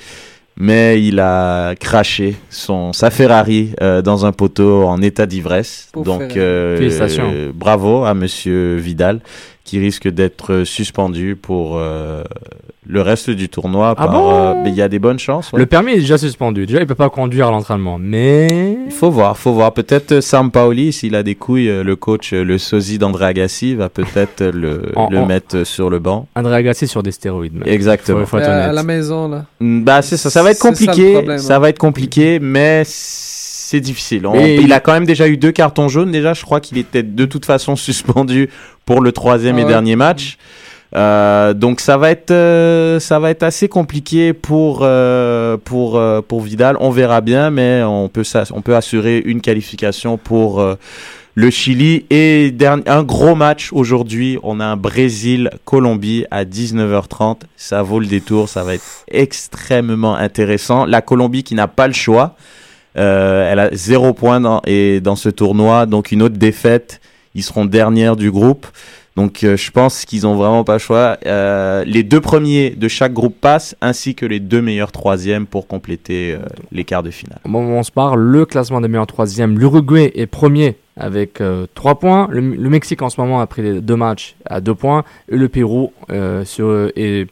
mais 0.61 1.03
il 1.03 1.19
a 1.19 1.73
craché 1.73 2.35
son 2.51 2.93
sa 2.93 3.09
Ferrari 3.09 3.71
euh, 3.81 4.03
dans 4.03 4.27
un 4.27 4.31
poteau 4.31 4.83
en 4.83 5.01
état 5.01 5.25
d'ivresse. 5.25 5.89
Donc 5.95 6.37
euh, 6.37 6.77
euh, 6.79 7.51
bravo 7.53 8.03
à 8.03 8.13
Monsieur 8.13 8.75
Vidal 8.75 9.21
qui 9.71 9.79
risque 9.79 10.09
d'être 10.09 10.65
suspendu 10.65 11.37
pour 11.41 11.77
euh, 11.77 12.25
le 12.85 13.01
reste 13.01 13.29
du 13.29 13.47
tournoi. 13.47 13.91
Ah 13.91 13.95
par, 13.95 14.11
bon 14.11 14.31
euh, 14.33 14.53
mais 14.65 14.69
il 14.69 14.75
y 14.75 14.81
a 14.81 14.89
des 14.89 14.99
bonnes 14.99 15.17
chances. 15.17 15.49
ouais. 15.53 15.59
Le 15.59 15.65
permis 15.65 15.93
est 15.93 15.99
déjà 15.99 16.17
suspendu. 16.17 16.65
Déjà, 16.65 16.81
il 16.81 16.85
peut 16.85 16.93
pas 16.93 17.09
conduire 17.09 17.47
à 17.47 17.51
l'entraînement. 17.51 17.97
Mais. 17.97 18.49
Il 18.85 18.91
faut 18.91 19.09
voir, 19.09 19.37
faut 19.37 19.53
voir. 19.53 19.73
Peut-être 19.73 20.11
euh, 20.11 20.19
Sam 20.21 20.51
Paoli, 20.51 20.91
s'il 20.91 21.15
a 21.15 21.23
des 21.23 21.35
couilles, 21.35 21.69
euh, 21.69 21.83
le 21.85 21.95
coach, 21.95 22.33
euh, 22.33 22.43
le 22.43 22.57
sosie 22.57 22.97
d'André 22.97 23.27
Agassi, 23.27 23.75
va 23.75 23.87
peut-être 23.87 24.41
euh, 24.41 24.51
le, 24.53 24.81
En- 24.97 25.09
le 25.09 25.19
en- 25.19 25.25
mettre 25.25 25.55
euh, 25.59 25.63
sur 25.63 25.89
le 25.89 25.99
banc. 25.99 26.27
André 26.35 26.53
Agassi 26.57 26.85
sur 26.85 27.01
des 27.01 27.11
stéroïdes. 27.13 27.53
mec. 27.53 27.65
Exactement. 27.69 28.19
Faut, 28.25 28.25
faut 28.25 28.43
à, 28.43 28.73
la 28.73 28.83
maison, 28.83 29.29
là. 29.29 29.45
Mm, 29.61 29.83
Bah 29.85 30.01
c'est 30.01 30.17
ça, 30.17 30.29
ça 30.29 30.43
va 30.43 30.51
être 30.51 30.57
ça 30.57 30.67
compliqué, 30.67 31.37
ça, 31.37 31.55
hein. 31.55 31.59
va 31.59 31.69
être 31.69 31.79
compliqué, 31.79 32.39
mais 32.41 32.83
c'est 33.71 33.79
difficile. 33.79 34.27
On- 34.27 34.33
Mais 34.33 34.57
il 34.57 34.73
a 34.73 34.79
quand 34.81 34.91
même 34.91 35.05
déjà 35.05 35.27
eu 35.29 35.37
deux 35.37 35.53
cartons 35.53 35.87
jaunes. 35.87 36.11
Déjà, 36.11 36.33
je 36.33 36.43
crois 36.43 36.59
qu'il 36.59 36.77
était 36.77 37.03
de 37.03 37.25
toute 37.25 37.45
façon 37.45 37.75
suspendu 37.87 38.49
pour 38.85 38.99
le 39.01 39.11
troisième 39.13 39.55
Ah 39.55 39.61
et 39.61 39.63
ouais. 39.63 39.69
dernier 39.69 39.95
match. 39.95 40.37
Euh, 40.93 41.53
donc 41.53 41.79
ça 41.79 41.95
va 41.97 42.11
être 42.11 42.31
euh, 42.31 42.99
ça 42.99 43.17
va 43.17 43.29
être 43.29 43.43
assez 43.43 43.69
compliqué 43.69 44.33
pour 44.33 44.79
euh, 44.81 45.55
pour 45.63 46.01
pour 46.27 46.41
Vidal. 46.41 46.75
On 46.81 46.89
verra 46.89 47.21
bien, 47.21 47.49
mais 47.49 47.81
on 47.83 48.09
peut 48.09 48.23
on 48.53 48.61
peut 48.61 48.75
assurer 48.75 49.21
une 49.23 49.39
qualification 49.39 50.17
pour 50.17 50.61
le 51.33 51.49
Chili 51.49 52.05
et 52.09 52.53
un 52.87 53.03
gros 53.03 53.35
match 53.35 53.69
aujourd'hui. 53.71 54.37
On 54.43 54.59
a 54.59 54.65
un 54.65 54.75
Brésil-Colombie 54.75 56.25
à 56.29 56.43
19h30. 56.43 57.43
Ça 57.55 57.83
vaut 57.83 57.99
le 58.01 58.07
détour. 58.07 58.49
Ça 58.49 58.65
va 58.65 58.73
être 58.75 59.05
extrêmement 59.09 60.15
intéressant. 60.15 60.85
La 60.85 61.01
Colombie 61.01 61.43
qui 61.43 61.55
n'a 61.55 61.69
pas 61.69 61.87
le 61.87 61.93
choix. 61.93 62.35
Euh, 62.97 63.49
elle 63.51 63.59
a 63.59 63.69
zéro 63.73 64.13
point 64.13 64.39
dans, 64.41 64.61
et 64.65 65.01
dans 65.01 65.15
ce 65.15 65.29
tournoi. 65.29 65.85
Donc 65.85 66.11
une 66.11 66.21
autre 66.21 66.37
défaite. 66.37 67.01
Ils 67.33 67.43
seront 67.43 67.65
dernières 67.65 68.15
du 68.15 68.31
groupe. 68.31 68.67
Donc 69.15 69.43
euh, 69.43 69.57
je 69.57 69.71
pense 69.71 70.05
qu'ils 70.05 70.25
ont 70.25 70.35
vraiment 70.35 70.63
pas 70.63 70.73
le 70.73 70.79
choix. 70.79 71.17
Euh, 71.25 71.83
les 71.85 72.03
deux 72.03 72.21
premiers 72.21 72.71
de 72.71 72.87
chaque 72.87 73.13
groupe 73.13 73.35
passent, 73.39 73.75
ainsi 73.81 74.15
que 74.15 74.25
les 74.25 74.39
deux 74.39 74.61
meilleurs 74.61 74.91
troisièmes 74.91 75.45
pour 75.45 75.67
compléter 75.67 76.37
les 76.71 76.83
quarts 76.83 77.03
de 77.03 77.11
finale. 77.11 77.39
Au 77.45 77.49
moment 77.49 77.75
où 77.75 77.77
on 77.77 77.83
se 77.83 77.91
parle, 77.91 78.19
le 78.19 78.45
classement 78.45 78.81
des 78.81 78.87
meilleurs 78.87 79.07
troisième, 79.07 79.57
l'Uruguay 79.57 80.11
est 80.15 80.27
premier 80.27 80.77
avec 80.97 81.41
3 81.73 81.95
points. 81.99 82.27
Le, 82.31 82.41
Mexique 82.41 83.01
en 83.01 83.09
ce 83.09 83.19
moment, 83.19 83.41
après 83.41 83.61
les 83.61 83.81
deux 83.81 83.95
matchs, 83.95 84.35
a 84.45 84.61
2 84.61 84.75
points. 84.75 85.03
Et 85.29 85.37
le 85.37 85.49
Pérou 85.49 85.93
sur, 86.43 86.89
est 86.95 87.27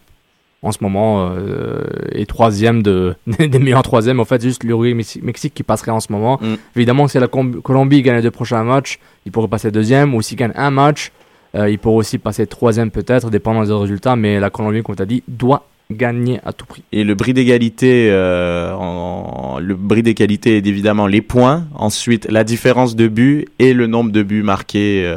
en 0.61 0.71
ce 0.71 0.79
moment 0.81 1.31
euh, 1.31 1.83
est 2.11 2.25
troisième 2.29 2.83
de, 2.83 3.15
des 3.39 3.59
meilleurs 3.59 3.83
troisièmes. 3.83 4.19
En 4.19 4.25
fait, 4.25 4.41
juste 4.41 4.63
l'Uruguay 4.63 4.91
et 4.91 4.93
Mexi- 4.95 5.21
Mexique 5.23 5.53
qui 5.53 5.63
passerait 5.63 5.91
en 5.91 5.99
ce 6.01 6.11
moment. 6.11 6.37
Mm. 6.41 6.55
Évidemment, 6.75 7.07
si 7.07 7.17
la 7.19 7.27
Colombie 7.27 8.01
gagne 8.01 8.17
les 8.17 8.21
deux 8.21 8.31
prochains 8.31 8.63
matchs, 8.63 8.99
il 9.25 9.31
pourrait 9.31 9.47
passer 9.47 9.71
deuxième. 9.71 10.13
Ou 10.15 10.21
s'il 10.21 10.37
gagne 10.37 10.51
un 10.55 10.69
match, 10.71 11.11
euh, 11.55 11.69
il 11.69 11.79
pourrait 11.79 11.95
aussi 11.95 12.17
passer 12.17 12.45
troisième 12.45 12.91
peut-être, 12.91 13.29
dépendant 13.29 13.63
des 13.63 13.73
résultats. 13.73 14.15
Mais 14.15 14.39
la 14.39 14.49
Colombie, 14.49 14.83
comme 14.83 14.95
tu 14.95 15.01
as 15.01 15.05
dit, 15.05 15.23
doit 15.27 15.65
gagner 15.91 16.39
à 16.45 16.53
tout 16.53 16.67
prix. 16.67 16.83
Et 16.91 17.03
le 17.03 17.15
bris 17.15 17.33
d'égalité, 17.33 18.09
euh, 18.11 18.73
en- 18.75 19.55
en- 19.55 19.59
le 19.59 19.73
bris 19.75 20.03
d'égalité 20.03 20.57
est 20.57 20.67
évidemment 20.67 21.07
les 21.07 21.21
points, 21.21 21.65
ensuite 21.73 22.27
la 22.29 22.43
différence 22.43 22.95
de 22.95 23.07
buts 23.07 23.45
et 23.57 23.73
le 23.73 23.87
nombre 23.87 24.11
de 24.11 24.21
buts 24.21 24.43
marqués 24.43 25.03
euh, 25.05 25.15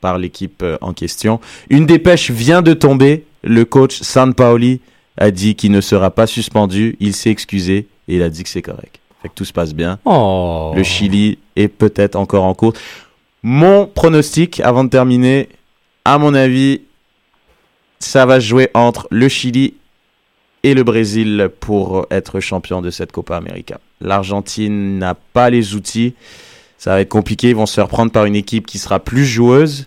par 0.00 0.18
l'équipe 0.18 0.62
en 0.82 0.92
question. 0.92 1.40
Une 1.68 1.86
dépêche 1.86 2.30
vient 2.30 2.62
de 2.62 2.74
tomber. 2.74 3.24
Le 3.44 3.64
coach 3.64 4.00
San 4.00 4.34
Paoli 4.34 4.80
a 5.18 5.30
dit 5.30 5.54
qu'il 5.54 5.70
ne 5.70 5.80
sera 5.80 6.10
pas 6.10 6.26
suspendu. 6.26 6.96
Il 6.98 7.14
s'est 7.14 7.30
excusé 7.30 7.86
et 8.08 8.16
il 8.16 8.22
a 8.22 8.30
dit 8.30 8.42
que 8.42 8.48
c'est 8.48 8.62
correct. 8.62 8.98
Fait 9.22 9.28
que 9.28 9.34
tout 9.34 9.44
se 9.44 9.52
passe 9.52 9.74
bien. 9.74 9.98
Oh. 10.04 10.72
Le 10.74 10.82
Chili 10.82 11.38
est 11.56 11.68
peut-être 11.68 12.16
encore 12.16 12.44
en 12.44 12.54
cours. 12.54 12.72
Mon 13.42 13.86
pronostic, 13.86 14.60
avant 14.60 14.84
de 14.84 14.88
terminer, 14.88 15.50
à 16.06 16.18
mon 16.18 16.34
avis, 16.34 16.80
ça 17.98 18.24
va 18.26 18.40
se 18.40 18.46
jouer 18.46 18.70
entre 18.74 19.06
le 19.10 19.28
Chili 19.28 19.74
et 20.62 20.72
le 20.72 20.82
Brésil 20.82 21.50
pour 21.60 22.06
être 22.10 22.40
champion 22.40 22.80
de 22.80 22.90
cette 22.90 23.12
Copa 23.12 23.36
América. 23.36 23.78
L'Argentine 24.00 24.98
n'a 24.98 25.14
pas 25.14 25.50
les 25.50 25.74
outils. 25.74 26.14
Ça 26.78 26.92
va 26.92 27.00
être 27.02 27.10
compliqué. 27.10 27.50
Ils 27.50 27.56
vont 27.56 27.66
se 27.66 27.74
faire 27.74 27.88
prendre 27.88 28.10
par 28.10 28.24
une 28.24 28.36
équipe 28.36 28.66
qui 28.66 28.78
sera 28.78 29.00
plus 29.00 29.26
joueuse 29.26 29.86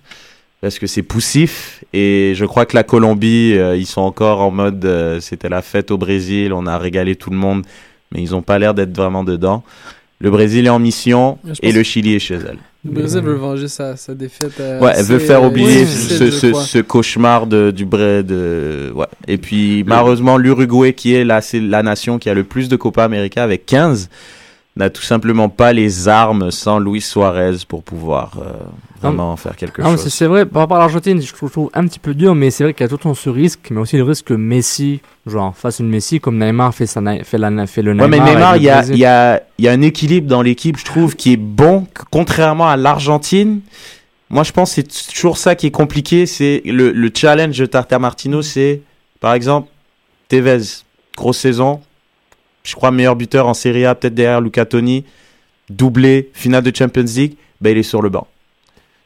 parce 0.61 0.79
que 0.79 0.87
c'est 0.87 1.03
poussif. 1.03 1.83
Et 1.93 2.33
je 2.35 2.45
crois 2.45 2.65
que 2.65 2.75
la 2.75 2.83
Colombie, 2.83 3.53
euh, 3.55 3.75
ils 3.75 3.85
sont 3.85 4.01
encore 4.01 4.41
en 4.41 4.51
mode 4.51 4.83
euh, 4.85 5.19
c'était 5.19 5.49
la 5.49 5.61
fête 5.61 5.91
au 5.91 5.97
Brésil, 5.97 6.53
on 6.53 6.65
a 6.65 6.77
régalé 6.77 7.15
tout 7.15 7.29
le 7.29 7.37
monde, 7.37 7.63
mais 8.11 8.21
ils 8.21 8.31
n'ont 8.31 8.41
pas 8.41 8.57
l'air 8.59 8.73
d'être 8.73 8.95
vraiment 8.95 9.23
dedans. 9.23 9.63
Le 10.19 10.31
Brésil 10.31 10.65
est 10.65 10.69
en 10.69 10.79
mission 10.79 11.37
Je 11.45 11.53
et 11.61 11.71
le 11.71 11.83
Chili 11.83 12.15
est 12.15 12.19
chez 12.19 12.35
elle. 12.35 12.57
Le 12.83 12.91
Brésil 12.91 13.21
veut 13.21 13.35
venger 13.35 13.67
sa, 13.67 13.95
sa 13.97 14.15
défaite. 14.15 14.59
euh, 14.59 14.79
Ouais, 14.79 14.93
elle 14.95 15.05
veut 15.05 15.19
faire 15.19 15.43
oublier 15.43 15.85
ce, 15.85 16.31
ce, 16.31 16.77
cauchemar 16.79 17.45
de, 17.45 17.69
du 17.69 17.85
Bré 17.85 18.23
de 18.23 18.91
ouais. 18.95 19.05
Et 19.27 19.37
puis 19.37 19.83
malheureusement 19.85 20.37
l'Uruguay 20.37 20.93
qui 20.93 21.13
est 21.13 21.23
la 21.23 21.41
c'est 21.41 21.59
la 21.59 21.83
nation 21.83 22.17
qui 22.17 22.29
a 22.29 22.33
le 22.33 22.43
plus 22.43 22.67
de 22.67 22.75
Copa 22.75 23.03
América 23.03 23.43
avec 23.43 23.65
15 23.67 24.09
n'a 24.77 24.89
tout 24.89 25.01
simplement 25.01 25.49
pas 25.49 25.73
les 25.73 26.07
armes 26.07 26.51
sans 26.51 26.79
Luis 26.79 27.01
Suarez 27.01 27.57
pour 27.67 27.83
pouvoir 27.83 28.33
euh, 28.41 28.51
vraiment 29.01 29.35
faire 29.35 29.55
quelque 29.55 29.81
Non, 29.81 29.91
chose. 29.97 30.07
c'est- 30.13 30.25
vrai, 30.25 30.45
par 30.45 30.61
rapport 30.61 30.77
à 30.77 30.81
l'Argentine, 30.81 31.21
je 31.21 31.33
trouve, 31.33 31.49
je 31.49 31.53
trouve 31.53 31.69
un 31.73 31.87
petit 31.87 31.99
peu 31.99 32.13
dur, 32.13 32.35
mais 32.35 32.49
c'est 32.51 32.63
vrai 32.63 32.73
qu'il 32.73 32.83
y 32.83 32.85
a 32.85 32.87
tout 32.87 32.95
le 32.95 33.01
temps 33.03 33.13
ce 33.13 33.29
risque, 33.29 33.67
mais 33.71 33.79
aussi 33.81 33.97
le 33.97 34.03
risque 34.03 34.25
que 34.27 34.33
Messi, 34.33 35.01
genre, 35.25 35.55
fasse 35.55 35.79
une 35.79 35.89
Messi 35.89 36.19
comme 36.19 36.37
Neymar 36.37 36.73
fait, 36.75 36.85
sa, 36.85 37.01
fait, 37.23 37.37
la, 37.37 37.65
fait 37.67 37.81
le 37.81 37.91
Ouais, 37.91 38.07
Neymar. 38.07 38.09
mais 38.09 38.19
Neymar, 38.33 38.57
il 38.57 38.63
y 38.63 38.69
a, 38.69 38.85
y, 38.85 39.05
a, 39.05 39.41
y 39.59 39.67
a 39.67 39.71
un 39.71 39.81
équilibre 39.81 40.27
dans 40.27 40.41
l'équipe, 40.41 40.77
je 40.77 40.85
trouve, 40.85 41.15
qui 41.15 41.33
est 41.33 41.37
bon, 41.37 41.87
contrairement 42.11 42.67
à 42.67 42.77
l'Argentine. 42.77 43.61
Moi, 44.29 44.43
je 44.43 44.51
pense 44.51 44.75
que 44.75 44.81
c'est 44.89 45.13
toujours 45.13 45.37
ça 45.37 45.55
qui 45.55 45.67
est 45.67 45.71
compliqué. 45.71 46.25
C'est 46.25 46.61
le, 46.65 46.91
le 46.91 47.11
challenge 47.15 47.57
de 47.57 47.65
Tata 47.65 47.97
Martino, 47.97 48.41
c'est, 48.41 48.81
par 49.21 49.33
exemple, 49.33 49.69
Tevez, 50.27 50.61
grosse 51.15 51.37
saison. 51.37 51.79
Je 52.67 52.75
crois 52.75 52.91
meilleur 52.91 53.15
buteur 53.15 53.47
en 53.47 53.53
Serie 53.53 53.85
A, 53.85 53.95
peut-être 53.95 54.13
derrière 54.13 54.41
Luca 54.41 54.65
Toni. 54.65 55.05
Doublé, 55.69 56.29
finale 56.33 56.63
de 56.63 56.75
Champions 56.75 57.05
League. 57.15 57.37
Ben, 57.61 57.69
il 57.69 57.77
est 57.77 57.83
sur 57.83 58.01
le 58.01 58.09
banc. 58.09 58.27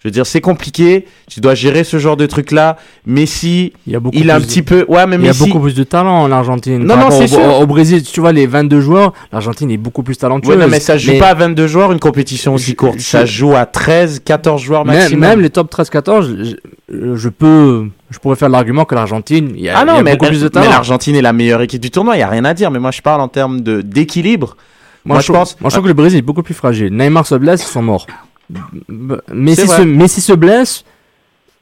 Je 0.04 0.08
veux 0.08 0.12
dire, 0.12 0.26
c'est 0.26 0.42
compliqué. 0.42 1.06
Tu 1.30 1.42
dois 1.42 1.54
gérer 1.54 1.84
ce 1.84 2.00
genre 2.00 2.18
de 2.18 2.26
truc-là. 2.26 2.78
Messi, 3.06 3.72
il, 3.86 3.94
y 3.94 3.96
a 3.96 4.00
beaucoup 4.00 4.18
il 4.18 4.32
a 4.32 4.36
un 4.36 4.40
de- 4.40 4.46
petit 4.46 4.64
peu. 4.64 4.84
Ouais, 4.88 5.06
mais 5.06 5.16
il 5.18 5.26
y 5.26 5.30
a 5.30 5.34
beaucoup 5.34 5.60
plus 5.60 5.76
de 5.76 5.84
talent 5.84 6.24
en 6.24 6.32
Argentine. 6.32 6.80
Non, 6.84 6.98
non, 6.98 7.12
c'est 7.12 7.28
sûr. 7.28 7.40
Au, 7.40 7.62
au 7.62 7.68
Brésil, 7.68 8.02
tu 8.02 8.20
vois, 8.20 8.32
les 8.32 8.48
22 8.48 8.82
joueurs, 8.82 9.14
l'Argentine 9.32 9.70
est 9.70 9.78
beaucoup 9.78 10.02
plus 10.02 10.18
talentueuse. 10.18 10.50
Ouais, 10.56 10.60
non, 10.60 10.68
mais 10.68 10.80
ça 10.80 10.98
joue 10.98 11.20
pas 11.20 11.28
à 11.30 11.34
22 11.36 11.68
joueurs 11.68 11.92
une 11.92 12.00
compétition 12.00 12.56
aussi 12.56 12.76
courte. 12.76 13.00
Ça 13.00 13.26
joue 13.26 13.56
à 13.56 13.68
13, 13.68 14.22
14 14.26 14.60
joueurs 14.60 14.86
maximum. 14.86 15.20
même 15.20 15.40
les 15.42 15.52
top 15.52 15.72
13-14, 15.72 16.56
je, 16.90 17.16
je 17.16 17.30
peux, 17.30 17.86
je 18.10 18.18
pourrais 18.18 18.36
faire 18.38 18.50
l'argument 18.50 18.86
que 18.86 18.96
l'Argentine, 18.96 19.52
il 19.56 19.62
y 19.62 19.70
a, 19.70 19.78
ah 19.78 19.84
y 19.84 19.86
non, 19.86 19.94
a 19.98 20.02
mais, 20.02 20.14
beaucoup 20.14 20.26
plus 20.26 20.40
de 20.40 20.46
mais 20.46 20.50
talent. 20.50 20.70
l'Argentine 20.72 21.16
est 21.16 21.22
la 21.22 21.32
meilleure 21.34 21.62
équipe 21.62 21.80
du 21.82 21.92
tournoi, 21.92 22.18
il 22.18 22.22
y 22.22 22.24
a 22.24 22.28
rien 22.28 22.46
à 22.46 22.56
dire. 22.56 22.72
Mais 22.72 22.80
moi, 22.80 22.90
je 22.90 23.04
parle 23.04 23.22
en 23.22 23.28
termes 23.28 23.62
d'équilibre. 23.62 24.58
Moi, 25.06 25.20
je, 25.20 25.32
pense, 25.32 25.60
moi, 25.62 25.70
je 25.70 25.76
trouve 25.76 25.84
que 25.84 25.90
le 25.90 25.94
Brésil 25.94 26.18
est 26.20 26.24
beaucoup 26.24 26.44
plus 26.44 26.54
fragile. 26.56 26.92
Neymar 26.92 27.28
se 27.28 27.36
blesse, 27.36 27.62
ils 27.64 27.72
sont 27.72 27.84
morts. 27.84 28.08
Messi 29.34 29.62
C'est 29.62 29.68
se. 29.68 29.82
Messi 29.82 30.22
se 30.22 30.34
blesse, 30.34 30.84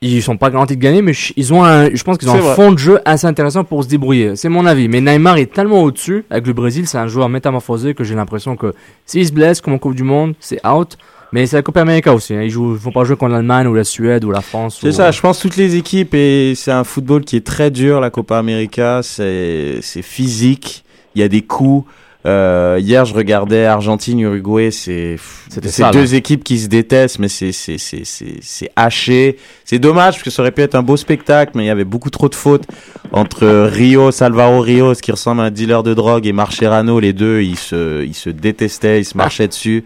ils 0.01 0.23
sont 0.23 0.37
pas 0.37 0.49
garantis 0.49 0.75
de 0.77 0.81
gagner, 0.81 1.01
mais 1.01 1.11
ils 1.35 1.53
ont 1.53 1.63
un, 1.63 1.93
je 1.93 2.03
pense 2.03 2.17
qu'ils 2.17 2.29
ont 2.29 2.35
un 2.35 2.39
vrai. 2.39 2.55
fond 2.55 2.71
de 2.71 2.77
jeu 2.77 2.99
assez 3.05 3.27
intéressant 3.27 3.63
pour 3.63 3.83
se 3.83 3.89
débrouiller. 3.89 4.35
C'est 4.35 4.49
mon 4.49 4.65
avis. 4.65 4.87
Mais 4.87 5.01
Neymar 5.01 5.37
est 5.37 5.51
tellement 5.53 5.83
au-dessus. 5.83 6.25
Avec 6.29 6.47
le 6.47 6.53
Brésil, 6.53 6.87
c'est 6.87 6.97
un 6.97 7.07
joueur 7.07 7.29
métamorphosé 7.29 7.93
que 7.93 8.03
j'ai 8.03 8.15
l'impression 8.15 8.55
que 8.55 8.73
s'il 9.05 9.25
se 9.27 9.31
blesse, 9.33 9.61
comme 9.61 9.73
en 9.73 9.77
Coupe 9.77 9.95
du 9.95 10.03
Monde, 10.03 10.35
c'est 10.39 10.65
out. 10.65 10.97
Mais 11.31 11.45
c'est 11.45 11.57
la 11.57 11.61
Coupe 11.61 11.77
América 11.77 12.11
aussi. 12.15 12.33
hein. 12.33 12.41
Ils 12.41 12.47
ils 12.49 12.55
vont 12.55 12.91
pas 12.91 13.03
jouer 13.03 13.15
contre 13.15 13.33
l'Allemagne 13.33 13.67
ou 13.67 13.75
la 13.75 13.83
Suède 13.83 14.23
ou 14.25 14.31
la 14.31 14.41
France. 14.41 14.79
C'est 14.81 14.87
ou- 14.87 14.91
ça, 14.91 15.11
je 15.11 15.21
pense 15.21 15.37
toutes 15.39 15.57
les 15.57 15.75
équipes 15.75 16.15
et 16.15 16.53
c'est 16.55 16.71
un 16.71 16.83
football 16.83 17.23
qui 17.23 17.35
est 17.35 17.45
très 17.45 17.69
dur, 17.69 17.99
la 17.99 18.09
Copa 18.09 18.39
América, 18.39 19.01
c'est 19.03 19.77
c'est 19.83 20.01
physique, 20.01 20.83
il 21.13 21.21
y 21.21 21.23
a 21.23 21.27
des 21.27 21.43
coups. 21.43 21.87
Euh, 22.25 22.77
hier, 22.81 23.05
je 23.05 23.13
regardais 23.13 23.65
Argentine-Uruguay, 23.65 24.71
c'est 24.71 25.15
deux 25.55 26.13
hein. 26.13 26.17
équipes 26.17 26.43
qui 26.43 26.59
se 26.59 26.67
détestent, 26.67 27.19
mais 27.19 27.29
c'est 27.29 27.53
c'est 27.53 27.77
c'est 27.77 28.03
c'est 28.03 28.39
c'est 28.41 28.69
haché. 28.75 29.37
C'est 29.69 29.77
dommage 29.77 30.15
parce 30.15 30.23
que 30.23 30.31
ça 30.31 30.41
aurait 30.41 30.51
pu 30.51 30.63
être 30.63 30.73
un 30.73 30.81
beau 30.81 30.97
spectacle, 30.97 31.51
mais 31.53 31.65
il 31.65 31.67
y 31.67 31.69
avait 31.69 31.83
beaucoup 31.83 32.09
trop 32.09 32.27
de 32.27 32.33
fautes 32.33 32.63
entre 33.11 33.67
Rio, 33.67 34.09
Salvaro 34.09 34.61
Rios, 34.61 34.95
qui 34.95 35.11
ressemble 35.11 35.41
à 35.41 35.43
un 35.43 35.51
dealer 35.51 35.83
de 35.83 35.93
drogue, 35.93 36.25
et 36.25 36.31
Marcherano, 36.31 36.99
les 36.99 37.13
deux, 37.13 37.41
ils 37.41 37.55
se 37.55 38.03
ils 38.03 38.15
se 38.15 38.31
détestaient, 38.31 39.01
ils 39.01 39.05
se 39.05 39.15
marchaient 39.15 39.47
dessus. 39.47 39.85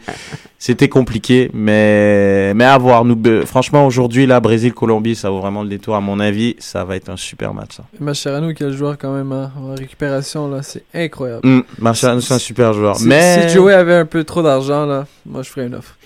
C'était 0.57 0.87
compliqué, 0.87 1.51
mais 1.53 2.53
mais 2.53 2.63
à 2.63 2.77
voir. 2.77 3.03
Nous, 3.03 3.21
euh, 3.25 3.45
franchement, 3.45 3.85
aujourd'hui, 3.85 4.25
là, 4.25 4.39
Brésil-Colombie, 4.39 5.15
ça 5.15 5.29
vaut 5.29 5.41
vraiment 5.41 5.63
le 5.63 5.67
détour. 5.67 5.97
À 5.97 5.99
mon 5.99 6.21
avis, 6.21 6.55
ça 6.59 6.85
va 6.85 6.95
être 6.95 7.09
un 7.09 7.17
super 7.17 7.53
match. 7.53 7.75
Ça. 7.75 7.83
Mascherano, 7.99 8.53
quel 8.53 8.71
joueur 8.71 8.97
quand 8.97 9.13
même 9.13 9.33
hein, 9.33 9.51
en 9.57 9.75
récupération, 9.75 10.49
là, 10.49 10.63
c'est 10.63 10.85
incroyable. 10.93 11.45
Hum, 11.45 11.65
Marcherano, 11.77 12.21
c'est 12.21 12.35
un 12.35 12.39
super 12.39 12.71
joueur. 12.71 12.95
Si, 12.95 13.05
mais 13.05 13.49
si 13.49 13.55
Joey 13.55 13.73
avait 13.73 13.95
un 13.95 14.05
peu 14.05 14.23
trop 14.23 14.43
d'argent, 14.43 14.85
là, 14.85 15.07
moi 15.25 15.41
je 15.41 15.49
ferais 15.49 15.67
une 15.67 15.75
offre. 15.75 15.97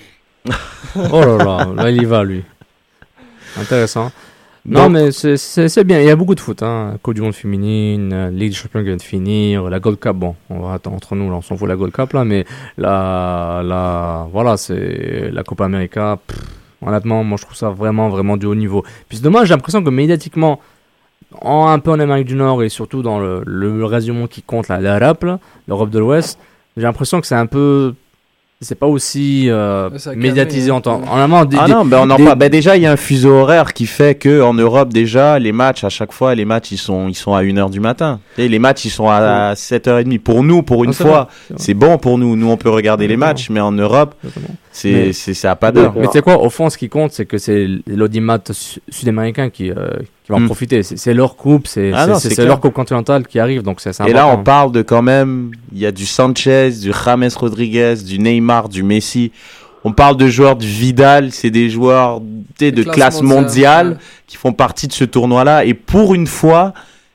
Oh 0.96 1.20
là 1.20 1.38
là, 1.38 1.68
là 1.76 1.92
il 1.92 2.02
y 2.02 2.06
va 2.06 2.24
lui. 2.24 2.44
Intéressant. 3.60 4.12
Non 4.66 4.84
Donc- 4.84 4.92
mais 4.94 5.12
c'est- 5.12 5.84
bien, 5.86 6.02
il 6.02 6.08
y 6.08 6.10
a 6.10 6.16
beaucoup 6.18 6.36
de 6.36 6.42
foot. 6.42 6.62
Hein. 6.62 6.98
Coupe 7.02 7.14
du 7.14 7.22
monde 7.22 7.34
féminine, 7.34 8.12
euh, 8.14 8.30
Ligue 8.30 8.50
des 8.50 8.56
champions 8.56 8.82
qui 8.82 8.88
vient 8.88 8.98
de 8.98 9.02
finir, 9.02 9.70
la 9.70 9.80
Gold 9.80 9.98
Cup, 10.00 10.16
bon, 10.18 10.36
on 10.50 10.60
va 10.60 10.74
attendre 10.74 10.98
entre 10.98 11.16
nous, 11.16 11.30
là, 11.30 11.38
on 11.38 11.42
s'en 11.42 11.56
fout 11.56 11.70
la 11.70 11.78
Gold 11.78 11.94
Cup 11.94 12.12
là, 12.12 12.26
mais 12.26 12.46
la, 12.78 13.62
la, 13.64 14.28
voilà, 14.32 14.58
c'est 14.58 15.30
la 15.32 15.44
Copa 15.44 15.64
América. 15.66 16.20
pff, 16.28 16.38
honnêtement, 16.86 17.24
moi 17.24 17.38
je 17.38 17.44
trouve 17.46 17.56
ça 17.56 17.70
vraiment, 17.70 18.10
vraiment 18.10 18.36
du 18.36 18.46
haut 18.46 18.56
niveau. 18.56 18.82
Puis 19.08 19.18
c'est 19.18 19.24
dommage, 19.24 19.48
j'ai 19.48 19.54
l'impression 19.54 19.82
que 19.82 19.90
médiatiquement, 19.90 20.60
en, 21.42 21.68
un 21.68 21.80
peu 21.80 21.92
en 21.92 22.00
Amérique 22.00 22.28
du 22.28 22.36
Nord 22.36 22.62
et 22.62 22.68
surtout 22.70 23.02
dans 23.02 23.20
le, 23.20 23.44
le 23.46 23.86
reste 23.86 24.06
du 24.06 24.12
monde 24.12 24.28
qui 24.28 24.42
compte, 24.42 24.68
l'Europe, 24.68 25.26
l'Europe 25.68 25.90
de 25.90 26.00
l'Ouest, 26.00 26.40
j'ai 26.76 26.84
l'impression 26.84 27.22
que 27.22 27.28
c'est 27.28 27.36
un 27.36 27.46
peu... 27.48 27.94
C'est 28.60 28.74
pas 28.80 28.88
aussi 28.88 29.46
euh, 29.52 29.88
médiatisé 30.16 30.70
calmé, 30.70 30.72
en 30.72 30.82
temps. 30.82 31.02
hein. 31.06 31.10
En 31.12 31.18
amont, 31.20 31.46
des- 31.46 31.58
Ah 31.60 31.68
des- 31.68 31.74
non, 31.74 31.86
ben 31.86 32.00
on 32.02 32.10
en 32.10 32.16
des- 32.16 32.24
parle. 32.26 32.40
Ben 32.40 32.50
déjà, 32.50 32.76
il 32.76 32.82
y 32.82 32.88
a 32.88 32.92
un 32.92 32.98
fuseau 32.98 33.30
horaire 33.34 33.72
qui 33.74 33.86
fait 33.86 34.16
que 34.16 34.42
en 34.42 34.56
Europe 34.56 34.92
déjà, 34.92 35.38
les 35.38 35.52
matchs 35.52 35.84
à 35.84 35.90
chaque 35.90 36.12
fois, 36.12 36.34
les 36.34 36.44
matchs 36.44 36.72
ils 36.72 36.78
sont 36.80 37.08
ils 37.08 37.14
sont 37.14 37.36
à 37.36 37.44
1h 37.44 37.70
du 37.70 37.80
matin. 37.80 38.20
Et 38.40 38.48
les 38.48 38.58
matchs 38.58 38.86
ils 38.86 38.90
sont 38.90 39.10
à 39.10 39.54
7h30 39.54 40.18
pour 40.18 40.44
nous 40.44 40.64
pour 40.64 40.84
une 40.86 40.90
Ah, 40.90 40.94
fois. 40.94 41.28
c'est 41.56 41.76
bon 41.76 42.00
pour 42.00 42.18
nous. 42.18 42.36
Nous 42.36 42.50
on 42.50 42.58
peut 42.58 42.72
regarder 42.72 43.08
les 43.08 43.16
matchs, 43.18 43.52
mais 43.52 43.60
en 43.60 43.72
Europe, 43.72 44.16
c'est 45.14 45.34
ça 45.34 45.52
a 45.52 45.56
pas 45.56 45.72
d'heure. 45.72 45.94
Mais 45.96 46.06
tu 46.08 46.14
sais 46.14 46.22
quoi, 46.22 46.42
au 46.42 46.50
fond, 46.50 46.70
ce 46.70 46.78
qui 46.78 46.90
compte, 46.90 47.12
c'est 47.12 47.26
que 47.26 47.38
c'est 47.38 47.68
l'audimat 47.88 48.40
su- 48.52 48.80
sud-américain 48.90 49.50
qui, 49.50 49.72
euh, 49.72 49.90
qui 50.24 50.32
va 50.32 50.36
en 50.36 50.40
Hmm. 50.42 50.46
profiter. 50.46 50.84
C'est 50.84 51.14
leur 51.14 51.36
coupe, 51.36 51.68
c'est 51.68 51.92
Ah 51.94 52.08
leur 52.46 52.60
coupe 52.60 52.74
continentale 52.74 53.26
qui 53.28 53.40
arrive, 53.40 53.64
donc 53.64 53.82
c'est 53.82 53.92
Et 54.08 54.14
là, 54.14 54.28
on 54.28 54.44
parle 54.44 54.72
de 54.72 54.82
quand 54.82 55.02
même, 55.02 55.52
il 55.74 55.80
y 55.80 55.86
a 55.86 55.92
du 55.92 56.06
Sanchez, 56.06 56.72
du 56.82 56.92
James 57.06 57.30
Rodriguez, 57.36 57.96
du 58.06 58.20
Neymar, 58.20 58.70
du 58.70 58.84
Messi. 58.84 59.32
On 59.84 59.94
parle 59.94 60.18
de 60.18 60.28
joueurs 60.28 60.56
du 60.58 60.68
Vidal, 60.68 61.32
c'est 61.32 61.50
des 61.52 61.70
joueurs 61.70 62.20
de 62.20 62.70
classe 62.84 62.96
classe 62.96 63.22
mondiale, 63.22 63.38
mondiale, 63.46 63.88
ouais. 63.90 63.98
qui 64.28 64.36
font 64.38 64.52
partie 64.52 64.88
de 64.88 64.94
ce 64.94 65.06
tournoi-là. 65.06 65.64
Et 65.66 65.74
pour 65.74 66.14
une 66.14 66.28
fois, 66.28 66.74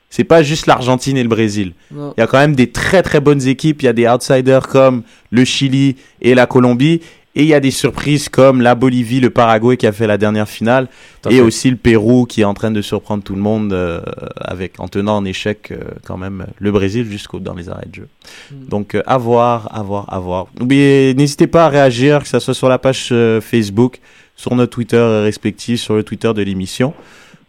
c'est 0.09 0.23
pas 0.23 0.41
juste 0.43 0.65
l'Argentine 0.67 1.17
et 1.17 1.23
le 1.23 1.29
Brésil. 1.29 1.73
Non. 1.91 2.13
Il 2.17 2.21
y 2.21 2.23
a 2.23 2.27
quand 2.27 2.37
même 2.39 2.55
des 2.55 2.71
très 2.71 3.03
très 3.03 3.19
bonnes 3.19 3.45
équipes. 3.47 3.81
Il 3.83 3.85
y 3.85 3.89
a 3.89 3.93
des 3.93 4.07
outsiders 4.07 4.67
comme 4.67 5.03
le 5.29 5.43
Chili 5.45 5.97
et 6.21 6.33
la 6.35 6.45
Colombie. 6.47 7.01
Et 7.35 7.41
il 7.41 7.47
y 7.47 7.53
a 7.55 7.59
des 7.59 7.71
surprises 7.71 8.29
comme 8.29 8.61
la 8.61 8.75
Bolivie, 8.75 9.19
le 9.19 9.31
Paraguay 9.31 9.75
qui 9.75 9.87
a 9.87 9.91
fait 9.91 10.05
la 10.05 10.19
dernière 10.19 10.47
finale. 10.47 10.87
Et 11.29 11.37
fait. 11.37 11.41
aussi 11.41 11.69
le 11.71 11.77
Pérou 11.77 12.25
qui 12.25 12.41
est 12.41 12.45
en 12.45 12.53
train 12.53 12.69
de 12.69 12.81
surprendre 12.81 13.23
tout 13.23 13.33
le 13.33 13.41
monde 13.41 13.73
euh, 13.73 14.01
avec, 14.35 14.79
en 14.79 14.87
tenant 14.87 15.17
en 15.17 15.25
échec 15.25 15.71
euh, 15.71 15.77
quand 16.05 16.17
même 16.17 16.45
le 16.59 16.71
Brésil 16.71 17.09
jusqu'au 17.09 17.39
dans 17.39 17.55
les 17.55 17.69
arrêts 17.69 17.87
de 17.87 17.95
jeu. 17.95 18.07
Donc 18.51 18.93
euh, 18.93 19.01
à 19.07 19.17
voir, 19.17 19.69
à 19.75 19.81
voir, 19.81 20.13
à 20.13 20.19
voir. 20.19 20.47
N'oubliez, 20.59 21.13
n'hésitez 21.15 21.47
pas 21.47 21.65
à 21.65 21.69
réagir, 21.69 22.21
que 22.21 22.27
ce 22.27 22.39
soit 22.39 22.53
sur 22.53 22.69
la 22.69 22.77
page 22.77 23.09
euh, 23.11 23.41
Facebook, 23.41 23.99
sur 24.35 24.55
notre 24.55 24.71
Twitter 24.71 24.97
respectif, 24.97 25.79
sur 25.79 25.95
le 25.95 26.03
Twitter 26.03 26.31
de 26.33 26.41
l'émission. 26.41 26.93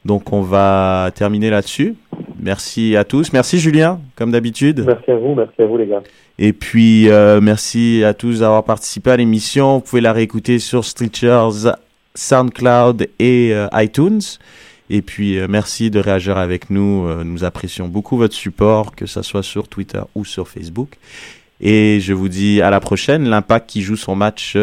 Donc 0.05 0.33
on 0.33 0.43
va 0.43 1.11
terminer 1.15 1.51
là-dessus. 1.51 1.95
Merci 2.41 2.97
à 2.97 3.05
tous. 3.05 3.33
Merci 3.33 3.59
Julien, 3.59 4.01
comme 4.17 4.31
d'habitude. 4.33 4.85
Merci 4.87 5.11
à 5.11 5.17
vous, 5.17 5.35
merci 5.35 5.63
à 5.63 5.67
vous 5.67 5.77
les 5.77 5.87
gars. 5.87 6.03
Et 6.39 6.53
puis, 6.53 7.09
euh, 7.09 7.41
merci 7.41 8.03
à 8.05 8.13
tous 8.13 8.41
d'avoir 8.41 8.65
participé 8.65 9.11
à 9.11 9.17
l'émission. 9.17 9.75
Vous 9.75 9.81
pouvez 9.81 10.03
la 10.03 10.13
réécouter 10.13 10.59
sur 10.59 10.85
Stitchers, 10.85 11.71
SoundCloud 12.15 13.09
et 13.19 13.51
euh, 13.53 13.69
iTunes. 13.75 14.21
Et 14.91 15.01
puis, 15.01 15.39
euh, 15.39 15.47
merci 15.49 15.91
de 15.91 16.01
réagir 16.01 16.37
avec 16.37 16.71
nous. 16.71 17.09
Nous 17.25 17.45
apprécions 17.45 17.87
beaucoup 17.87 18.17
votre 18.17 18.35
support, 18.35 18.95
que 18.97 19.07
ce 19.07 19.23
soit 19.23 19.45
sur 19.45 19.69
Twitter 19.69 20.03
ou 20.15 20.25
sur 20.25 20.49
Facebook. 20.49 20.99
Et 21.61 22.01
je 22.01 22.13
vous 22.13 22.29
dis 22.29 22.61
à 22.61 22.71
la 22.71 22.81
prochaine. 22.81 23.29
L'Impact 23.29 23.71
qui 23.71 23.83
joue 23.83 23.97
son 23.97 24.17
match 24.17 24.57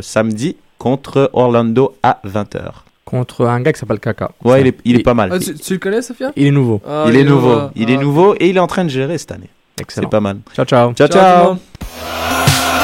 samedi 0.00 0.56
contre 0.78 1.30
Orlando 1.34 1.94
à 2.02 2.20
20h. 2.26 2.87
Contre 3.08 3.46
un 3.46 3.60
gars 3.62 3.72
qui 3.72 3.80
s'appelle 3.80 4.00
Kaka. 4.00 4.32
Ouais, 4.44 4.60
il 4.60 4.66
est, 4.66 4.76
il 4.84 4.96
est 5.00 5.02
pas 5.02 5.14
mal. 5.14 5.30
Ah, 5.32 5.38
tu, 5.38 5.54
tu 5.54 5.72
le 5.72 5.78
connais, 5.78 6.02
Sophia 6.02 6.30
Il 6.36 6.46
est 6.46 6.50
nouveau. 6.50 6.82
Ah, 6.86 7.06
il 7.08 7.16
est 7.16 7.24
nouveau. 7.24 7.70
Il 7.74 7.90
est 7.90 7.96
Ah. 7.96 8.00
nouveau 8.02 8.34
et 8.38 8.50
il 8.50 8.56
est 8.58 8.60
en 8.60 8.66
train 8.66 8.84
de 8.84 8.90
gérer 8.90 9.16
cette 9.16 9.32
année. 9.32 9.48
Excellent. 9.80 10.06
C'est 10.06 10.10
pas 10.10 10.20
mal. 10.20 10.40
Ciao, 10.54 10.66
ciao. 10.66 10.92
Ciao, 10.92 11.08
Ciao. 11.08 11.56